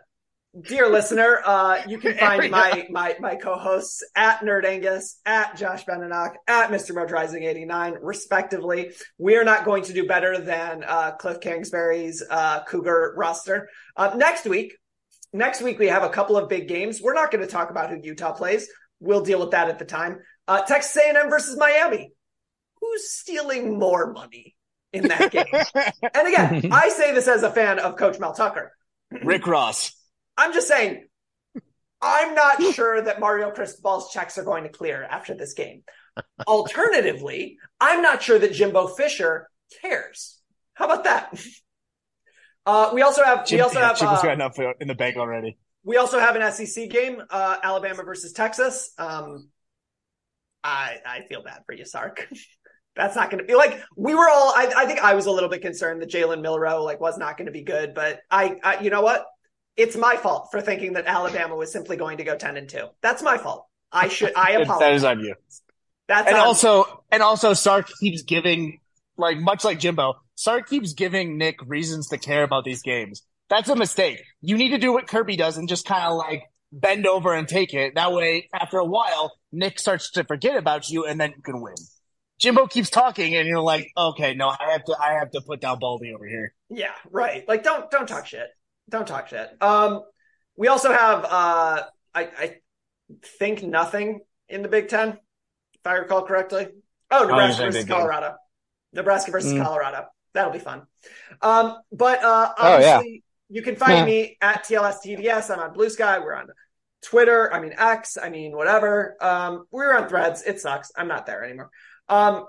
Dear 0.62 0.88
listener, 0.88 1.40
uh, 1.44 1.82
you 1.86 1.98
can 1.98 2.16
find 2.16 2.50
my, 2.50 2.86
my, 2.88 3.16
my 3.18 3.34
co-hosts 3.34 4.04
at 4.14 4.40
Nerd 4.40 4.64
Angus, 4.64 5.20
at 5.26 5.56
Josh 5.56 5.84
Benenock, 5.84 6.34
at 6.46 6.70
Mr. 6.70 6.94
Rising89, 6.94 7.98
respectively. 8.00 8.92
We 9.18 9.36
are 9.36 9.44
not 9.44 9.64
going 9.64 9.82
to 9.84 9.92
do 9.92 10.06
better 10.06 10.38
than 10.38 10.84
uh, 10.86 11.12
Cliff 11.12 11.40
Kingsbury's 11.40 12.22
uh, 12.30 12.62
Cougar 12.64 13.14
roster. 13.16 13.68
Uh, 13.96 14.14
next 14.16 14.44
week, 14.46 14.76
next 15.34 15.60
week 15.60 15.78
we 15.78 15.88
have 15.88 16.02
a 16.02 16.08
couple 16.08 16.38
of 16.38 16.48
big 16.48 16.68
games. 16.68 17.02
We're 17.02 17.14
not 17.14 17.30
going 17.30 17.44
to 17.44 17.50
talk 17.50 17.70
about 17.70 17.90
who 17.90 18.00
Utah 18.02 18.32
plays. 18.32 18.68
We'll 19.00 19.22
deal 19.22 19.40
with 19.40 19.50
that 19.50 19.68
at 19.68 19.78
the 19.78 19.84
time. 19.84 20.20
Uh, 20.48 20.62
Texas 20.62 20.96
A&M 20.96 21.28
versus 21.28 21.58
Miami. 21.58 22.12
Who's 22.80 23.10
stealing 23.10 23.78
more 23.78 24.12
money 24.12 24.54
in 24.92 25.08
that 25.08 25.30
game? 25.30 25.44
and 26.14 26.28
again, 26.28 26.72
I 26.72 26.88
say 26.88 27.12
this 27.12 27.28
as 27.28 27.42
a 27.42 27.50
fan 27.50 27.78
of 27.78 27.96
Coach 27.96 28.18
Mel 28.18 28.32
Tucker. 28.32 28.72
Rick 29.10 29.46
Ross. 29.46 29.92
I'm 30.36 30.52
just 30.52 30.68
saying, 30.68 31.06
I'm 32.00 32.34
not 32.34 32.62
sure 32.74 33.02
that 33.02 33.20
Mario 33.20 33.50
Cristobal's 33.50 34.12
checks 34.12 34.38
are 34.38 34.44
going 34.44 34.64
to 34.64 34.68
clear 34.68 35.02
after 35.02 35.34
this 35.34 35.54
game. 35.54 35.82
Alternatively, 36.46 37.58
I'm 37.80 38.02
not 38.02 38.22
sure 38.22 38.38
that 38.38 38.52
Jimbo 38.52 38.88
Fisher 38.88 39.48
cares. 39.80 40.38
How 40.74 40.86
about 40.86 41.04
that? 41.04 41.34
Uh, 42.66 42.90
we 42.94 43.02
also 43.02 43.22
have 43.24 43.46
we 43.50 43.60
also 43.60 43.78
yeah, 43.78 43.88
have 43.88 43.98
Jim's 43.98 44.18
uh, 44.18 44.22
got 44.22 44.32
enough 44.32 44.58
in 44.80 44.88
the 44.88 44.94
bank 44.94 45.16
already. 45.16 45.58
we 45.82 45.96
also 45.96 46.18
have 46.18 46.36
an 46.36 46.52
SEC 46.52 46.88
game, 46.88 47.22
uh, 47.30 47.56
Alabama 47.62 48.02
versus 48.04 48.32
Texas. 48.32 48.92
Um, 48.98 49.50
I 50.62 50.96
I 51.06 51.20
feel 51.28 51.42
bad 51.42 51.62
for 51.66 51.74
you, 51.74 51.84
Sark. 51.84 52.26
That's 52.96 53.16
not 53.16 53.28
going 53.30 53.40
to 53.40 53.44
be 53.44 53.54
like 53.56 53.82
we 53.96 54.14
were 54.14 54.28
all. 54.28 54.52
I, 54.54 54.72
I 54.76 54.86
think 54.86 55.00
I 55.00 55.14
was 55.14 55.26
a 55.26 55.30
little 55.30 55.48
bit 55.48 55.62
concerned 55.62 56.00
that 56.02 56.10
Jalen 56.10 56.40
Milroe 56.40 56.82
like 56.84 57.00
was 57.00 57.18
not 57.18 57.36
going 57.36 57.46
to 57.46 57.52
be 57.52 57.62
good, 57.62 57.92
but 57.92 58.20
I, 58.30 58.56
I, 58.62 58.80
you 58.82 58.90
know 58.90 59.02
what? 59.02 59.26
It's 59.76 59.96
my 59.96 60.16
fault 60.16 60.48
for 60.52 60.60
thinking 60.60 60.92
that 60.92 61.06
Alabama 61.06 61.56
was 61.56 61.72
simply 61.72 61.96
going 61.96 62.18
to 62.18 62.24
go 62.24 62.36
ten 62.36 62.56
and 62.56 62.68
two. 62.68 62.86
That's 63.02 63.22
my 63.22 63.36
fault. 63.36 63.66
I 63.90 64.08
should. 64.08 64.32
I 64.36 64.52
apologize. 64.62 64.78
that 64.78 64.94
is 64.94 65.04
on 65.04 65.20
you. 65.20 65.34
That's 66.06 66.28
And 66.28 66.36
also, 66.36 66.84
and 67.10 67.22
also, 67.22 67.52
Sark 67.54 67.88
keeps 68.00 68.22
giving, 68.22 68.80
like 69.16 69.38
much 69.38 69.64
like 69.64 69.78
Jimbo, 69.80 70.14
Sark 70.34 70.68
keeps 70.68 70.92
giving 70.94 71.38
Nick 71.38 71.56
reasons 71.66 72.08
to 72.08 72.18
care 72.18 72.42
about 72.42 72.64
these 72.64 72.82
games. 72.82 73.22
That's 73.50 73.68
a 73.68 73.76
mistake. 73.76 74.22
You 74.40 74.56
need 74.56 74.70
to 74.70 74.78
do 74.78 74.92
what 74.92 75.06
Kirby 75.06 75.36
does 75.36 75.56
and 75.56 75.68
just 75.68 75.86
kind 75.86 76.04
of 76.04 76.16
like 76.16 76.42
bend 76.72 77.06
over 77.06 77.32
and 77.34 77.46
take 77.46 77.72
it. 77.74 77.94
That 77.94 78.12
way, 78.12 78.48
after 78.54 78.78
a 78.78 78.84
while, 78.84 79.32
Nick 79.52 79.78
starts 79.78 80.10
to 80.12 80.24
forget 80.24 80.56
about 80.56 80.88
you, 80.88 81.04
and 81.06 81.20
then 81.20 81.32
you 81.36 81.42
can 81.42 81.60
win. 81.60 81.74
Jimbo 82.40 82.66
keeps 82.66 82.90
talking, 82.90 83.34
and 83.36 83.46
you're 83.46 83.60
like, 83.60 83.86
okay, 83.96 84.34
no, 84.34 84.48
I 84.48 84.72
have 84.72 84.84
to, 84.84 84.96
I 85.00 85.12
have 85.20 85.30
to 85.32 85.40
put 85.46 85.60
down 85.60 85.78
Baldy 85.78 86.12
over 86.12 86.26
here. 86.26 86.52
Yeah, 86.68 86.90
right. 87.10 87.46
Like 87.46 87.62
don't 87.62 87.88
don't 87.90 88.08
talk 88.08 88.26
shit. 88.26 88.48
Don't 88.88 89.06
talk 89.06 89.28
shit. 89.28 89.50
Um 89.60 90.02
we 90.56 90.66
also 90.68 90.92
have 90.92 91.24
uh 91.24 91.82
I 92.14 92.22
I 92.38 92.56
think 93.38 93.62
nothing 93.62 94.20
in 94.48 94.62
the 94.62 94.68
Big 94.68 94.88
Ten, 94.88 95.10
if 95.10 95.86
I 95.86 95.92
recall 95.94 96.22
correctly. 96.24 96.66
Oh, 97.10 97.20
Nebraska 97.22 97.62
you're 97.62 97.70
versus 97.70 97.84
Big 97.84 97.88
Ten. 97.88 97.96
Colorado. 97.98 98.34
Nebraska 98.92 99.30
versus 99.30 99.52
Mm. 99.52 99.62
Colorado. 99.62 100.06
That'll 100.34 100.52
be 100.52 100.58
fun. 100.58 100.82
Um 101.40 101.78
but 101.92 102.22
uh 102.22 102.52
Oh, 102.58 102.78
yeah. 102.78 102.96
obviously 102.96 103.24
you 103.48 103.62
can 103.62 103.76
find 103.76 103.98
Yeah. 103.98 104.04
me 104.04 104.36
at 104.40 104.64
TLSTDS. 104.64 105.50
I'm 105.50 105.60
on 105.60 105.72
Blue 105.72 105.88
Sky. 105.90 106.18
We're 106.18 106.34
on 106.34 106.48
Twitter. 107.02 107.52
I 107.52 107.60
mean 107.60 107.74
X. 107.78 108.18
I 108.20 108.28
mean 108.30 108.56
whatever. 108.56 109.16
Um 109.20 109.66
we're 109.70 109.96
on 109.96 110.08
threads. 110.08 110.42
It 110.42 110.60
sucks. 110.60 110.90
I'm 110.96 111.08
not 111.08 111.26
there 111.26 111.44
anymore. 111.44 111.70
Um 112.08 112.46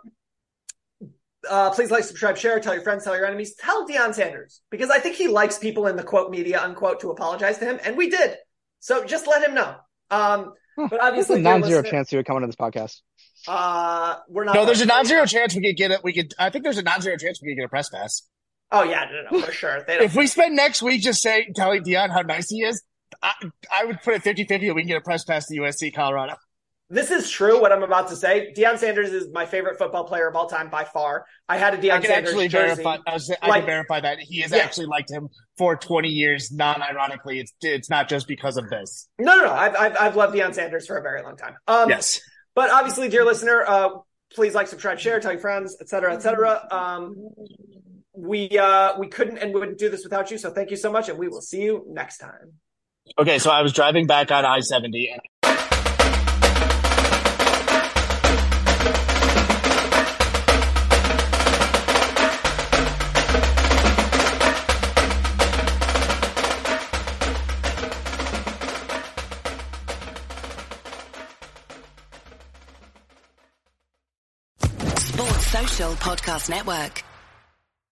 uh, 1.47 1.69
please 1.69 1.91
like, 1.91 2.03
subscribe, 2.03 2.37
share, 2.37 2.59
tell 2.59 2.73
your 2.73 2.81
friends, 2.81 3.03
tell 3.03 3.15
your 3.15 3.27
enemies, 3.27 3.53
tell 3.55 3.87
Deion 3.87 4.15
Sanders 4.15 4.61
because 4.71 4.89
I 4.89 4.97
think 4.97 5.15
he 5.15 5.27
likes 5.27 5.59
people 5.59 5.85
in 5.85 5.95
the 5.95 6.01
quote 6.03 6.31
media 6.31 6.59
unquote 6.59 7.01
to 7.01 7.11
apologize 7.11 7.59
to 7.59 7.65
him, 7.65 7.79
and 7.83 7.95
we 7.95 8.09
did. 8.09 8.35
So 8.79 9.05
just 9.05 9.27
let 9.27 9.43
him 9.47 9.53
know. 9.53 9.75
Um, 10.09 10.53
but 10.75 10.89
There's 10.89 11.01
obviously, 11.03 11.35
a 11.35 11.43
dear 11.43 11.51
non-zero 11.59 11.83
chance 11.83 12.09
he 12.09 12.17
would 12.17 12.25
come 12.25 12.35
onto 12.37 12.47
this 12.47 12.55
podcast. 12.55 13.01
Uh, 13.47 14.15
we're 14.29 14.43
not. 14.43 14.55
No, 14.55 14.65
there's 14.65 14.81
a 14.81 14.85
non-zero 14.85 15.25
chance 15.25 15.55
we 15.55 15.61
could 15.61 15.77
get 15.77 15.91
it. 15.91 16.01
We 16.03 16.13
could. 16.13 16.33
I 16.39 16.49
think 16.49 16.63
there's 16.63 16.77
a 16.77 16.83
non-zero 16.83 17.17
chance 17.17 17.39
we 17.41 17.49
could 17.49 17.57
get 17.57 17.65
a 17.65 17.69
press 17.69 17.89
pass. 17.89 18.23
Oh 18.71 18.83
yeah, 18.83 19.05
no, 19.11 19.23
no, 19.31 19.39
no, 19.39 19.45
for 19.45 19.51
sure. 19.51 19.83
If 19.87 20.15
we 20.15 20.27
spend 20.27 20.55
next 20.55 20.81
week 20.81 21.01
just 21.01 21.21
saying, 21.21 21.53
telling 21.55 21.83
Deion 21.83 22.09
how 22.11 22.21
nice 22.21 22.49
he 22.49 22.63
is, 22.63 22.83
I, 23.21 23.33
I 23.71 23.85
would 23.85 24.01
put 24.01 24.15
it 24.15 24.23
50-50 24.23 24.47
that 24.47 24.73
we 24.73 24.81
can 24.81 24.87
get 24.87 24.97
a 24.97 25.01
press 25.01 25.23
pass 25.23 25.45
to 25.47 25.55
USC 25.55 25.93
Colorado. 25.93 26.33
this 26.89 27.11
is 27.11 27.29
true. 27.29 27.61
What 27.61 27.71
I'm 27.71 27.83
about 27.83 28.09
to 28.09 28.15
say, 28.15 28.51
Deion 28.57 28.79
Sanders 28.79 29.13
is 29.13 29.27
my 29.31 29.45
favorite 29.45 29.77
football 29.77 30.03
player 30.05 30.27
of 30.27 30.35
all 30.35 30.47
time 30.47 30.69
by 30.71 30.83
far. 30.83 31.25
I 31.47 31.57
had 31.57 31.75
a 31.75 31.77
Deion 31.77 32.01
can 32.01 32.05
Sanders 32.05 32.29
actually 32.31 32.47
jersey. 32.47 32.81
verify. 32.83 32.97
I, 33.07 33.13
was, 33.13 33.31
I 33.41 33.47
Like- 33.47 33.59
can 33.61 33.65
verify 33.67 33.99
that 34.01 34.19
he 34.19 34.41
has 34.41 34.51
Yeah. 34.51 34.57
actually 34.57 34.87
liked 34.87 35.11
him 35.11 35.29
for 35.59 35.75
20 35.75 36.09
years. 36.09 36.51
Non-ironically, 36.51 37.39
it's 37.39 37.53
it's 37.61 37.89
not 37.91 38.09
just 38.09 38.27
because 38.27 38.57
of 38.57 38.67
this. 38.71 39.07
No, 39.19 39.35
no, 39.37 39.43
no. 39.45 39.51
I've, 39.53 39.75
I've 39.75 39.97
I've 39.97 40.15
loved 40.15 40.35
Deion 40.35 40.55
Sanders 40.55 40.87
for 40.87 40.97
a 40.97 41.01
very 41.03 41.21
long 41.21 41.37
time. 41.37 41.55
Um, 41.67 41.89
yes. 41.89 42.19
But 42.55 42.71
obviously, 42.71 43.09
dear 43.09 43.25
listener, 43.25 43.63
uh, 43.67 43.89
please 44.33 44.55
like, 44.55 44.67
subscribe, 44.67 44.97
share, 44.99 45.19
tell 45.19 45.33
your 45.33 45.41
friends, 45.41 45.77
et 45.79 45.89
cetera, 45.89 46.13
et 46.13 46.21
cetera. 46.21 46.67
Um, 46.71 47.29
we 48.13 48.57
uh, 48.57 48.97
we 48.97 49.07
couldn't 49.07 49.37
and 49.39 49.53
wouldn't 49.53 49.77
do 49.77 49.89
this 49.89 50.03
without 50.03 50.31
you. 50.31 50.37
So 50.37 50.49
thank 50.49 50.71
you 50.71 50.77
so 50.77 50.91
much, 50.91 51.09
and 51.09 51.19
we 51.19 51.27
will 51.27 51.41
see 51.41 51.61
you 51.61 51.85
next 51.89 52.17
time. 52.19 52.53
Okay, 53.19 53.37
so 53.39 53.51
I 53.51 53.61
was 53.61 53.71
driving 53.71 54.07
back 54.07 54.31
on 54.31 54.45
I-70 54.45 55.11
and 55.13 55.21
Podcast 75.93 76.49
Network. 76.49 77.14